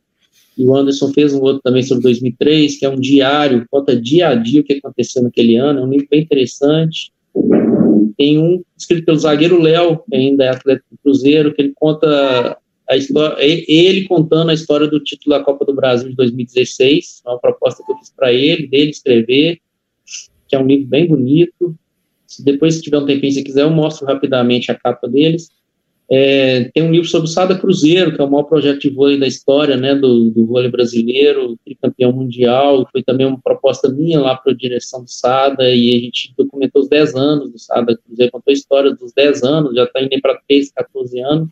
e 0.57 0.65
o 0.65 0.75
Anderson 0.75 1.11
fez 1.13 1.33
um 1.33 1.41
outro 1.41 1.61
também 1.61 1.83
sobre 1.83 2.03
2003, 2.03 2.77
que 2.77 2.85
é 2.85 2.89
um 2.89 2.99
diário, 2.99 3.65
conta 3.69 3.99
dia 3.99 4.29
a 4.29 4.35
dia 4.35 4.61
o 4.61 4.63
que 4.63 4.73
aconteceu 4.73 5.23
naquele 5.23 5.55
ano, 5.55 5.79
é 5.79 5.83
um 5.83 5.89
livro 5.89 6.07
bem 6.09 6.21
interessante. 6.21 7.11
Tem 8.17 8.37
um 8.37 8.63
escrito 8.77 9.05
pelo 9.05 9.17
zagueiro 9.17 9.61
Léo, 9.61 9.99
que 10.09 10.15
ainda 10.15 10.43
é 10.43 10.49
atleta 10.49 10.83
do 10.91 10.97
Cruzeiro, 11.01 11.53
que 11.53 11.61
ele 11.61 11.73
conta 11.75 12.57
a 12.89 12.97
história, 12.97 13.37
ele 13.41 14.05
contando 14.07 14.51
a 14.51 14.53
história 14.53 14.87
do 14.87 14.99
título 14.99 15.35
da 15.35 15.43
Copa 15.43 15.65
do 15.65 15.73
Brasil 15.73 16.09
de 16.09 16.15
2016, 16.15 17.23
uma 17.25 17.39
proposta 17.39 17.83
que 17.83 17.91
eu 17.91 17.97
fiz 17.97 18.13
para 18.15 18.31
ele, 18.31 18.67
dele 18.67 18.91
escrever 18.91 19.59
que 20.53 20.55
é 20.55 20.59
um 20.59 20.67
livro 20.67 20.87
bem 20.87 21.07
bonito. 21.07 21.75
Se 22.27 22.45
depois, 22.45 22.75
se 22.75 22.81
tiver 22.83 22.99
um 22.99 23.07
tempinho, 23.07 23.33
se 23.33 23.43
quiser, 23.43 23.63
eu 23.63 23.71
mostro 23.71 24.05
rapidamente 24.05 24.71
a 24.71 24.75
capa 24.75 25.07
deles. 25.07 25.49
É, 26.11 26.65
tem 26.73 26.83
um 26.83 26.91
livro 26.91 27.07
sobre 27.07 27.27
o 27.27 27.31
Sada 27.31 27.57
Cruzeiro, 27.57 28.13
que 28.13 28.21
é 28.21 28.23
o 28.23 28.29
maior 28.29 28.43
projeto 28.43 28.81
de 28.81 28.89
vôlei 28.89 29.17
da 29.17 29.25
história, 29.25 29.77
né, 29.77 29.95
do, 29.95 30.29
do 30.29 30.45
vôlei 30.45 30.69
brasileiro, 30.69 31.57
tricampeão 31.65 32.11
mundial, 32.11 32.87
foi 32.91 33.01
também 33.01 33.25
uma 33.25 33.39
proposta 33.41 33.89
minha 33.89 34.19
lá 34.19 34.35
para 34.35 34.51
a 34.51 34.55
direção 34.55 35.03
do 35.03 35.09
Sada, 35.09 35.63
e 35.69 35.95
a 35.95 35.99
gente 35.99 36.33
documentou 36.37 36.81
os 36.81 36.89
10 36.89 37.15
anos 37.15 37.51
do 37.51 37.57
Sada 37.57 37.97
Cruzeiro, 37.97 38.31
contou 38.31 38.51
a 38.51 38.53
história 38.53 38.93
dos 38.93 39.13
10 39.13 39.43
anos, 39.43 39.75
já 39.75 39.85
está 39.85 40.01
indo 40.01 40.21
para 40.21 40.39
13, 40.47 40.73
14 40.73 41.19
anos, 41.19 41.49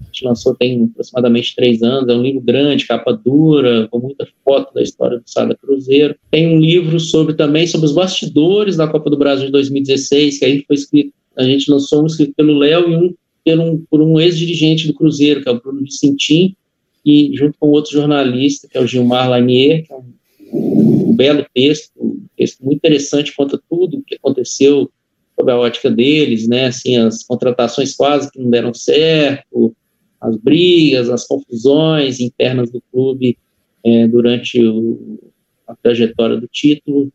a 0.00 0.04
gente 0.06 0.24
lançou 0.24 0.54
tem 0.54 0.84
aproximadamente 0.90 1.54
três 1.54 1.82
anos, 1.82 2.08
é 2.08 2.12
um 2.12 2.22
livro 2.22 2.40
grande, 2.40 2.86
capa 2.86 3.12
dura, 3.12 3.86
com 3.88 4.00
muita 4.00 4.26
foto 4.44 4.74
da 4.74 4.82
história 4.82 5.18
do 5.18 5.30
Sada 5.30 5.54
Cruzeiro. 5.54 6.16
Tem 6.30 6.48
um 6.48 6.58
livro 6.58 6.98
sobre 6.98 7.34
também 7.34 7.66
sobre 7.66 7.86
os 7.86 7.92
bastidores 7.92 8.76
da 8.76 8.88
Copa 8.88 9.08
do 9.08 9.16
Brasil 9.16 9.46
de 9.46 9.52
2016, 9.52 10.38
que 10.38 10.44
aí 10.44 10.64
foi 10.66 10.74
escrito, 10.74 11.12
a 11.36 11.44
gente 11.44 11.70
lançou 11.70 12.02
um 12.02 12.06
escrito 12.06 12.34
pelo 12.34 12.58
Léo 12.58 12.90
e 12.90 12.96
um, 12.96 13.14
pelo, 13.44 13.80
por 13.90 14.00
um 14.00 14.20
ex-dirigente 14.20 14.86
do 14.86 14.94
Cruzeiro, 14.94 15.42
que 15.42 15.48
é 15.48 15.52
o 15.52 15.60
Bruno 15.60 15.82
Vicentim, 15.82 16.56
e 17.04 17.32
junto 17.34 17.56
com 17.58 17.68
outro 17.68 17.92
jornalista, 17.92 18.68
que 18.68 18.78
é 18.78 18.80
o 18.80 18.86
Gilmar 18.86 19.28
Lanier, 19.28 19.84
que 19.86 19.92
é 19.92 19.96
um, 19.96 21.10
um 21.10 21.16
belo 21.16 21.44
texto, 21.52 21.90
um 21.98 22.26
texto 22.36 22.64
muito 22.64 22.78
interessante, 22.78 23.34
conta 23.34 23.60
tudo 23.68 23.98
o 23.98 24.02
que 24.02 24.14
aconteceu 24.14 24.90
sobre 25.34 25.52
a 25.52 25.58
ótica 25.58 25.90
deles, 25.90 26.46
né, 26.46 26.66
assim, 26.66 26.96
as 26.96 27.24
contratações 27.24 27.96
quase 27.96 28.30
que 28.30 28.38
não 28.38 28.50
deram 28.50 28.72
certo, 28.72 29.74
as 30.20 30.36
brigas, 30.36 31.10
as 31.10 31.26
confusões 31.26 32.20
internas 32.20 32.70
do 32.70 32.80
clube 32.92 33.36
é, 33.84 34.06
durante 34.06 34.62
o, 34.64 35.18
a 35.66 35.74
trajetória 35.74 36.36
do 36.36 36.46
título, 36.46 37.12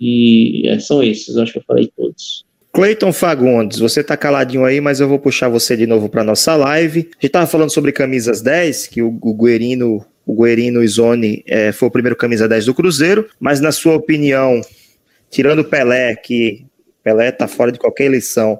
e 0.00 0.66
é, 0.66 0.78
são 0.80 1.02
esses, 1.02 1.36
acho 1.36 1.52
que 1.52 1.58
eu 1.58 1.64
falei 1.64 1.90
todos. 1.96 2.44
Cleiton 2.74 3.12
Fagundes, 3.12 3.78
você 3.78 4.02
tá 4.02 4.16
caladinho 4.16 4.64
aí, 4.64 4.80
mas 4.80 4.98
eu 4.98 5.08
vou 5.08 5.20
puxar 5.20 5.48
você 5.48 5.76
de 5.76 5.86
novo 5.86 6.08
para 6.08 6.24
nossa 6.24 6.56
live. 6.56 7.08
A 7.12 7.22
gente 7.22 7.30
tava 7.30 7.46
falando 7.46 7.70
sobre 7.70 7.92
camisas 7.92 8.42
10, 8.42 8.88
que 8.88 9.00
o, 9.00 9.16
o 9.22 9.32
Guerino, 9.32 10.04
o 10.26 10.42
Guerino 10.42 10.82
Izone 10.82 11.44
é, 11.46 11.70
foi 11.70 11.86
o 11.86 11.90
primeiro 11.90 12.16
camisa 12.16 12.48
10 12.48 12.66
do 12.66 12.74
Cruzeiro, 12.74 13.28
mas 13.38 13.60
na 13.60 13.70
sua 13.70 13.94
opinião, 13.94 14.60
tirando 15.30 15.64
Pelé, 15.64 16.16
que 16.16 16.66
Pelé 17.00 17.30
tá 17.30 17.46
fora 17.46 17.70
de 17.70 17.78
qualquer 17.78 18.06
eleição, 18.06 18.58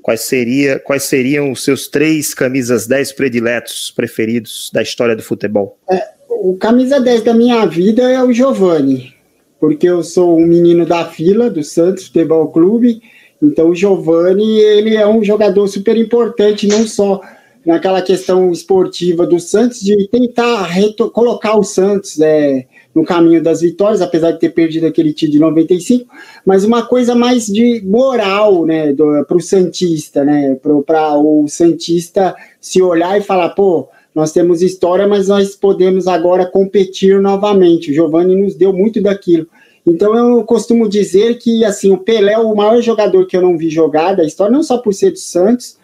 quais, 0.00 0.20
seria, 0.20 0.78
quais 0.78 1.02
seriam 1.02 1.50
os 1.50 1.64
seus 1.64 1.88
três 1.88 2.32
camisas 2.34 2.86
10 2.86 3.10
prediletos, 3.10 3.90
preferidos 3.90 4.70
da 4.72 4.82
história 4.82 5.16
do 5.16 5.22
futebol? 5.24 5.80
É, 5.90 6.00
o 6.28 6.56
camisa 6.56 7.00
10 7.00 7.24
da 7.24 7.34
minha 7.34 7.66
vida 7.66 8.08
é 8.08 8.22
o 8.22 8.32
Giovani, 8.32 9.12
porque 9.58 9.88
eu 9.88 10.04
sou 10.04 10.38
um 10.38 10.46
menino 10.46 10.86
da 10.86 11.06
fila 11.06 11.50
do 11.50 11.64
Santos 11.64 12.06
Futebol 12.06 12.46
Clube, 12.52 13.02
então 13.42 13.70
o 13.70 13.74
Giovani, 13.74 14.58
ele 14.58 14.96
é 14.96 15.06
um 15.06 15.24
jogador 15.24 15.66
super 15.66 15.96
importante, 15.96 16.68
não 16.68 16.86
só 16.86 17.20
naquela 17.66 18.02
questão 18.02 18.50
esportiva 18.50 19.26
do 19.26 19.38
Santos, 19.38 19.80
de 19.80 20.08
tentar 20.08 20.68
colocar 21.12 21.56
o 21.56 21.62
Santos 21.62 22.20
é, 22.20 22.66
no 22.94 23.04
caminho 23.04 23.42
das 23.42 23.60
vitórias, 23.60 24.00
apesar 24.00 24.32
de 24.32 24.40
ter 24.40 24.50
perdido 24.50 24.86
aquele 24.86 25.12
título 25.12 25.32
de 25.32 25.38
95, 25.40 26.06
mas 26.44 26.64
uma 26.64 26.84
coisa 26.84 27.14
mais 27.14 27.46
de 27.46 27.82
moral 27.84 28.64
né, 28.64 28.94
para 29.26 29.36
o 29.36 29.40
Santista, 29.40 30.24
né, 30.24 30.56
para 30.56 31.18
o 31.18 31.46
Santista 31.48 32.34
se 32.60 32.82
olhar 32.82 33.18
e 33.18 33.22
falar, 33.22 33.50
pô, 33.50 33.88
nós 34.14 34.32
temos 34.32 34.60
história, 34.60 35.06
mas 35.06 35.28
nós 35.28 35.56
podemos 35.56 36.06
agora 36.06 36.44
competir 36.44 37.18
novamente. 37.20 37.90
O 37.90 37.94
Giovani 37.94 38.36
nos 38.36 38.54
deu 38.54 38.72
muito 38.72 39.00
daquilo. 39.00 39.46
Então 39.86 40.16
eu 40.16 40.44
costumo 40.44 40.88
dizer 40.88 41.38
que 41.38 41.64
assim 41.64 41.92
o 41.92 41.98
Pelé 41.98 42.34
é 42.34 42.38
o 42.38 42.54
maior 42.54 42.80
jogador 42.80 43.26
que 43.26 43.36
eu 43.36 43.42
não 43.42 43.58
vi 43.58 43.68
jogar 43.68 44.14
da 44.14 44.24
história, 44.24 44.52
não 44.52 44.62
só 44.62 44.78
por 44.78 44.94
ser 44.94 45.10
do 45.10 45.18
Santos, 45.18 45.76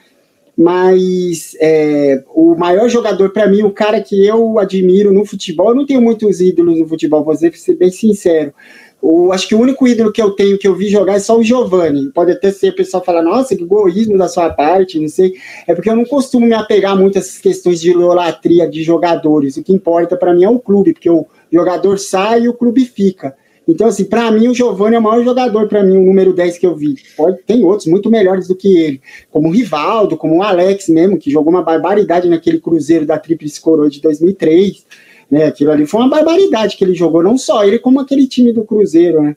mas 0.57 1.57
é, 1.61 2.23
o 2.35 2.57
maior 2.57 2.89
jogador 2.89 3.31
para 3.31 3.49
mim, 3.49 3.63
o 3.63 3.71
cara 3.71 4.01
que 4.01 4.27
eu 4.27 4.59
admiro 4.59 5.13
no 5.13 5.25
futebol, 5.25 5.69
eu 5.69 5.75
não 5.75 5.87
tenho 5.87 6.03
muitos 6.03 6.41
ídolos 6.41 6.79
no 6.79 6.89
futebol, 6.89 7.23
vou 7.23 7.37
ser 7.37 7.53
bem 7.77 7.91
sincero. 7.91 8.53
O, 9.01 9.33
acho 9.33 9.47
que 9.47 9.55
o 9.55 9.61
único 9.61 9.87
ídolo 9.87 10.11
que 10.11 10.21
eu 10.21 10.33
tenho 10.33 10.59
que 10.59 10.67
eu 10.67 10.75
vi 10.75 10.89
jogar 10.89 11.15
é 11.15 11.21
só 11.21 11.39
o 11.39 11.45
Giovani. 11.45 12.11
Pode 12.11 12.33
até 12.33 12.51
ser 12.51 12.71
o 12.71 12.75
pessoal 12.75 13.05
falar, 13.05 13.23
nossa, 13.23 13.55
que 13.55 13.63
egoísmo 13.63 14.19
da 14.19 14.27
sua 14.27 14.51
parte, 14.51 14.99
não 14.99 15.09
sei. 15.09 15.35
É 15.67 15.75
porque 15.75 15.89
eu 15.89 15.95
não 15.95 16.05
costumo 16.05 16.47
me 16.47 16.55
apegar 16.55 16.97
muito 16.97 17.17
a 17.17 17.21
essas 17.21 17.39
questões 17.39 17.81
de 17.81 17.91
idolatria 17.91 18.69
de 18.69 18.83
jogadores. 18.83 19.57
O 19.57 19.63
que 19.63 19.73
importa 19.73 20.17
para 20.17 20.35
mim 20.35 20.43
é 20.43 20.51
o 20.51 20.59
clube, 20.59 20.93
porque 20.93 21.09
o 21.09 21.27
jogador 21.53 21.99
sai 21.99 22.43
e 22.43 22.49
o 22.49 22.55
clube 22.55 22.85
fica. 22.85 23.37
Então, 23.69 23.87
assim, 23.87 24.05
para 24.05 24.31
mim, 24.31 24.49
o 24.49 24.55
Giovanni 24.55 24.97
é 24.97 24.99
o 24.99 25.03
maior 25.03 25.23
jogador, 25.23 25.69
para 25.69 25.83
mim, 25.83 25.99
o 25.99 26.07
número 26.07 26.33
10 26.33 26.57
que 26.57 26.67
eu 26.67 26.75
vi. 26.75 26.97
Pode, 27.15 27.43
tem 27.47 27.63
outros 27.67 27.87
muito 27.87 28.11
melhores 28.11 28.49
do 28.49 28.57
que 28.57 28.79
ele, 28.79 29.03
como 29.31 29.49
o 29.49 29.51
Rivaldo, 29.51 30.17
como 30.17 30.39
o 30.39 30.43
Alex 30.43 30.89
mesmo, 30.89 31.19
que 31.19 31.31
jogou 31.31 31.53
uma 31.53 31.63
barbaridade 31.63 32.31
naquele 32.31 32.59
Cruzeiro 32.59 33.05
da 33.05 33.19
Tríplice 33.19 33.61
Coroa 33.61 33.91
de 33.91 34.01
2003. 34.01 34.87
Né? 35.31 35.45
Aquilo 35.45 35.71
ali 35.71 35.87
foi 35.87 36.01
uma 36.01 36.09
barbaridade 36.09 36.79
que 36.79 36.83
ele 36.83 36.95
jogou, 36.95 37.23
não 37.23 37.37
só 37.37 37.63
ele, 37.63 37.79
como 37.79 38.01
aquele 38.01 38.27
time 38.27 38.55
do 38.55 38.65
Cruzeiro, 38.65 39.23
né? 39.23 39.37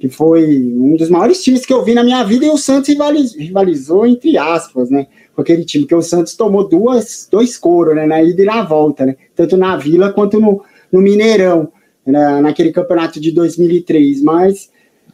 Que 0.00 0.08
foi 0.08 0.46
um 0.56 0.96
dos 0.96 1.10
maiores 1.10 1.42
times 1.42 1.66
que 1.66 1.72
eu 1.72 1.84
vi 1.84 1.92
na 1.92 2.04
minha 2.04 2.22
vida 2.24 2.46
e 2.46 2.50
o 2.50 2.56
Santos 2.56 2.88
rivalizou, 2.88 3.38
rivalizou 3.38 4.06
entre 4.06 4.38
aspas, 4.38 4.88
né? 4.88 5.08
Com 5.34 5.42
aquele 5.42 5.64
time, 5.64 5.84
que 5.84 5.94
o 5.94 6.00
Santos 6.00 6.34
tomou 6.34 6.66
duas, 6.66 7.28
dois 7.30 7.58
coros, 7.58 7.96
né? 7.96 8.06
Na 8.06 8.22
ida 8.22 8.40
e 8.40 8.46
na 8.46 8.62
volta, 8.62 9.04
né? 9.04 9.16
Tanto 9.34 9.58
na 9.58 9.76
Vila 9.76 10.10
quanto 10.12 10.40
no, 10.40 10.62
no 10.90 11.02
Mineirão 11.02 11.70
na, 12.10 12.40
naquele 12.40 12.72
campeonato 12.72 13.20
de 13.20 13.30
2003, 13.32 14.22
mas... 14.22 14.70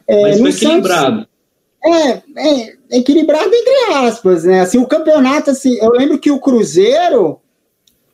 É, 0.07 0.21
mas 0.21 0.39
foi 0.39 0.49
equilibrado. 0.49 1.27
é, 1.83 2.09
é, 2.37 2.73
equilibrado 2.91 3.49
entre 3.53 3.93
aspas, 3.93 4.43
né? 4.43 4.61
Assim, 4.61 4.77
o 4.77 4.87
campeonato, 4.87 5.49
assim, 5.51 5.77
eu 5.77 5.91
lembro 5.91 6.19
que 6.19 6.31
o 6.31 6.39
Cruzeiro, 6.39 7.39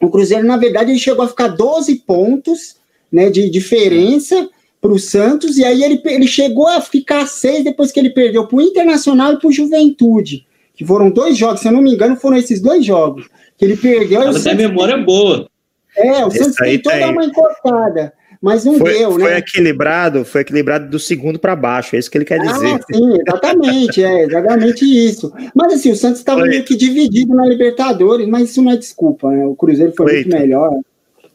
o 0.02 0.10
Cruzeiro, 0.10 0.46
na 0.46 0.58
verdade, 0.58 0.92
ele 0.92 1.00
chegou 1.00 1.24
a 1.24 1.28
ficar 1.28 1.50
12 1.50 1.96
pontos, 2.06 2.78
né, 3.12 3.30
de 3.30 3.50
diferença 3.50 4.50
para 4.80 4.92
o 4.92 5.00
Santos, 5.00 5.58
e 5.58 5.64
aí 5.64 5.84
ele, 5.84 6.02
ele 6.06 6.28
chegou 6.28 6.68
a 6.68 6.82
ficar 6.82 7.28
seis 7.28 7.64
depois 7.64 7.92
que 7.92 8.00
ele 8.00 8.10
perdeu 8.10 8.48
para 8.48 8.58
o 8.58 8.62
Internacional 8.62 9.34
e 9.34 9.38
para 9.40 9.48
o 9.48 9.52
Juventude, 9.52 10.48
que 10.74 10.84
foram 10.84 11.12
dois 11.12 11.38
jogos, 11.38 11.62
se 11.62 11.68
eu 11.68 11.72
não 11.72 11.82
me 11.82 11.94
engano, 11.94 12.16
foram 12.16 12.38
esses 12.38 12.60
dois 12.60 12.84
jogos 12.84 13.30
que 13.58 13.66
ele 13.66 13.78
perdeu. 13.78 14.24
Ela 14.24 14.42
tem 14.42 14.56
memória 14.56 14.98
boa. 14.98 15.48
É, 15.96 16.26
o 16.26 16.30
Esse 16.30 16.40
Santos 16.40 16.56
tem 16.56 16.82
toda 16.82 16.98
tem... 16.98 17.12
uma 17.12 17.26
encorpada 17.26 18.14
mas 18.42 18.66
não 18.66 18.78
foi, 18.78 18.94
deu, 18.94 19.12
foi 19.12 19.24
né? 19.24 19.30
Foi 19.30 19.38
equilibrado, 19.38 20.26
foi 20.26 20.42
equilibrado 20.42 20.90
do 20.90 20.98
segundo 20.98 21.38
para 21.38 21.56
baixo, 21.56 21.96
é 21.96 22.00
isso 22.00 22.10
que 22.10 22.18
ele 22.18 22.26
quer 22.26 22.40
ah, 22.42 22.52
dizer. 22.52 22.82
Sim, 22.92 23.18
exatamente, 23.22 24.04
é 24.04 24.24
exatamente 24.24 24.84
isso. 24.84 25.32
Mas 25.54 25.74
assim, 25.74 25.92
o 25.92 25.96
Santos 25.96 26.20
estava 26.20 26.42
meio 26.42 26.64
que 26.64 26.76
dividido 26.76 27.36
na 27.36 27.46
Libertadores, 27.46 28.28
mas 28.28 28.50
isso 28.50 28.62
não 28.64 28.72
é 28.72 28.78
desculpa, 28.78 29.30
né? 29.30 29.46
O 29.46 29.56
Cruzeiro 29.56 29.94
foi 29.96 30.12
muito 30.12 30.30
melhor. 30.30 30.72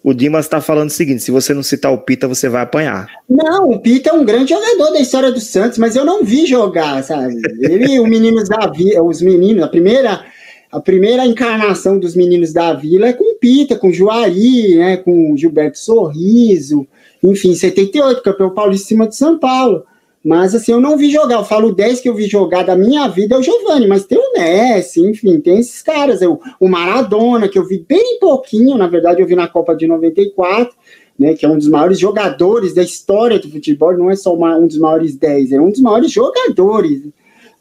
O 0.03 0.15
Dimas 0.15 0.47
está 0.47 0.61
falando 0.61 0.89
o 0.89 0.93
seguinte: 0.93 1.23
se 1.23 1.31
você 1.31 1.53
não 1.53 1.63
citar 1.63 1.93
o 1.93 1.99
Pita, 1.99 2.29
você 2.29 2.49
vai 2.49 2.63
apanhar. 2.63 3.09
Não, 3.29 3.71
o 3.71 3.81
Pita 3.81 4.11
é 4.11 4.13
um 4.13 4.25
grande 4.25 4.51
jogador 4.51 4.93
da 4.93 5.01
história 5.01 5.33
do 5.33 5.41
Santos, 5.41 5.79
mas 5.79 5.97
eu 5.97 6.05
não 6.05 6.25
vi 6.25 6.47
jogar, 6.47 7.03
sabe? 7.03 7.35
Ele, 7.61 7.99
o 7.99 8.07
Meninos 8.07 8.49
da 8.49 8.71
os 9.03 9.21
meninos, 9.21 9.65
a 9.65 9.69
primeira, 9.69 10.25
a 10.71 10.81
primeira 10.81 11.27
encarnação 11.27 11.99
dos 11.99 12.15
Meninos 12.17 12.53
da 12.53 12.73
Vila 12.73 13.09
é 13.09 13.13
com 13.13 13.37
Pita, 13.39 13.77
com 13.77 13.93
Juari, 13.93 14.77
né, 14.77 14.97
com 14.97 15.37
Gilberto 15.37 15.79
Sorriso, 15.79 16.87
enfim, 17.23 17.55
78, 17.55 18.23
campeão 18.23 18.51
paulista 18.51 18.85
em 18.85 18.89
cima 18.89 19.09
de 19.09 19.17
São 19.17 19.39
Paulo. 19.39 19.85
Mas 20.27 20.57
assim, 20.57 20.73
eu 20.73 20.81
não 20.81 20.97
vi 20.97 21.09
jogar. 21.09 21.37
Eu 21.37 21.45
falo 21.45 21.73
10 21.73 22.01
que 22.01 22.09
eu 22.09 22.15
vi 22.15 22.27
jogar 22.27 22.65
da 22.65 22.75
minha 22.75 23.07
vida 23.07 23.37
é 23.37 23.39
o 23.39 23.43
Giovanni, 23.43 23.87
mas 23.87 24.07
tem 24.07 24.19
o 24.19 24.33
Messi, 24.33 25.01
enfim, 25.01 25.41
tem 25.41 25.61
esses 25.61 25.81
caras. 25.83 26.21
Eu, 26.21 26.41
o 26.59 26.69
Maradona, 26.69 27.49
que 27.49 27.57
eu 27.57 27.65
vi 27.65 27.79
bem 27.89 28.19
pouquinho, 28.19 28.77
na 28.77 28.89
verdade, 28.89 29.23
eu 29.23 29.27
vi 29.27 29.37
na 29.37 29.47
Copa 29.47 29.73
de 29.77 29.87
94, 29.87 30.75
né? 31.17 31.35
Que 31.35 31.47
é 31.47 31.49
um 31.49 31.57
dos 31.57 31.69
maiores 31.69 31.97
jogadores 32.01 32.75
da 32.75 32.83
história 32.83 33.39
do 33.39 33.49
futebol, 33.49 33.97
não 33.97 34.11
é 34.11 34.17
só 34.17 34.35
uma, 34.35 34.57
um 34.57 34.67
dos 34.67 34.79
maiores 34.79 35.15
10, 35.15 35.53
é 35.53 35.61
um 35.61 35.71
dos 35.71 35.81
maiores 35.81 36.11
jogadores 36.11 37.03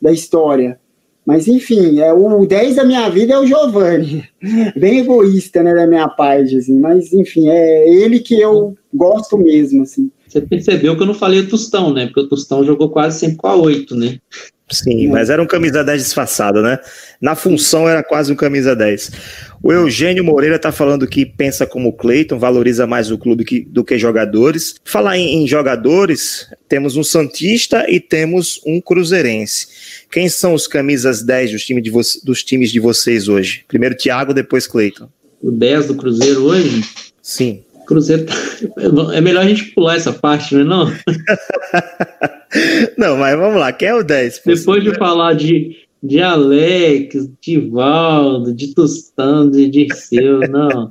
da 0.01 0.11
história. 0.11 0.79
Mas 1.25 1.47
enfim, 1.47 1.99
é 1.99 2.13
o 2.13 2.45
10 2.45 2.75
da 2.75 2.83
minha 2.83 3.09
vida 3.09 3.33
é 3.33 3.39
o 3.39 3.45
Giovanni. 3.45 4.23
Bem 4.77 4.99
egoísta, 4.99 5.63
né, 5.63 5.73
da 5.73 5.87
minha 5.87 6.07
parte, 6.07 6.57
assim. 6.57 6.79
Mas 6.79 7.11
enfim, 7.11 7.49
é 7.49 7.89
ele 7.89 8.19
que 8.19 8.39
eu 8.39 8.75
gosto 8.93 9.37
mesmo, 9.37 9.83
assim. 9.83 10.11
Você 10.27 10.41
percebeu 10.41 10.95
que 10.95 11.01
eu 11.01 11.07
não 11.07 11.13
falei 11.13 11.39
o 11.39 11.47
Tostão, 11.47 11.93
né? 11.93 12.05
Porque 12.07 12.19
o 12.19 12.27
Tostão 12.27 12.63
jogou 12.63 12.89
quase 12.89 13.19
sempre 13.19 13.37
com 13.37 13.47
a 13.47 13.55
8, 13.55 13.95
né? 13.95 14.19
Sim, 14.69 15.05
é. 15.05 15.09
mas 15.09 15.29
era 15.29 15.41
um 15.41 15.45
camisa 15.45 15.83
10 15.83 16.03
disfarçado, 16.03 16.61
né? 16.61 16.79
Na 17.21 17.35
função 17.35 17.87
era 17.87 18.03
quase 18.03 18.33
um 18.33 18.35
camisa 18.35 18.75
10. 18.75 19.11
O 19.61 19.71
Eugênio 19.71 20.23
Moreira 20.23 20.57
tá 20.57 20.71
falando 20.71 21.07
que 21.07 21.25
pensa 21.25 21.67
como 21.67 21.89
o 21.89 21.93
Cleiton, 21.93 22.39
valoriza 22.39 22.87
mais 22.87 23.11
o 23.11 23.17
clube 23.17 23.45
que, 23.45 23.61
do 23.61 23.83
que 23.83 23.97
jogadores. 23.97 24.75
Falar 24.83 25.17
em, 25.17 25.43
em, 25.43 25.47
jogadores, 25.47 26.49
temos 26.67 26.95
um 26.95 27.03
Santista 27.03 27.85
e 27.87 27.99
temos 27.99 28.59
um 28.65 28.81
Cruzeirense. 28.81 29.67
Quem 30.11 30.29
são 30.29 30.53
os 30.53 30.67
camisas 30.67 31.23
10 31.23 31.51
dos, 31.51 31.65
time 31.65 31.81
de 31.81 31.91
dos 32.23 32.43
times 32.43 32.71
de 32.71 32.79
vocês 32.79 33.27
hoje? 33.27 33.65
Primeiro 33.67 33.95
Thiago, 33.95 34.33
depois 34.33 34.67
Cleiton. 34.67 35.09
O 35.41 35.51
10 35.51 35.87
do 35.87 35.95
Cruzeiro 35.95 36.43
hoje? 36.45 36.83
Sim. 37.21 37.63
Cruzeiro 37.85 38.25
tá... 38.25 38.33
É 39.13 39.21
melhor 39.21 39.43
a 39.43 39.47
gente 39.47 39.65
pular 39.73 39.95
essa 39.95 40.11
parte, 40.11 40.55
não 40.55 40.61
é 40.61 40.63
não? 40.65 40.91
não, 42.97 43.17
mas 43.17 43.37
vamos 43.37 43.59
lá, 43.59 43.71
quem 43.71 43.89
é 43.89 43.95
o 43.95 44.03
10? 44.03 44.41
Depois 44.45 44.83
de 44.83 44.95
falar 44.95 45.33
de, 45.33 45.75
de 46.01 46.21
Alex, 46.21 47.29
de 47.41 47.59
Valdo, 47.59 48.53
de 48.53 48.73
Tostão, 48.73 49.49
de 49.49 49.69
Dirceu, 49.69 50.39
não. 50.49 50.89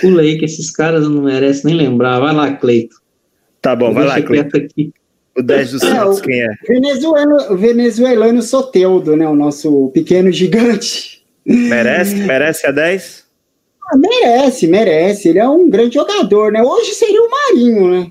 Pulei 0.00 0.38
que 0.38 0.44
esses 0.44 0.70
caras 0.70 1.08
não 1.08 1.22
merecem 1.22 1.66
nem 1.66 1.88
lembrar. 1.88 2.18
Vai 2.18 2.34
lá, 2.34 2.52
Cleito. 2.54 2.96
Tá 3.62 3.76
bom, 3.76 3.92
vai 3.92 4.04
lá, 4.04 4.20
Cleito. 4.20 4.56
Aqui. 4.56 4.92
O 5.36 5.42
10 5.42 5.72
do 5.72 5.78
Santos, 5.78 6.18
é, 6.18 6.22
quem 6.22 6.42
é? 6.42 6.48
Venezuelano, 6.68 7.56
venezuelano 7.56 8.42
Soteudo, 8.42 9.16
né? 9.16 9.28
O 9.28 9.34
nosso 9.34 9.90
pequeno 9.94 10.30
gigante. 10.32 11.22
Merece? 11.46 12.14
Merece 12.16 12.66
a 12.66 12.70
10? 12.72 13.24
Ah, 13.92 13.96
merece, 13.96 14.66
merece. 14.66 15.28
Ele 15.28 15.38
é 15.38 15.48
um 15.48 15.70
grande 15.70 15.94
jogador, 15.94 16.52
né? 16.52 16.62
Hoje 16.62 16.94
seria 16.94 17.22
o 17.22 17.30
Marinho, 17.30 17.90
né? 17.90 18.10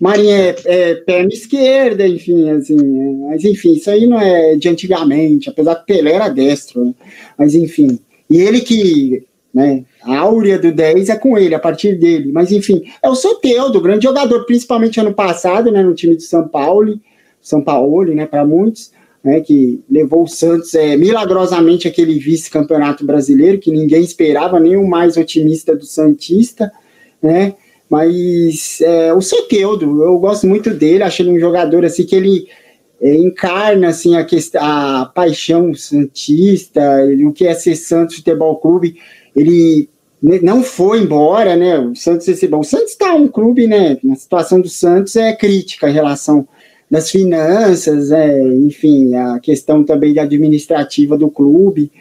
Marinho 0.00 0.32
é, 0.32 0.56
é 0.64 0.94
perna 0.94 1.32
esquerda, 1.32 2.06
enfim, 2.06 2.50
assim. 2.50 2.76
É, 2.76 3.30
mas 3.30 3.44
enfim, 3.44 3.74
isso 3.74 3.90
aí 3.90 4.06
não 4.06 4.20
é 4.20 4.56
de 4.56 4.68
antigamente, 4.68 5.48
apesar 5.48 5.76
que 5.76 5.86
Pelé 5.86 6.12
era 6.12 6.28
destro, 6.28 6.84
né? 6.84 6.94
Mas 7.36 7.54
enfim. 7.54 7.98
E 8.30 8.40
ele 8.40 8.60
que 8.60 9.26
né? 9.52 9.84
A 10.02 10.18
áurea 10.18 10.58
do 10.58 10.72
10 10.72 11.08
é 11.08 11.16
com 11.16 11.36
ele, 11.36 11.54
a 11.54 11.58
partir 11.58 11.94
dele. 11.94 12.30
Mas 12.32 12.52
enfim, 12.52 12.82
é 13.02 13.08
o 13.08 13.14
Soteudo, 13.14 13.80
grande 13.80 14.04
jogador, 14.04 14.44
principalmente 14.44 15.00
ano 15.00 15.12
passado, 15.12 15.70
né, 15.70 15.82
no 15.82 15.94
time 15.94 16.16
de 16.16 16.22
São 16.22 16.46
Paulo, 16.46 17.00
São 17.40 17.62
Paulo, 17.62 18.14
né, 18.14 18.26
para 18.26 18.44
muitos, 18.44 18.92
né, 19.22 19.40
que 19.40 19.82
levou 19.90 20.22
o 20.22 20.28
Santos 20.28 20.74
é, 20.74 20.96
milagrosamente 20.96 21.88
aquele 21.88 22.18
vice-campeonato 22.18 23.04
brasileiro 23.04 23.58
que 23.58 23.70
ninguém 23.70 24.02
esperava, 24.02 24.60
nem 24.60 24.76
o 24.76 24.86
mais 24.86 25.16
otimista 25.16 25.74
do 25.74 25.84
Santista, 25.84 26.72
né? 27.20 27.54
Mas 27.90 28.80
é, 28.82 29.12
o 29.14 29.20
Soteudo, 29.20 30.02
eu 30.02 30.18
gosto 30.18 30.46
muito 30.46 30.70
dele, 30.70 31.02
acho 31.02 31.22
ele 31.22 31.30
um 31.30 31.40
jogador 31.40 31.84
assim 31.84 32.04
que 32.04 32.14
ele 32.14 32.46
é, 33.00 33.14
encarna 33.16 33.88
assim 33.88 34.14
a, 34.16 34.24
questão, 34.24 34.60
a 34.62 35.06
paixão 35.06 35.72
santista, 35.74 36.82
o 37.26 37.32
que 37.32 37.46
é 37.46 37.54
ser 37.54 37.76
Santos 37.76 38.16
Futebol 38.16 38.56
Clube 38.56 38.96
ele 39.38 39.88
não 40.42 40.62
foi 40.62 41.00
embora, 41.00 41.56
né? 41.56 41.78
O 41.78 41.94
Santos 41.94 42.26
recebeu. 42.26 42.58
O 42.58 42.64
Santos 42.64 42.90
está 42.90 43.14
um 43.14 43.28
clube, 43.28 43.66
né? 43.66 43.96
Na 44.02 44.16
situação 44.16 44.60
do 44.60 44.68
Santos 44.68 45.14
é 45.16 45.32
crítica 45.32 45.88
em 45.88 45.92
relação 45.92 46.46
das 46.90 47.10
finanças, 47.10 48.10
é, 48.10 48.48
enfim, 48.54 49.14
a 49.14 49.38
questão 49.38 49.84
também 49.84 50.18
administrativa 50.18 51.16
do 51.16 51.30
clube. 51.30 51.92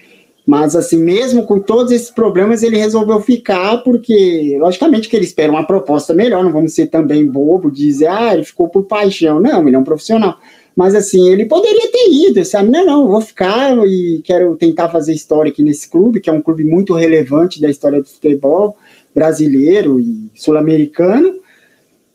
Mas, 0.46 0.78
assim, 0.78 0.98
mesmo 0.98 1.46
com 1.46 1.60
todos 1.60 1.92
esses 1.92 2.10
problemas, 2.10 2.64
ele 2.64 2.78
resolveu 2.78 3.20
ficar, 3.20 3.84
porque, 3.84 4.58
logicamente, 4.58 5.10
que 5.10 5.16
ele 5.16 5.26
espera 5.26 5.52
uma 5.52 5.68
proposta 5.68 6.14
melhor. 6.14 6.42
Não 6.42 6.54
vamos 6.54 6.74
ser 6.74 6.88
também 6.88 7.28
bobo, 7.28 7.70
dizer, 7.70 8.08
ah, 8.08 8.34
ele 8.34 8.46
ficou 8.46 8.70
por 8.70 8.84
paixão. 8.84 9.42
Não, 9.42 9.68
ele 9.68 9.76
é 9.76 9.80
um 9.80 9.84
profissional. 9.84 10.40
Mas 10.78 10.94
assim, 10.94 11.28
ele 11.28 11.48
poderia 11.48 11.92
ter 11.92 12.08
ido, 12.12 12.46
sabe? 12.46 12.70
Não, 12.70 12.86
não, 12.86 13.08
vou 13.08 13.20
ficar 13.20 13.76
e 13.88 14.22
quero 14.24 14.56
tentar 14.56 14.90
fazer 14.90 15.12
história 15.12 15.52
aqui 15.52 15.64
nesse 15.64 15.90
clube, 15.90 16.22
que 16.22 16.30
é 16.30 16.34
um 16.34 16.40
clube 16.40 16.64
muito 16.64 16.94
relevante 16.94 17.60
da 17.60 17.68
história 17.68 18.00
do 18.00 18.08
futebol 18.08 18.78
brasileiro 19.14 20.00
e 20.00 20.30
sul-americano, 20.36 21.34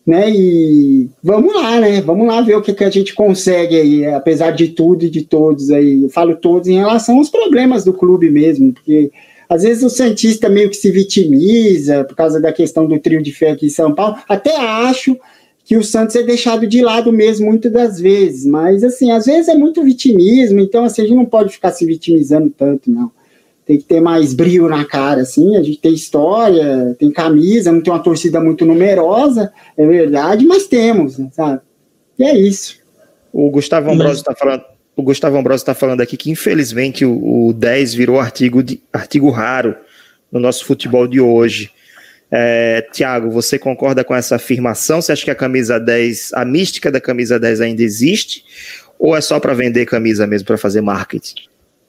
né? 0.07 0.31
E 0.31 1.11
vamos 1.21 1.53
lá, 1.53 1.81
né? 1.81 2.01
Vamos 2.03 2.25
lá 2.25 2.41
ver 2.41 2.55
o 2.55 2.63
que, 2.63 2.73
que 2.73 2.85
a 2.85 2.91
gente 2.91 3.15
consegue 3.15 3.75
aí, 3.75 4.07
apesar 4.07 4.53
de 4.53 4.69
tudo 4.69 5.07
e 5.07 5.11
de 5.11 5.23
todos 5.23 5.69
aí. 5.73 6.05
Eu 6.05 6.09
falo 6.09 6.37
todos 6.37 6.69
em 6.69 6.77
relação 6.77 7.19
aos 7.19 7.29
problemas 7.29 7.83
do 7.83 7.93
clube 7.93 8.31
mesmo, 8.31 8.73
porque 8.73 9.11
às 9.49 9.65
vezes 9.65 9.83
o 9.83 9.91
Santista 9.91 10.49
meio 10.49 10.71
que 10.71 10.77
se 10.77 10.89
vitimiza 10.93 12.05
por 12.05 12.15
causa 12.15 12.41
da 12.41 12.53
questão 12.53 12.87
do 12.87 12.97
trio 13.01 13.21
de 13.21 13.33
fé 13.33 13.51
aqui 13.51 13.67
em 13.67 13.71
São 13.71 13.93
Paulo. 13.93 14.19
Até 14.29 14.57
acho, 14.57 15.19
que 15.65 15.77
o 15.77 15.85
Santos 15.85 16.17
é 16.17 16.23
deixado 16.23 16.67
de 16.67 16.83
lado 16.83 17.13
mesmo 17.13 17.47
muitas 17.47 17.73
das 17.73 18.01
vezes, 18.01 18.45
mas 18.45 18.83
assim, 18.83 19.11
às 19.13 19.27
vezes 19.27 19.49
é 19.49 19.55
muito 19.55 19.83
vitimismo, 19.83 20.61
então 20.61 20.85
assim, 20.85 21.03
a 21.03 21.05
gente 21.07 21.17
não 21.17 21.25
pode 21.25 21.53
ficar 21.53 21.71
se 21.71 21.87
vitimizando 21.87 22.51
tanto, 22.51 22.91
não. 22.91 23.11
Tem 23.65 23.79
que 23.79 23.85
ter 23.85 24.01
mais 24.01 24.35
brilho 24.35 24.69
na 24.69 24.85
cara, 24.85 25.23
assim, 25.23 25.57
a 25.57 25.63
gente 25.63 25.79
tem 25.79 25.95
história, 25.95 26.97
tem 26.99 27.13
camisa, 27.13 27.71
não 27.71 27.81
tem 27.81 27.93
uma 27.93 28.03
torcida 28.03 28.41
muito 28.41 28.67
numerosa, 28.67 29.53
é 29.77 29.87
verdade, 29.87 30.45
mas 30.45 30.67
temos, 30.67 31.17
sabe? 31.33 31.61
E 32.19 32.25
é 32.25 32.37
isso. 32.37 32.81
O 33.33 33.49
Gustavo 33.51 33.91
Ambrosio 33.91 34.21
está 34.21 34.35
falando, 34.35 34.65
o 34.97 35.03
Gustavo 35.03 35.37
Ambrosio 35.37 35.63
está 35.63 35.75
falando 35.75 36.01
aqui 36.01 36.17
que 36.17 36.31
infelizmente 36.31 37.05
o, 37.05 37.49
o 37.49 37.53
10 37.53 37.95
virou 37.95 38.19
artigo, 38.19 38.63
de, 38.63 38.83
artigo 38.93 39.31
raro 39.31 39.77
no 40.31 40.41
nosso 40.41 40.65
futebol 40.65 41.07
de 41.07 41.21
hoje. 41.21 41.71
É, 42.35 42.81
Tiago, 42.91 43.31
você 43.31 43.59
concorda 43.59 44.03
com 44.03 44.15
essa 44.15 44.37
afirmação? 44.37 45.03
Você 45.03 45.13
acha 45.13 45.23
que 45.23 45.31
a 45.31 45.35
camisa 45.35 45.79
10, 45.79 46.31
a 46.33 46.47
mística 46.47 46.91
da 46.91 46.99
camisa 46.99 47.39
10 47.39 47.61
ainda 47.61 47.83
existe? 47.83 48.43
Ou 48.99 49.15
é 49.15 49.21
só 49.21 49.39
para 49.39 49.53
vender 49.53 49.85
camisa 49.85 50.27
mesmo, 50.27 50.47
para 50.47 50.57
fazer 50.57 50.81
marketing? 50.81 51.35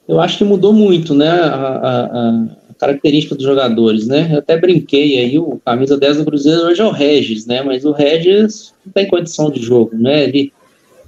Eu 0.06 0.20
acho 0.20 0.36
que 0.36 0.44
mudou 0.44 0.74
muito, 0.74 1.14
né? 1.14 1.30
A, 1.30 1.46
a, 1.46 2.04
a, 2.04 2.46
característica 2.78 3.34
dos 3.34 3.44
jogadores, 3.44 4.06
né? 4.06 4.28
Eu 4.30 4.40
até 4.40 4.58
brinquei 4.58 5.18
aí, 5.18 5.38
o 5.38 5.58
camisa 5.64 5.96
10 5.96 6.18
do 6.18 6.24
Cruzeiro 6.26 6.66
hoje 6.66 6.82
é 6.82 6.84
o 6.84 6.90
Regis, 6.90 7.46
né? 7.46 7.62
Mas 7.62 7.86
o 7.86 7.92
Regis 7.92 8.74
não 8.84 8.92
tem 8.92 9.08
condição 9.08 9.50
de 9.50 9.62
jogo, 9.62 9.96
né? 9.96 10.24
Ele 10.24 10.52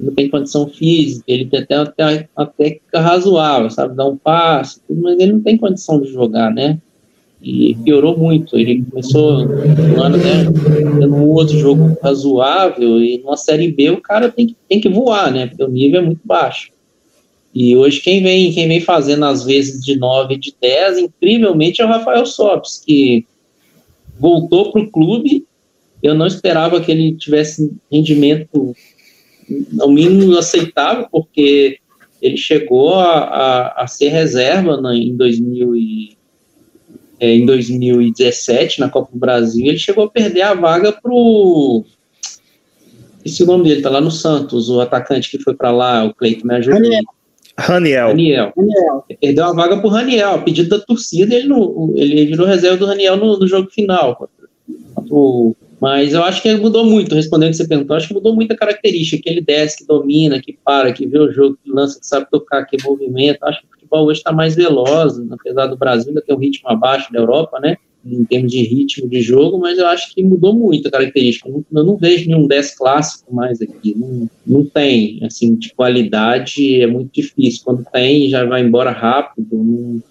não 0.01 0.14
tem 0.14 0.30
condição 0.30 0.66
física, 0.66 1.24
ele 1.26 1.45
tem 1.45 1.61
até 1.61 2.28
uma 2.37 2.47
técnica 2.47 3.01
razoável, 3.01 3.68
sabe? 3.68 3.95
Dar 3.95 4.07
um 4.07 4.16
passe, 4.16 4.80
mas 4.89 5.18
ele 5.18 5.32
não 5.32 5.41
tem 5.41 5.59
condição 5.59 6.01
de 6.01 6.11
jogar, 6.11 6.51
né? 6.51 6.78
E 7.43 7.76
piorou 7.84 8.16
muito. 8.16 8.59
Ele 8.59 8.84
começou 8.91 9.45
no 9.47 10.03
ano, 10.03 10.16
né, 10.16 10.45
tendo 10.99 11.14
um 11.14 11.28
outro 11.28 11.59
jogo 11.59 11.97
razoável, 12.03 13.01
e 13.03 13.18
numa 13.18 13.37
Série 13.37 13.70
B 13.70 13.91
o 13.91 14.01
cara 14.01 14.30
tem 14.30 14.49
que, 14.49 14.57
tem 14.68 14.80
que 14.80 14.89
voar, 14.89 15.30
né, 15.30 15.47
porque 15.47 15.62
o 15.62 15.68
nível 15.68 16.01
é 16.01 16.05
muito 16.05 16.20
baixo. 16.24 16.70
E 17.55 17.74
hoje 17.74 18.01
quem 18.01 18.22
vem, 18.22 18.53
quem 18.53 18.68
vem 18.68 18.80
fazendo 18.80 19.24
às 19.24 19.43
vezes 19.43 19.82
de 19.82 19.97
9 19.97 20.34
e 20.34 20.39
de 20.39 20.55
10, 20.61 20.99
incrivelmente, 20.99 21.80
é 21.80 21.84
o 21.84 21.89
Rafael 21.89 22.26
Sobis, 22.26 22.82
que 22.84 23.24
voltou 24.18 24.72
para 24.72 24.82
o 24.82 24.91
clube. 24.91 25.45
Eu 26.03 26.14
não 26.14 26.26
esperava 26.26 26.80
que 26.80 26.91
ele 26.91 27.16
tivesse 27.16 27.72
rendimento 27.91 28.74
ao 29.80 29.91
mínimo 29.91 30.37
aceitável, 30.37 31.07
porque 31.11 31.78
ele 32.20 32.37
chegou 32.37 32.95
a, 32.95 33.20
a, 33.20 33.84
a 33.84 33.87
ser 33.87 34.09
reserva 34.09 34.80
né, 34.80 34.95
em 34.97 35.16
2000 35.16 35.76
e 35.76 36.16
é, 37.19 37.35
em 37.35 37.47
2017, 37.47 38.81
na 38.81 38.89
Copa 38.89 39.11
do 39.12 39.19
Brasil, 39.19 39.67
ele 39.67 39.79
chegou 39.79 40.05
a 40.05 40.11
perder 40.11 40.43
a 40.43 40.55
vaga 40.55 40.93
pro. 40.93 41.85
Esse 43.25 43.45
nome 43.45 43.64
dele 43.64 43.83
tá 43.83 43.91
lá 43.91 44.01
no 44.01 44.11
Santos, 44.11 44.69
o 44.69 44.81
atacante 44.81 45.31
que 45.31 45.43
foi 45.43 45.55
para 45.55 45.71
lá, 45.71 46.05
o 46.05 46.14
Cleiton 46.14 46.47
me 46.47 46.55
ajudou. 46.55 46.81
Raniel. 47.59 48.09
Raniel. 48.09 48.53
Raniel. 48.57 49.05
Perdeu 49.21 49.45
a 49.45 49.53
vaga 49.53 49.79
pro 49.79 49.89
Raniel, 49.89 50.35
a 50.35 50.39
pedido 50.39 50.69
da 50.69 50.85
torcida, 50.85 51.35
ele, 51.35 51.49
não, 51.49 51.93
ele 51.97 52.27
virou 52.27 52.47
reserva 52.47 52.77
do 52.77 52.87
Raniel 52.87 53.17
no, 53.17 53.39
no 53.39 53.49
jogo 53.49 53.71
final. 53.71 54.29
Mas 55.81 56.14
eu 56.14 56.22
acho 56.22 56.43
que 56.43 56.55
mudou 56.57 56.85
muito, 56.85 57.14
respondendo 57.14 57.49
o 57.49 57.51
que 57.53 57.59
você 57.59 57.68
perguntou, 57.68 57.97
acho 57.97 58.09
que 58.09 58.14
mudou 58.14 58.35
muito 58.35 58.53
a 58.53 58.57
característica, 58.57 59.22
que 59.22 59.29
ele 59.29 59.41
desce, 59.41 59.79
que 59.79 59.87
domina, 59.87 60.41
que 60.41 60.57
para, 60.64 60.93
que 60.93 61.07
vê 61.07 61.18
o 61.18 61.31
jogo, 61.31 61.59
que 61.62 61.70
lança, 61.70 62.01
que 62.01 62.07
sabe 62.07 62.27
tocar, 62.31 62.64
que 62.64 62.83
movimenta. 62.83 63.47
Acho 63.47 63.61
que 63.61 63.68
futebol 63.87 64.07
hoje 64.07 64.20
está 64.20 64.33
mais 64.33 64.55
veloz, 64.55 65.18
apesar 65.31 65.66
do 65.66 65.77
Brasil 65.77 66.09
ainda 66.09 66.22
ter 66.22 66.35
um 66.35 66.39
ritmo 66.39 66.68
abaixo 66.68 67.12
da 67.12 67.18
Europa, 67.18 67.61
né? 67.61 67.77
Em 68.05 68.24
termos 68.24 68.53
de 68.53 68.62
ritmo 68.62 69.09
de 69.09 69.20
jogo, 69.20 69.59
mas 69.59 69.79
eu 69.79 69.87
acho 69.87 70.14
que 70.14 70.22
mudou 70.22 70.55
muito 70.55 70.87
a 70.87 70.91
característica. 70.91 71.49
Eu 71.49 71.64
não, 71.70 71.81
eu 71.81 71.87
não 71.87 71.97
vejo 71.97 72.29
nenhum 72.29 72.47
10 72.47 72.77
clássico 72.77 73.35
mais 73.35 73.61
aqui. 73.61 73.95
Não, 73.97 74.31
não 74.47 74.64
tem, 74.64 75.18
assim, 75.24 75.57
de 75.57 75.74
qualidade 75.74 76.81
é 76.81 76.87
muito 76.87 77.11
difícil. 77.12 77.62
Quando 77.64 77.85
tem, 77.93 78.29
já 78.29 78.45
vai 78.45 78.62
embora 78.62 78.93
rápido. 78.93 79.49
Não, 79.53 80.03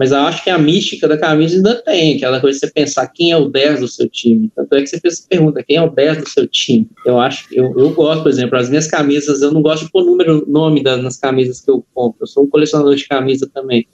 mas 0.00 0.12
eu 0.12 0.18
acho 0.20 0.42
que 0.42 0.48
a 0.48 0.56
mística 0.56 1.06
da 1.06 1.18
camisa 1.18 1.56
ainda 1.56 1.74
tem, 1.74 2.16
aquela 2.16 2.40
coisa 2.40 2.58
de 2.58 2.66
você 2.66 2.72
pensar 2.72 3.06
quem 3.08 3.32
é 3.32 3.36
o 3.36 3.50
10 3.50 3.80
do 3.80 3.86
seu 3.86 4.08
time. 4.08 4.50
Tanto 4.56 4.74
é 4.74 4.80
que 4.80 4.86
você 4.86 4.98
fez 4.98 5.18
essa 5.18 5.28
pergunta, 5.28 5.62
quem 5.62 5.76
é 5.76 5.82
o 5.82 5.90
10 5.90 6.22
do 6.22 6.26
seu 6.30 6.46
time? 6.46 6.88
Eu 7.04 7.20
acho, 7.20 7.46
eu, 7.52 7.78
eu 7.78 7.90
gosto, 7.90 8.22
por 8.22 8.30
exemplo, 8.30 8.56
as 8.56 8.70
minhas 8.70 8.86
camisas, 8.86 9.42
eu 9.42 9.52
não 9.52 9.60
gosto 9.60 9.84
de 9.84 9.92
pôr 9.92 10.02
número, 10.02 10.46
nome 10.48 10.82
das, 10.82 11.02
nas 11.02 11.18
camisas 11.18 11.60
que 11.60 11.70
eu 11.70 11.84
compro. 11.92 12.22
Eu 12.22 12.26
sou 12.26 12.44
um 12.44 12.46
colecionador 12.48 12.94
de 12.94 13.06
camisa 13.06 13.46
também. 13.52 13.86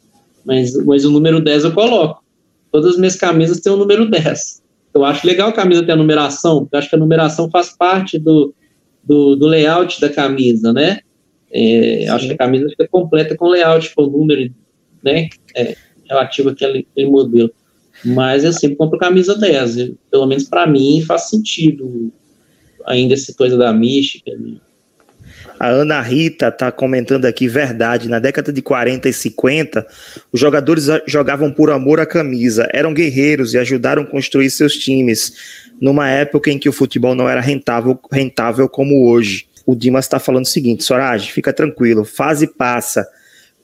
Mas, 0.44 0.76
mas 0.84 1.04
o 1.04 1.10
número 1.10 1.40
10 1.40 1.64
eu 1.64 1.72
coloco. 1.72 2.22
Todas 2.70 2.92
as 2.92 2.98
minhas 2.98 3.16
camisas 3.16 3.58
têm 3.58 3.72
o 3.72 3.76
número 3.76 4.08
10. 4.08 4.62
Eu 4.94 5.04
acho 5.04 5.26
legal 5.26 5.48
a 5.48 5.52
camisa 5.52 5.84
ter 5.84 5.90
a 5.90 5.96
numeração, 5.96 6.60
porque 6.60 6.76
eu 6.76 6.78
acho 6.78 6.88
que 6.88 6.94
a 6.94 7.00
numeração 7.00 7.50
faz 7.50 7.76
parte 7.76 8.16
do, 8.16 8.54
do, 9.02 9.34
do 9.34 9.48
layout 9.48 10.00
da 10.00 10.08
camisa, 10.08 10.72
né? 10.72 11.00
É, 11.50 12.06
acho 12.10 12.28
que 12.28 12.34
a 12.34 12.38
camisa 12.38 12.68
fica 12.68 12.86
completa 12.86 13.36
com 13.36 13.48
layout, 13.48 13.92
com 13.92 14.04
o 14.04 14.10
número, 14.10 14.54
né? 15.02 15.28
É, 15.56 15.74
relativo 16.08 16.50
àquele, 16.50 16.86
àquele 16.90 17.10
modelo. 17.10 17.50
Mas 18.04 18.44
eu 18.44 18.52
sempre 18.52 18.76
compro 18.76 18.98
camisa 18.98 19.36
10. 19.36 19.92
Pelo 20.10 20.26
menos 20.26 20.44
para 20.44 20.66
mim 20.66 21.02
faz 21.06 21.28
sentido 21.28 22.12
ainda 22.86 23.14
essa 23.14 23.32
coisa 23.34 23.56
da 23.56 23.72
mística. 23.72 24.30
Né? 24.36 24.56
A 25.58 25.68
Ana 25.68 26.02
Rita 26.02 26.48
está 26.48 26.70
comentando 26.70 27.24
aqui, 27.24 27.48
verdade, 27.48 28.08
na 28.08 28.18
década 28.18 28.52
de 28.52 28.60
40 28.60 29.08
e 29.08 29.12
50, 29.12 29.86
os 30.30 30.38
jogadores 30.38 30.86
jogavam 31.06 31.50
por 31.50 31.70
amor 31.70 31.98
à 31.98 32.04
camisa, 32.04 32.68
eram 32.72 32.92
guerreiros 32.92 33.54
e 33.54 33.58
ajudaram 33.58 34.02
a 34.02 34.06
construir 34.06 34.50
seus 34.50 34.74
times, 34.74 35.32
numa 35.80 36.10
época 36.10 36.50
em 36.50 36.58
que 36.58 36.68
o 36.68 36.72
futebol 36.72 37.14
não 37.14 37.28
era 37.28 37.40
rentável, 37.40 37.98
rentável 38.12 38.68
como 38.68 39.08
hoje. 39.08 39.46
O 39.64 39.74
Dimas 39.74 40.04
está 40.04 40.18
falando 40.18 40.44
o 40.44 40.48
seguinte, 40.48 40.84
Sorage, 40.84 41.32
fica 41.32 41.52
tranquilo, 41.52 42.04
fase 42.04 42.46
passa, 42.46 43.08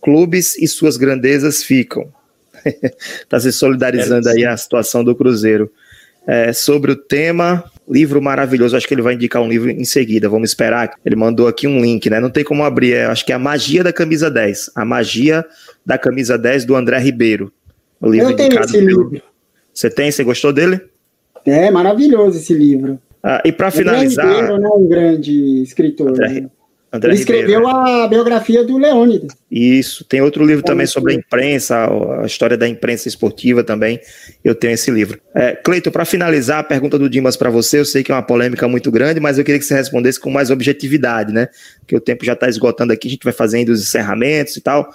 clubes 0.01 0.57
e 0.59 0.67
suas 0.67 0.97
grandezas 0.97 1.63
ficam. 1.63 2.11
Está 2.65 3.39
se 3.41 3.53
solidarizando 3.53 4.29
é, 4.29 4.33
aí 4.33 4.45
a 4.45 4.57
situação 4.57 5.03
do 5.05 5.15
Cruzeiro. 5.15 5.71
É, 6.25 6.53
sobre 6.53 6.93
o 6.93 6.97
tema, 6.97 7.65
livro 7.89 8.23
maravilhoso. 8.23 8.77
Acho 8.77 8.87
que 8.87 8.95
ele 8.95 9.03
vai 9.03 9.15
indicar 9.15 9.43
um 9.43 9.49
livro 9.49 9.71
em 9.71 9.85
seguida. 9.85 10.29
Vamos 10.29 10.51
esperar. 10.51 10.95
Ele 11.05 11.17
mandou 11.17 11.49
aqui 11.49 11.67
um 11.67 11.81
link, 11.81 12.09
né? 12.09 12.21
Não 12.21 12.31
tem 12.31 12.45
como 12.45 12.63
abrir. 12.65 12.95
É, 12.95 13.07
acho 13.07 13.27
que 13.27 13.33
é 13.33 13.35
a 13.35 13.41
magia 13.41 13.83
da 13.83 13.93
camisa 13.93 14.31
10. 14.31 14.71
A 14.75 14.85
magia 14.85 15.45
da 15.85 15.99
camisa 15.99 16.39
10 16.39 16.65
do 16.65 16.77
André 16.77 16.99
Ribeiro. 16.99 17.53
O 18.01 18.09
livro 18.09 18.31
Eu 18.31 18.37
tenho 18.37 18.61
esse 18.61 18.73
pelo... 18.73 18.87
livro. 18.87 19.23
Você 19.75 19.91
tem? 19.91 20.11
Você 20.11 20.23
gostou 20.23 20.53
dele? 20.53 20.81
É 21.45 21.71
maravilhoso 21.71 22.39
esse 22.39 22.55
livro. 22.55 23.01
Ah, 23.23 23.43
e 23.45 23.53
para 23.53 23.71
finalizar. 23.71 24.27
Ribeiro, 24.27 24.59
né? 24.59 24.69
Um 24.69 24.89
grande 24.89 25.63
escritor. 25.63 26.11
André, 26.11 26.41
né? 26.43 26.51
André 26.93 27.13
ele 27.13 27.21
escreveu 27.21 27.61
Ribeiro. 27.61 27.69
a 27.69 28.07
biografia 28.07 28.63
do 28.63 28.77
Leônidas. 28.77 29.33
Isso. 29.51 30.05
Tem 30.05 30.21
outro 30.21 30.45
livro 30.45 30.63
também 30.63 30.87
sobre 30.87 31.15
a 31.15 31.17
imprensa, 31.17 31.89
a 32.21 32.27
história 32.27 32.57
da 32.57 32.69
imprensa 32.69 33.09
esportiva 33.09 33.65
também. 33.65 33.99
Eu 34.45 34.55
tenho 34.55 34.75
esse 34.75 34.91
livro. 34.91 35.19
É, 35.35 35.53
Cleito, 35.53 35.91
para 35.91 36.05
finalizar 36.05 36.59
a 36.59 36.63
pergunta 36.63 36.99
do 36.99 37.09
Dimas 37.09 37.35
para 37.35 37.49
você, 37.49 37.79
eu 37.79 37.85
sei 37.87 38.03
que 38.03 38.13
é 38.13 38.15
uma 38.15 38.23
polêmica 38.23 38.69
muito 38.69 38.91
grande, 38.91 39.21
mas 39.21 39.39
eu 39.39 39.45
queria 39.45 39.59
que 39.59 39.65
você 39.65 39.75
respondesse 39.75 40.21
com 40.21 40.31
mais 40.31 40.51
objetividade, 40.51 41.33
né? 41.33 41.49
Porque 41.81 41.97
o 41.97 42.01
tempo 42.01 42.27
já 42.27 42.35
está 42.35 42.47
esgotando 42.47 42.93
aqui, 42.93 43.09
a 43.09 43.11
gente 43.11 43.25
vai 43.25 43.33
fazendo 43.33 43.71
os 43.71 43.81
encerramentos 43.81 44.59
e 44.59 44.61
tal. 44.61 44.91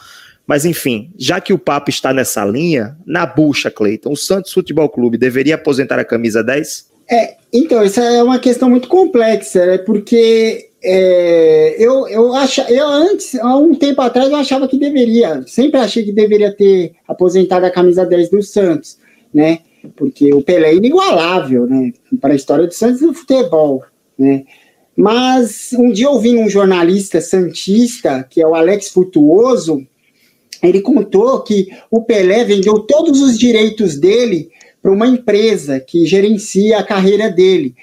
Mas 0.45 0.65
enfim, 0.65 1.11
já 1.17 1.41
que 1.41 1.51
o 1.51 1.57
papo 1.57 1.89
está 1.89 2.13
nessa 2.13 2.45
linha, 2.45 2.95
na 3.07 3.25
bucha, 3.25 3.71
Cleiton, 3.71 4.11
o 4.11 4.15
Santos 4.15 4.53
Futebol 4.53 4.87
Clube 4.87 5.17
deveria 5.17 5.55
aposentar 5.55 5.97
a 5.97 6.05
camisa 6.05 6.43
10? 6.43 6.87
É, 7.09 7.35
então, 7.51 7.83
isso 7.83 7.99
é 7.99 8.21
uma 8.21 8.37
questão 8.37 8.69
muito 8.69 8.87
complexa, 8.87 9.65
né? 9.65 9.77
Porque 9.77 10.66
é, 10.83 11.75
eu, 11.79 12.07
eu, 12.07 12.33
acho, 12.33 12.61
eu 12.61 12.87
antes, 12.87 13.35
há 13.35 13.57
um 13.57 13.73
tempo 13.73 14.01
atrás, 14.01 14.29
eu 14.29 14.35
achava 14.35 14.67
que 14.67 14.77
deveria, 14.77 15.43
sempre 15.47 15.79
achei 15.79 16.03
que 16.03 16.11
deveria 16.11 16.55
ter 16.55 16.93
aposentado 17.07 17.65
a 17.65 17.71
camisa 17.71 18.05
10 18.05 18.29
do 18.29 18.43
Santos, 18.43 18.97
né? 19.33 19.59
Porque 19.95 20.33
o 20.33 20.41
Pelé 20.41 20.69
é 20.69 20.75
inigualável, 20.75 21.65
né? 21.65 21.91
Para 22.21 22.33
a 22.33 22.35
história 22.35 22.67
do 22.67 22.73
Santos 22.73 23.01
do 23.01 23.13
futebol, 23.13 23.83
né? 24.17 24.43
Mas 24.95 25.73
um 25.73 25.91
dia 25.91 26.07
eu 26.07 26.19
vi 26.19 26.35
um 26.35 26.49
jornalista 26.49 27.21
santista, 27.21 28.25
que 28.27 28.41
é 28.41 28.47
o 28.47 28.55
Alex 28.55 28.89
Futuoso, 28.89 29.85
ele 30.61 30.81
contou 30.81 31.41
que 31.43 31.67
o 31.91 32.01
Pelé 32.01 32.43
vendeu 32.43 32.79
todos 32.79 33.21
os 33.21 33.37
direitos 33.37 33.99
dele 33.99 34.49
para 34.81 34.91
uma 34.91 35.07
empresa 35.07 35.79
que 35.79 36.05
gerencia 36.05 36.79
a 36.79 36.83
carreira 36.83 37.29
dele. 37.29 37.75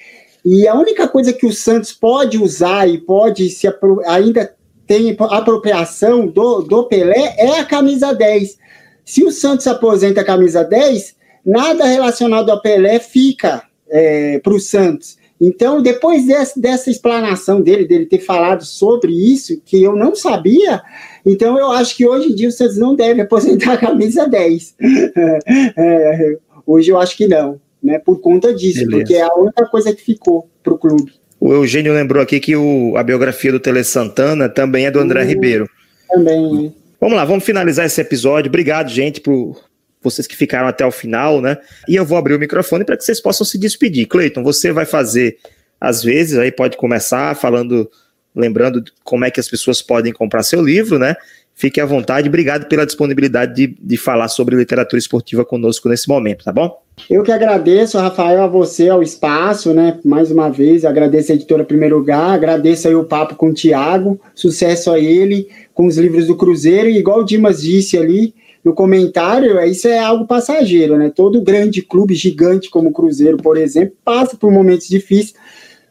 E 0.45 0.68
a 0.68 0.74
única 0.74 1.09
coisa 1.09 1.32
que 1.32 1.47
o 1.47 1.53
Santos 1.53 1.92
pode 1.92 2.36
usar 2.36 2.86
e 2.88 2.99
pode 2.99 3.49
se 3.49 3.66
ainda 4.07 4.55
tem 4.86 5.16
apropriação 5.18 6.26
do, 6.26 6.61
do 6.61 6.84
Pelé 6.84 7.34
é 7.38 7.59
a 7.59 7.64
camisa 7.64 8.12
10. 8.12 8.59
Se 9.05 9.24
o 9.24 9.30
Santos 9.30 9.66
aposenta 9.66 10.20
a 10.20 10.24
camisa 10.24 10.62
10, 10.62 11.16
nada 11.45 11.84
relacionado 11.86 12.51
ao 12.51 12.61
Pelé 12.61 12.99
fica 12.99 13.62
é, 13.88 14.38
para 14.38 14.53
o 14.53 14.61
Santos. 14.61 15.16
Então, 15.40 15.82
depois 15.82 16.26
dessa, 16.26 16.59
dessa 16.59 16.90
explanação 16.90 17.61
dele, 17.61 17.86
dele 17.86 18.07
ter 18.07 18.20
falado 18.20 18.64
sobre 18.64 19.12
isso, 19.12 19.61
que 19.64 19.82
eu 19.82 19.97
não 19.97 20.14
sabia, 20.14 20.80
então 21.26 21.59
eu 21.59 21.70
acho 21.70 21.97
que 21.97 22.07
hoje 22.07 22.32
em 22.32 22.34
dia 22.34 22.49
o 22.49 22.53
Santos 22.53 22.78
não 22.78 22.95
deve 22.95 23.20
aposentar 23.22 23.74
a 23.74 23.78
camisa 23.78 24.26
10. 24.26 24.76
é, 25.76 26.38
hoje 26.66 26.90
eu 26.90 26.99
acho 26.99 27.16
que 27.16 27.26
não, 27.26 27.61
né? 27.85 27.99
Por 27.99 28.20
conta 28.20 28.55
disso, 28.55 28.87
Beleza. 28.87 28.97
porque 28.97 29.14
é 29.14 29.22
a 29.22 29.35
única 29.35 29.66
coisa 29.66 29.95
que 29.95 30.03
ficou 30.03 30.49
para 30.62 30.72
o 30.72 30.78
clube. 30.78 31.12
O 31.39 31.53
Eugênio 31.53 31.93
lembrou 31.93 32.22
aqui 32.22 32.41
que 32.41 32.57
o, 32.57 32.97
a 32.97 33.03
biografia 33.03 33.53
do 33.53 33.61
Tele 33.61 33.85
Santana 33.85 34.49
também 34.49 34.87
é 34.87 34.91
do 34.91 34.99
André 34.99 35.22
Ribeiro. 35.24 35.68
Também. 36.09 36.74
Vamos 36.99 37.16
lá, 37.16 37.24
vamos 37.26 37.45
finalizar 37.45 37.85
esse 37.85 38.01
episódio. 38.01 38.49
Obrigado, 38.49 38.89
gente, 38.89 39.20
por 39.20 39.62
vocês 40.01 40.26
que 40.26 40.35
ficaram 40.35 40.66
até 40.66 40.87
o 40.87 40.91
final, 40.91 41.43
né? 41.43 41.59
E 41.87 41.97
eu 41.97 42.05
vou 42.05 42.16
abrir 42.16 42.35
o 42.35 42.39
microfone 42.39 42.85
para 42.85 42.97
que 42.97 43.05
vocês 43.05 43.20
possam 43.20 43.47
se 43.47 43.59
despedir. 43.59 44.07
Cleiton, 44.07 44.43
você 44.43 44.72
vai 44.72 44.87
fazer 44.87 45.37
às 45.78 46.03
vezes, 46.03 46.39
aí 46.39 46.51
pode 46.51 46.78
começar 46.78 47.37
falando, 47.37 47.91
lembrando 48.35 48.82
como 49.03 49.24
é 49.24 49.30
que 49.30 49.41
as 49.41 49.49
pessoas 49.49 49.82
podem 49.82 50.12
comprar 50.12 50.43
seu 50.43 50.62
livro, 50.62 50.99
né? 50.99 51.14
Fique 51.55 51.80
à 51.80 51.86
vontade. 51.86 52.28
Obrigado 52.28 52.66
pela 52.66 52.84
disponibilidade 52.84 53.55
de, 53.55 53.76
de 53.80 53.96
falar 53.96 54.28
sobre 54.28 54.57
literatura 54.57 54.98
esportiva 54.98 55.44
conosco 55.44 55.88
nesse 55.88 56.09
momento, 56.09 56.44
tá 56.44 56.52
bom? 56.52 56.82
Eu 57.09 57.22
que 57.22 57.30
agradeço, 57.30 57.98
Rafael, 57.98 58.42
a 58.42 58.46
você, 58.46 58.88
ao 58.88 59.02
espaço, 59.02 59.72
né? 59.72 59.98
Mais 60.05 60.30
uma 60.30 60.48
vez, 60.48 60.84
agradeço 60.84 61.32
a 61.32 61.34
editora 61.34 61.64
Primeiro 61.64 61.98
Lugar, 61.98 62.30
agradeço 62.30 62.88
aí 62.88 62.94
o 62.94 63.05
papo 63.05 63.36
com 63.36 63.50
o 63.50 63.55
Tiago, 63.55 64.20
sucesso 64.34 64.90
a 64.90 64.98
ele 64.98 65.48
com 65.72 65.86
os 65.86 65.96
livros 65.96 66.26
do 66.26 66.36
Cruzeiro, 66.36 66.88
e 66.88 66.98
igual 66.98 67.20
o 67.20 67.24
Dimas 67.24 67.62
disse 67.62 67.96
ali, 67.96 68.34
no 68.64 68.72
comentário, 68.72 69.59
é, 69.59 69.68
isso 69.68 69.86
é 69.86 69.98
algo 69.98 70.26
passageiro, 70.26 70.96
né? 70.96 71.12
Todo 71.14 71.42
grande 71.42 71.82
clube 71.82 72.14
gigante 72.14 72.70
como 72.70 72.88
o 72.88 72.92
Cruzeiro, 72.92 73.36
por 73.36 73.57
exemplo, 73.57 73.94
passa 74.05 74.36
por 74.36 74.50
momentos 74.50 74.88
difíceis, 74.88 75.34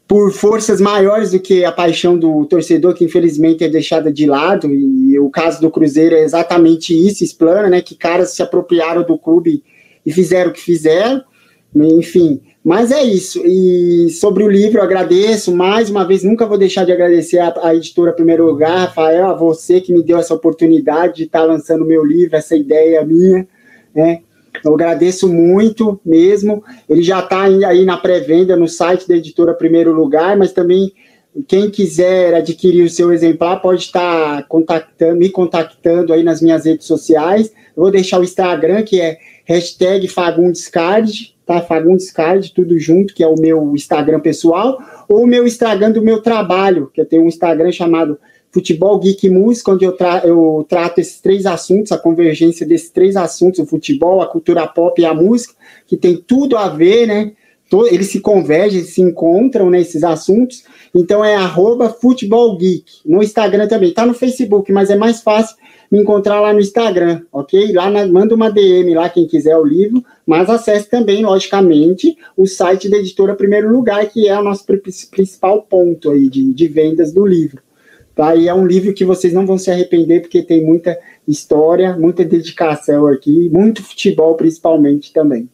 por 0.07 0.31
forças 0.31 0.81
maiores 0.81 1.31
do 1.31 1.39
que 1.39 1.63
a 1.63 1.71
paixão 1.71 2.17
do 2.17 2.45
torcedor, 2.45 2.93
que 2.93 3.05
infelizmente 3.05 3.63
é 3.63 3.69
deixada 3.69 4.11
de 4.11 4.25
lado, 4.25 4.69
e 4.73 5.17
o 5.17 5.29
caso 5.29 5.61
do 5.61 5.71
Cruzeiro 5.71 6.15
é 6.15 6.23
exatamente 6.23 6.93
isso, 6.93 7.23
explana, 7.23 7.69
né? 7.69 7.81
Que 7.81 7.95
caras 7.95 8.31
se 8.31 8.41
apropriaram 8.41 9.03
do 9.03 9.17
clube 9.17 9.63
e 10.05 10.11
fizeram 10.11 10.51
o 10.51 10.53
que 10.53 10.61
fizeram, 10.61 11.23
enfim, 11.75 12.41
mas 12.63 12.91
é 12.91 13.03
isso. 13.03 13.41
E 13.45 14.09
sobre 14.09 14.43
o 14.43 14.49
livro, 14.49 14.81
agradeço 14.81 15.53
mais 15.53 15.89
uma 15.89 16.05
vez. 16.05 16.23
Nunca 16.23 16.45
vou 16.45 16.57
deixar 16.57 16.85
de 16.85 16.93
agradecer 16.93 17.39
a, 17.39 17.53
a 17.61 17.75
editora 17.75 18.13
Primeiro 18.13 18.45
Lugar, 18.45 18.87
Rafael, 18.87 19.27
a 19.27 19.33
você 19.33 19.81
que 19.81 19.91
me 19.91 20.01
deu 20.01 20.17
essa 20.17 20.33
oportunidade 20.33 21.17
de 21.17 21.23
estar 21.23 21.43
lançando 21.43 21.85
meu 21.85 22.05
livro, 22.05 22.37
essa 22.37 22.55
ideia 22.55 23.03
minha. 23.03 23.45
Né? 23.93 24.21
Eu 24.63 24.73
agradeço 24.73 25.31
muito 25.31 25.99
mesmo. 26.05 26.63
Ele 26.89 27.01
já 27.01 27.19
está 27.19 27.43
aí 27.43 27.85
na 27.85 27.97
pré-venda 27.97 28.55
no 28.55 28.67
site 28.67 29.07
da 29.07 29.15
editora 29.15 29.53
Primeiro 29.53 29.93
Lugar, 29.93 30.37
mas 30.37 30.51
também 30.51 30.91
quem 31.47 31.69
quiser 31.69 32.33
adquirir 32.33 32.83
o 32.83 32.89
seu 32.89 33.11
exemplar 33.11 33.61
pode 33.61 33.81
estar 33.81 34.47
contactando, 34.47 35.15
me 35.15 35.29
contactando 35.29 36.13
aí 36.13 36.23
nas 36.23 36.41
minhas 36.41 36.65
redes 36.65 36.85
sociais. 36.85 37.51
Eu 37.75 37.83
vou 37.83 37.91
deixar 37.91 38.19
o 38.19 38.23
Instagram, 38.23 38.83
que 38.83 39.01
é 39.01 39.17
hashtag 39.45 40.07
Fagundescard, 40.07 41.33
tá? 41.45 41.61
Fagundes 41.61 42.11
Card, 42.11 42.53
tudo 42.53 42.79
junto, 42.79 43.13
que 43.13 43.23
é 43.23 43.27
o 43.27 43.39
meu 43.39 43.73
Instagram 43.75 44.19
pessoal, 44.19 44.77
ou 45.07 45.23
o 45.23 45.27
meu 45.27 45.45
Instagram 45.45 45.91
do 45.91 46.01
meu 46.01 46.21
trabalho, 46.21 46.89
que 46.93 47.01
eu 47.01 47.05
tenho 47.05 47.23
um 47.23 47.27
Instagram 47.27 47.71
chamado 47.71 48.17
Futebol 48.53 48.99
Geek 48.99 49.29
Música, 49.31 49.71
onde 49.71 49.83
eu, 49.83 49.93
tra 49.93 50.21
eu 50.23 50.63
trato 50.69 50.99
esses 50.99 51.19
três 51.19 51.47
assuntos, 51.47 51.91
a 51.91 51.97
convergência 51.97 52.67
desses 52.67 52.91
três 52.91 53.15
assuntos, 53.15 53.59
o 53.59 53.65
futebol, 53.65 54.21
a 54.21 54.27
cultura 54.27 54.67
pop 54.67 55.01
e 55.01 55.05
a 55.05 55.13
música, 55.13 55.55
que 55.87 55.97
tem 55.97 56.15
tudo 56.15 56.55
a 56.55 56.69
ver, 56.69 57.07
né? 57.07 57.31
Eles 57.89 58.11
se 58.11 58.19
convergem, 58.19 58.83
se 58.83 59.01
encontram 59.01 59.67
nesses 59.67 60.03
né, 60.03 60.09
assuntos. 60.09 60.63
Então 60.93 61.25
é 61.25 61.33
arroba 61.33 61.89
Futebol 61.89 62.55
Geek. 62.55 62.85
No 63.03 63.23
Instagram 63.23 63.67
também, 63.67 63.91
tá 63.91 64.05
no 64.05 64.13
Facebook, 64.13 64.71
mas 64.71 64.91
é 64.91 64.95
mais 64.95 65.23
fácil 65.23 65.55
me 65.89 65.99
encontrar 65.99 66.39
lá 66.39 66.53
no 66.53 66.59
Instagram, 66.59 67.21
ok? 67.31 67.71
Lá 67.71 67.89
na, 67.89 68.05
manda 68.05 68.35
uma 68.35 68.51
DM 68.51 68.93
lá 68.93 69.09
quem 69.09 69.25
quiser 69.25 69.57
o 69.57 69.65
livro, 69.65 70.03
mas 70.27 70.47
acesse 70.51 70.87
também, 70.87 71.23
logicamente, 71.23 72.15
o 72.37 72.45
site 72.45 72.87
da 72.87 72.97
editora 72.97 73.35
Primeiro 73.35 73.71
Lugar, 73.71 74.07
que 74.07 74.27
é 74.27 74.39
o 74.39 74.43
nosso 74.43 74.63
principal 75.09 75.63
ponto 75.63 76.11
aí 76.11 76.29
de, 76.29 76.53
de 76.53 76.67
vendas 76.67 77.11
do 77.11 77.25
livro. 77.25 77.61
Tá? 78.15 78.35
E 78.35 78.47
é 78.47 78.53
um 78.53 78.65
livro 78.65 78.93
que 78.93 79.03
vocês 79.03 79.33
não 79.33 79.45
vão 79.45 79.57
se 79.57 79.71
arrepender, 79.71 80.21
porque 80.21 80.43
tem 80.43 80.63
muita 80.63 80.97
história, 81.27 81.95
muita 81.97 82.23
dedicação 82.23 83.07
aqui, 83.07 83.49
muito 83.49 83.83
futebol 83.83 84.35
principalmente 84.35 85.11
também. 85.11 85.49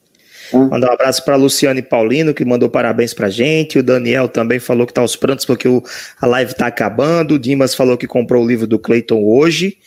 Tá? 0.51 0.57
Mandar 0.57 0.89
um 0.89 0.93
abraço 0.93 1.23
para 1.23 1.35
Luciane 1.35 1.81
Paulino, 1.81 2.33
que 2.33 2.43
mandou 2.43 2.69
parabéns 2.69 3.13
para 3.13 3.29
gente. 3.29 3.79
O 3.79 3.83
Daniel 3.83 4.27
também 4.27 4.59
falou 4.59 4.85
que 4.85 4.91
está 4.91 5.01
aos 5.01 5.15
prantos 5.15 5.45
porque 5.45 5.67
o, 5.67 5.81
a 6.19 6.25
live 6.25 6.51
está 6.51 6.67
acabando. 6.67 7.35
O 7.35 7.39
Dimas 7.39 7.73
falou 7.73 7.97
que 7.97 8.07
comprou 8.07 8.43
o 8.43 8.47
livro 8.47 8.67
do 8.67 8.79
Clayton 8.79 9.23
hoje. 9.23 9.77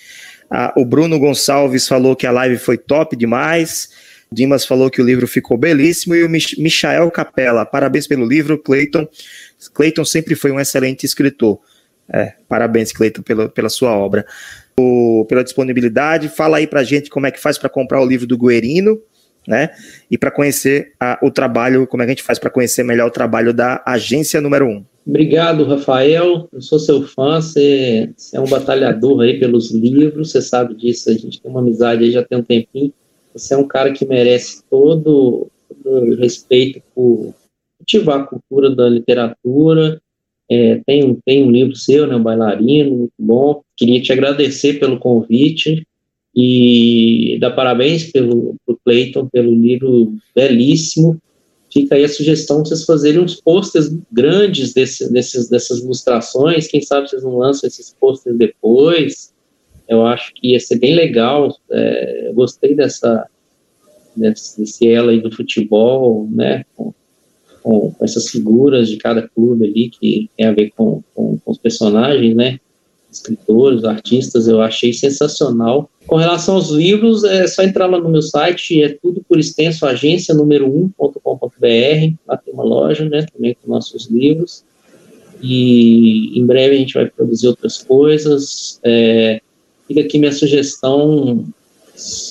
Ah, 0.50 0.72
o 0.76 0.84
Bruno 0.84 1.18
Gonçalves 1.18 1.86
falou 1.88 2.14
que 2.14 2.26
a 2.26 2.30
live 2.30 2.58
foi 2.58 2.78
top 2.78 3.16
demais. 3.16 3.90
O 4.30 4.34
Dimas 4.34 4.64
falou 4.64 4.90
que 4.90 5.02
o 5.02 5.04
livro 5.04 5.26
ficou 5.26 5.58
belíssimo. 5.58 6.14
E 6.14 6.24
o 6.24 6.30
Michael 6.30 7.10
Capella, 7.10 7.66
parabéns 7.66 8.06
pelo 8.06 8.24
livro, 8.24 8.58
Clayton. 8.58 9.06
Clayton 9.74 10.04
sempre 10.04 10.34
foi 10.34 10.52
um 10.52 10.60
excelente 10.60 11.04
escritor. 11.04 11.58
É, 12.12 12.34
parabéns, 12.48 12.92
Cleiton, 12.92 13.22
pela, 13.22 13.48
pela 13.48 13.68
sua 13.68 13.96
obra. 13.96 14.26
O, 14.78 15.24
pela 15.28 15.42
disponibilidade. 15.42 16.28
Fala 16.28 16.58
aí 16.58 16.66
pra 16.66 16.82
gente 16.82 17.10
como 17.10 17.26
é 17.26 17.30
que 17.30 17.40
faz 17.40 17.58
para 17.58 17.68
comprar 17.68 18.00
o 18.00 18.06
livro 18.06 18.26
do 18.26 18.38
Guerino, 18.38 19.00
né? 19.46 19.70
E 20.10 20.18
para 20.18 20.30
conhecer 20.30 20.92
a, 21.00 21.18
o 21.22 21.30
trabalho, 21.30 21.86
como 21.86 22.02
é 22.02 22.06
que 22.06 22.12
a 22.12 22.14
gente 22.14 22.22
faz 22.22 22.38
para 22.38 22.50
conhecer 22.50 22.82
melhor 22.82 23.08
o 23.08 23.12
trabalho 23.12 23.52
da 23.52 23.82
agência 23.86 24.40
número 24.40 24.66
1. 24.66 24.84
Obrigado, 25.06 25.64
Rafael. 25.64 26.48
Eu 26.52 26.60
sou 26.60 26.78
seu 26.78 27.02
fã, 27.02 27.40
você, 27.40 28.10
é 28.32 28.40
um 28.40 28.46
batalhador 28.46 29.20
aí 29.22 29.38
pelos 29.40 29.72
livros, 29.72 30.30
você 30.30 30.40
sabe 30.40 30.74
disso, 30.74 31.10
a 31.10 31.14
gente 31.14 31.40
tem 31.40 31.50
uma 31.50 31.60
amizade 31.60 32.04
aí 32.04 32.12
já 32.12 32.22
tem 32.22 32.38
um 32.38 32.42
tempinho. 32.42 32.92
Você 33.34 33.54
é 33.54 33.56
um 33.56 33.66
cara 33.66 33.92
que 33.92 34.06
merece 34.06 34.62
todo, 34.70 35.50
o 35.84 36.14
respeito 36.14 36.82
por 36.94 37.34
cultivar 37.78 38.20
a 38.20 38.26
cultura 38.26 38.74
da 38.74 38.88
literatura. 38.88 40.00
É, 40.50 40.80
tem, 40.86 41.18
tem 41.24 41.44
um 41.44 41.50
livro 41.50 41.74
seu, 41.74 42.06
né, 42.06 42.18
bailarino, 42.18 42.96
muito 42.96 43.14
bom. 43.18 43.62
Queria 43.76 44.00
te 44.02 44.12
agradecer 44.12 44.78
pelo 44.78 44.98
convite 44.98 45.86
e 46.34 47.38
dar 47.40 47.50
parabéns 47.50 48.10
pelo 48.10 48.56
pro 48.64 48.78
Clayton 48.84 49.28
pelo 49.28 49.54
livro 49.54 50.14
belíssimo 50.34 51.20
fica 51.72 51.94
aí 51.94 52.04
a 52.04 52.08
sugestão 52.08 52.62
de 52.62 52.68
vocês 52.68 52.84
fazerem 52.84 53.20
uns 53.20 53.40
posters 53.40 53.88
grandes 54.12 54.74
desse, 54.74 55.10
desses, 55.10 55.48
dessas 55.48 55.80
ilustrações. 55.80 56.68
Quem 56.68 56.82
sabe 56.82 57.08
vocês 57.08 57.22
não 57.22 57.38
lançam 57.38 57.66
esses 57.66 57.96
posters 57.98 58.36
depois. 58.36 59.32
Eu 59.88 60.04
acho 60.04 60.32
que 60.34 60.52
ia 60.52 60.60
ser 60.60 60.78
bem 60.78 60.94
legal. 60.94 61.56
É, 61.70 62.30
gostei 62.34 62.74
dessa 62.74 63.26
desse, 64.14 64.60
desse 64.60 64.86
ela 64.88 65.10
aí 65.10 65.20
do 65.20 65.34
futebol, 65.34 66.28
né? 66.30 66.64
Com, 66.76 66.92
com, 67.62 67.94
essas 68.00 68.28
figuras 68.28 68.88
de 68.88 68.96
cada 68.96 69.26
clube 69.28 69.66
ali 69.66 69.90
que 69.90 70.30
tem 70.36 70.46
a 70.46 70.52
ver 70.52 70.70
com, 70.76 71.02
com, 71.14 71.38
com 71.38 71.50
os 71.50 71.58
personagens, 71.58 72.34
né? 72.34 72.58
escritores, 73.12 73.84
artistas, 73.84 74.48
eu 74.48 74.60
achei 74.60 74.92
sensacional. 74.92 75.90
Com 76.06 76.16
relação 76.16 76.54
aos 76.54 76.70
livros, 76.70 77.24
é 77.24 77.46
só 77.46 77.62
entrar 77.62 77.86
lá 77.86 78.00
no 78.00 78.08
meu 78.08 78.22
site, 78.22 78.82
é 78.82 78.88
tudo 78.88 79.22
por 79.28 79.38
extenso, 79.38 79.86
agência 79.86 80.34
número 80.34 80.66
1.com.br, 80.66 82.14
lá 82.26 82.36
tem 82.38 82.54
uma 82.54 82.64
loja, 82.64 83.08
né, 83.08 83.26
também 83.32 83.54
com 83.60 83.70
nossos 83.70 84.06
livros, 84.10 84.64
e 85.40 86.38
em 86.38 86.46
breve 86.46 86.76
a 86.76 86.78
gente 86.78 86.94
vai 86.94 87.06
produzir 87.06 87.48
outras 87.48 87.82
coisas. 87.82 88.80
É, 88.82 89.40
fica 89.86 90.00
aqui 90.00 90.18
minha 90.18 90.32
sugestão 90.32 91.44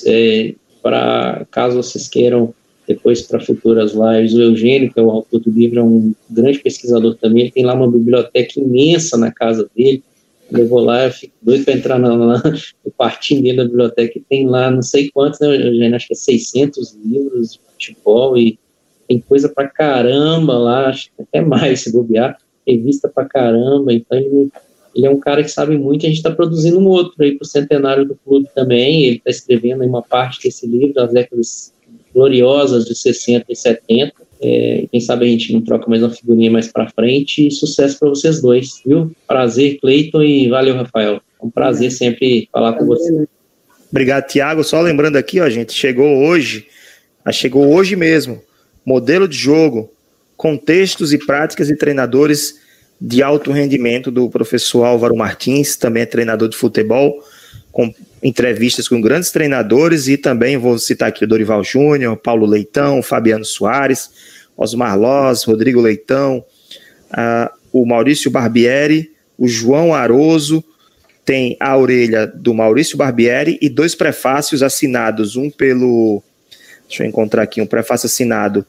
é, 0.06 0.54
para 0.82 1.46
caso 1.50 1.76
vocês 1.76 2.08
queiram 2.08 2.54
depois 2.86 3.22
para 3.22 3.40
futuras 3.40 3.92
lives. 3.92 4.34
O 4.34 4.42
Eugênio, 4.42 4.92
que 4.92 4.98
é 4.98 5.02
o 5.02 5.10
autor 5.10 5.40
do 5.40 5.50
livro, 5.50 5.80
é 5.80 5.82
um 5.82 6.14
grande 6.30 6.58
pesquisador 6.58 7.14
também. 7.16 7.42
Ele 7.42 7.50
tem 7.52 7.64
lá 7.64 7.74
uma 7.74 7.90
biblioteca 7.90 8.60
imensa 8.60 9.16
na 9.16 9.30
casa 9.30 9.68
dele. 9.74 10.02
Eu 10.50 10.68
vou 10.68 10.80
lá, 10.80 11.06
eu 11.06 11.10
fico 11.10 11.32
doido 11.40 11.64
para 11.64 11.74
entrar 11.74 11.98
na, 11.98 12.14
no 12.14 12.92
quartinho 12.96 13.42
dele 13.42 13.58
da 13.58 13.64
biblioteca. 13.64 14.18
E 14.18 14.22
tem 14.22 14.46
lá 14.46 14.70
não 14.70 14.82
sei 14.82 15.10
quantos, 15.10 15.40
né, 15.40 15.48
Eugênio? 15.48 15.96
Acho 15.96 16.08
que 16.08 16.14
é 16.14 16.16
600 16.16 16.96
livros 17.04 17.52
de 17.52 17.60
futebol 17.72 18.36
e 18.36 18.58
tem 19.08 19.20
coisa 19.20 19.48
para 19.48 19.68
caramba 19.68 20.56
lá, 20.58 20.88
acho 20.88 21.10
que 21.16 21.22
até 21.22 21.40
mais 21.40 21.80
se 21.80 21.92
bobear. 21.92 22.36
Revista 22.66 23.08
para 23.08 23.24
caramba. 23.24 23.92
Então 23.92 24.18
ele, 24.18 24.50
ele 24.94 25.06
é 25.06 25.10
um 25.10 25.18
cara 25.18 25.42
que 25.42 25.50
sabe 25.50 25.76
muito. 25.76 26.04
A 26.04 26.08
gente 26.08 26.18
está 26.18 26.30
produzindo 26.30 26.78
um 26.78 26.86
outro 26.86 27.22
aí 27.22 27.32
para 27.32 27.44
o 27.44 27.48
centenário 27.48 28.04
do 28.04 28.14
clube 28.16 28.48
também. 28.54 29.04
Ele 29.04 29.16
está 29.16 29.30
escrevendo 29.30 29.84
uma 29.84 30.02
parte 30.02 30.42
desse 30.42 30.66
livro 30.66 30.94
das 30.94 31.12
décadas 31.12 31.72
gloriosas 32.14 32.84
de 32.84 32.94
60 32.94 33.46
e 33.48 33.56
70. 33.56 34.12
É, 34.40 34.86
quem 34.90 35.00
sabe 35.00 35.24
a 35.24 35.28
gente 35.28 35.52
não 35.52 35.60
troca 35.60 35.88
mais 35.88 36.02
uma 36.02 36.10
figurinha 36.10 36.50
mais 36.50 36.70
para 36.70 36.90
frente. 36.90 37.46
E 37.46 37.50
sucesso 37.50 37.98
para 37.98 38.08
vocês 38.08 38.42
dois, 38.42 38.82
viu? 38.84 39.12
Prazer, 39.26 39.78
Cleiton, 39.80 40.22
e 40.22 40.48
valeu, 40.48 40.74
Rafael. 40.74 41.20
É 41.40 41.46
um 41.46 41.50
prazer 41.50 41.90
sempre 41.90 42.48
falar 42.52 42.74
com 42.74 42.86
você. 42.86 43.26
Obrigado, 43.90 44.26
Tiago. 44.26 44.64
Só 44.64 44.80
lembrando 44.80 45.16
aqui, 45.16 45.40
ó, 45.40 45.48
gente, 45.48 45.72
chegou 45.72 46.24
hoje, 46.24 46.66
chegou 47.30 47.72
hoje 47.72 47.94
mesmo, 47.94 48.40
modelo 48.84 49.28
de 49.28 49.36
jogo, 49.36 49.92
contextos 50.36 51.12
e 51.12 51.18
práticas 51.18 51.68
de 51.68 51.76
treinadores 51.76 52.60
de 53.00 53.22
alto 53.22 53.50
rendimento 53.50 54.10
do 54.10 54.30
professor 54.30 54.84
Álvaro 54.84 55.16
Martins, 55.16 55.76
também 55.76 56.04
é 56.04 56.06
treinador 56.06 56.48
de 56.48 56.56
futebol, 56.56 57.22
com 57.70 57.92
entrevistas 58.22 58.88
com 58.88 59.00
grandes 59.00 59.30
treinadores 59.30 60.06
e 60.06 60.16
também 60.16 60.56
vou 60.56 60.78
citar 60.78 61.08
aqui 61.08 61.24
o 61.24 61.28
Dorival 61.28 61.64
Júnior, 61.64 62.16
Paulo 62.16 62.46
Leitão, 62.46 63.02
Fabiano 63.02 63.44
Soares, 63.44 64.10
Osmar 64.56 64.98
Loz, 64.98 65.44
Rodrigo 65.44 65.80
Leitão, 65.80 66.44
uh, 67.10 67.50
o 67.72 67.84
Maurício 67.84 68.30
Barbieri, 68.30 69.10
o 69.36 69.48
João 69.48 69.94
Aroso, 69.94 70.62
tem 71.24 71.56
a 71.60 71.76
orelha 71.76 72.26
do 72.26 72.52
Maurício 72.52 72.96
Barbieri 72.96 73.58
e 73.60 73.68
dois 73.68 73.94
prefácios 73.94 74.62
assinados, 74.62 75.36
um 75.36 75.50
pelo. 75.50 76.22
Deixa 76.88 77.04
eu 77.04 77.08
encontrar 77.08 77.42
aqui, 77.42 77.60
um 77.60 77.66
prefácio 77.66 78.06
assinado 78.06 78.66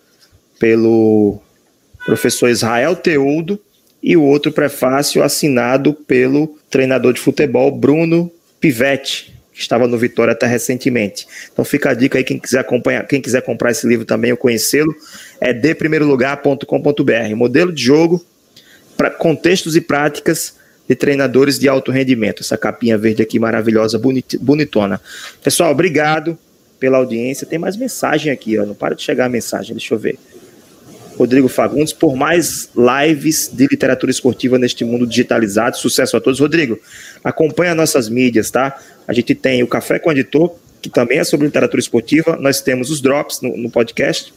pelo 0.59 1.41
professor 2.05 2.49
Israel 2.49 2.95
Teudo 2.95 3.59
e 4.01 4.15
o 4.15 4.23
outro 4.23 4.51
prefácio 4.51 5.23
assinado 5.23 5.93
pelo 5.93 6.57
treinador 6.69 7.13
de 7.13 7.19
futebol 7.19 7.71
Bruno 7.71 8.31
Pivetti, 8.59 9.32
que 9.53 9.61
estava 9.61 9.87
no 9.87 9.97
Vitória 9.97 10.31
até 10.31 10.47
recentemente. 10.47 11.27
Então 11.51 11.63
fica 11.63 11.91
a 11.91 11.93
dica 11.93 12.17
aí, 12.17 12.23
quem 12.23 12.39
quiser 12.39 12.59
acompanhar, 12.59 13.05
quem 13.07 13.21
quiser 13.21 13.41
comprar 13.41 13.71
esse 13.71 13.87
livro 13.87 14.05
também 14.05 14.31
ou 14.31 14.37
conhecê-lo, 14.37 14.93
é 15.39 15.53
deprimeirolugar.com.br. 15.53 17.35
Modelo 17.35 17.71
de 17.71 17.83
jogo 17.83 18.25
para 18.97 19.09
contextos 19.09 19.75
e 19.75 19.81
práticas 19.81 20.55
de 20.87 20.95
treinadores 20.95 21.57
de 21.57 21.67
alto 21.69 21.91
rendimento. 21.91 22.41
Essa 22.41 22.57
capinha 22.57 22.97
verde 22.97 23.21
aqui 23.21 23.39
maravilhosa, 23.39 23.99
bonitona. 24.41 24.99
Pessoal, 25.43 25.71
obrigado 25.71 26.37
pela 26.79 26.97
audiência. 26.97 27.47
Tem 27.47 27.57
mais 27.57 27.77
mensagem 27.77 28.31
aqui, 28.31 28.57
ó. 28.59 28.65
Não 28.65 28.75
para 28.75 28.95
de 28.95 29.01
chegar 29.01 29.25
a 29.25 29.29
mensagem, 29.29 29.75
deixa 29.75 29.93
eu 29.93 29.99
ver. 29.99 30.17
Rodrigo 31.17 31.47
Fagundes, 31.47 31.93
por 31.93 32.15
mais 32.15 32.69
lives 32.75 33.49
de 33.51 33.67
literatura 33.67 34.11
esportiva 34.11 34.57
neste 34.57 34.83
mundo 34.83 35.05
digitalizado. 35.05 35.77
Sucesso 35.77 36.17
a 36.17 36.21
todos. 36.21 36.39
Rodrigo, 36.39 36.79
acompanha 37.23 37.75
nossas 37.75 38.09
mídias, 38.09 38.51
tá? 38.51 38.79
A 39.07 39.13
gente 39.13 39.33
tem 39.35 39.63
o 39.63 39.67
Café 39.67 39.99
com 39.99 40.09
o 40.09 40.11
Editor, 40.11 40.55
que 40.81 40.89
também 40.89 41.19
é 41.19 41.23
sobre 41.23 41.45
literatura 41.45 41.79
esportiva. 41.79 42.37
Nós 42.37 42.61
temos 42.61 42.89
os 42.89 43.01
drops 43.01 43.41
no, 43.41 43.55
no 43.55 43.69
podcast. 43.69 44.33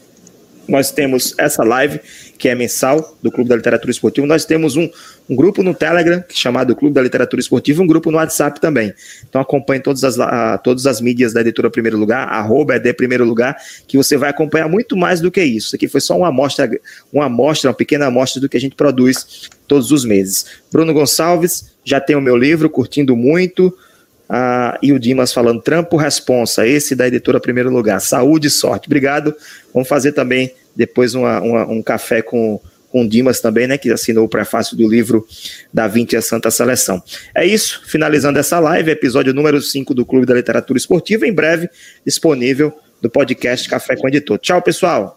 Nós 0.69 0.91
temos 0.91 1.35
essa 1.39 1.63
live, 1.63 2.01
que 2.39 2.49
é 2.49 2.55
mensal, 2.55 3.17
do 3.23 3.31
Clube 3.31 3.49
da 3.49 3.57
Literatura 3.57 3.91
Esportiva. 3.91 4.27
Nós 4.27 4.45
temos 4.45 4.77
um, 4.77 4.89
um 5.29 5.37
grupo 5.37 5.63
no 5.63 5.75
Telegram, 5.75 6.19
é 6.19 6.25
chamado 6.33 6.75
Clube 6.75 6.95
da 6.95 7.03
Literatura 7.03 7.41
Esportiva, 7.41 7.81
e 7.81 7.85
um 7.85 7.87
grupo 7.87 8.11
no 8.11 8.19
WhatsApp 8.19 8.61
também. 8.61 8.93
Então 9.29 9.41
acompanhe 9.41 9.81
todas 9.81 10.05
as, 10.05 10.19
a, 10.19 10.59
todas 10.59 10.87
as 10.87 11.01
mídias 11.01 11.33
da 11.33 11.41
Editora 11.41 11.71
Primeiro 11.71 11.97
Lugar, 11.97 12.29
arroba 12.29 12.77
ED 12.77 12.93
Primeiro 12.95 13.25
Lugar, 13.25 13.57
que 13.87 13.97
você 13.97 14.17
vai 14.17 14.31
acompanhar 14.31 14.69
muito 14.69 14.97
mais 14.97 15.21
do 15.21 15.31
que 15.31 15.43
isso. 15.43 15.69
Isso 15.69 15.77
aqui 15.77 15.89
foi 15.89 16.01
só 16.01 16.17
uma 16.17 16.29
amostra, 16.29 16.69
uma 17.13 17.27
amostra, 17.27 17.71
uma 17.71 17.77
pequena 17.77 18.07
amostra 18.07 18.41
do 18.41 18.49
que 18.49 18.57
a 18.57 18.61
gente 18.61 18.75
produz 18.75 19.49
todos 19.67 19.91
os 19.91 20.05
meses. 20.05 20.47
Bruno 20.71 20.93
Gonçalves, 20.93 21.77
já 21.85 22.01
tem 22.01 22.17
o 22.17 22.21
meu 22.21 22.37
livro, 22.37 22.69
curtindo 22.69 23.17
muito. 23.17 23.77
Ah, 24.29 24.79
e 24.83 24.93
o 24.93 24.99
Dimas 24.99 25.33
falando, 25.33 25.63
trampo 25.63 25.97
responsa, 25.97 26.67
esse 26.67 26.95
da 26.95 27.07
editora 27.07 27.41
Primeiro 27.41 27.71
Lugar. 27.71 28.01
Saúde 28.01 28.49
e 28.49 28.51
sorte. 28.51 28.87
Obrigado. 28.87 29.35
Vamos 29.73 29.89
fazer 29.89 30.13
também 30.13 30.53
depois 30.75 31.15
uma, 31.15 31.41
uma, 31.41 31.67
um 31.67 31.83
café 31.83 32.21
com, 32.23 32.61
com 32.91 33.03
o 33.03 33.09
Dimas 33.09 33.41
também, 33.41 33.67
né? 33.67 33.79
Que 33.79 33.91
assinou 33.91 34.25
o 34.25 34.29
prefácio 34.29 34.77
do 34.77 34.89
livro 34.89 35.27
Da 35.73 35.87
Vinte 35.87 36.17
a 36.17 36.23
Santa 36.23 36.51
Seleção. 36.51 37.03
É 37.35 37.47
isso, 37.47 37.83
finalizando 37.87 38.39
essa 38.39 38.59
live, 38.59 38.91
episódio 38.91 39.33
número 39.33 39.61
5 39.61 39.95
do 39.95 40.05
Clube 40.05 40.27
da 40.27 40.35
Literatura 40.35 40.77
Esportiva, 40.77 41.27
em 41.27 41.33
breve 41.33 41.69
disponível 42.05 42.73
do 43.01 43.11
podcast 43.11 43.69
Café 43.69 43.97
com 43.97 44.09
Editor. 44.09 44.39
Tchau, 44.39 44.61
pessoal! 44.61 45.17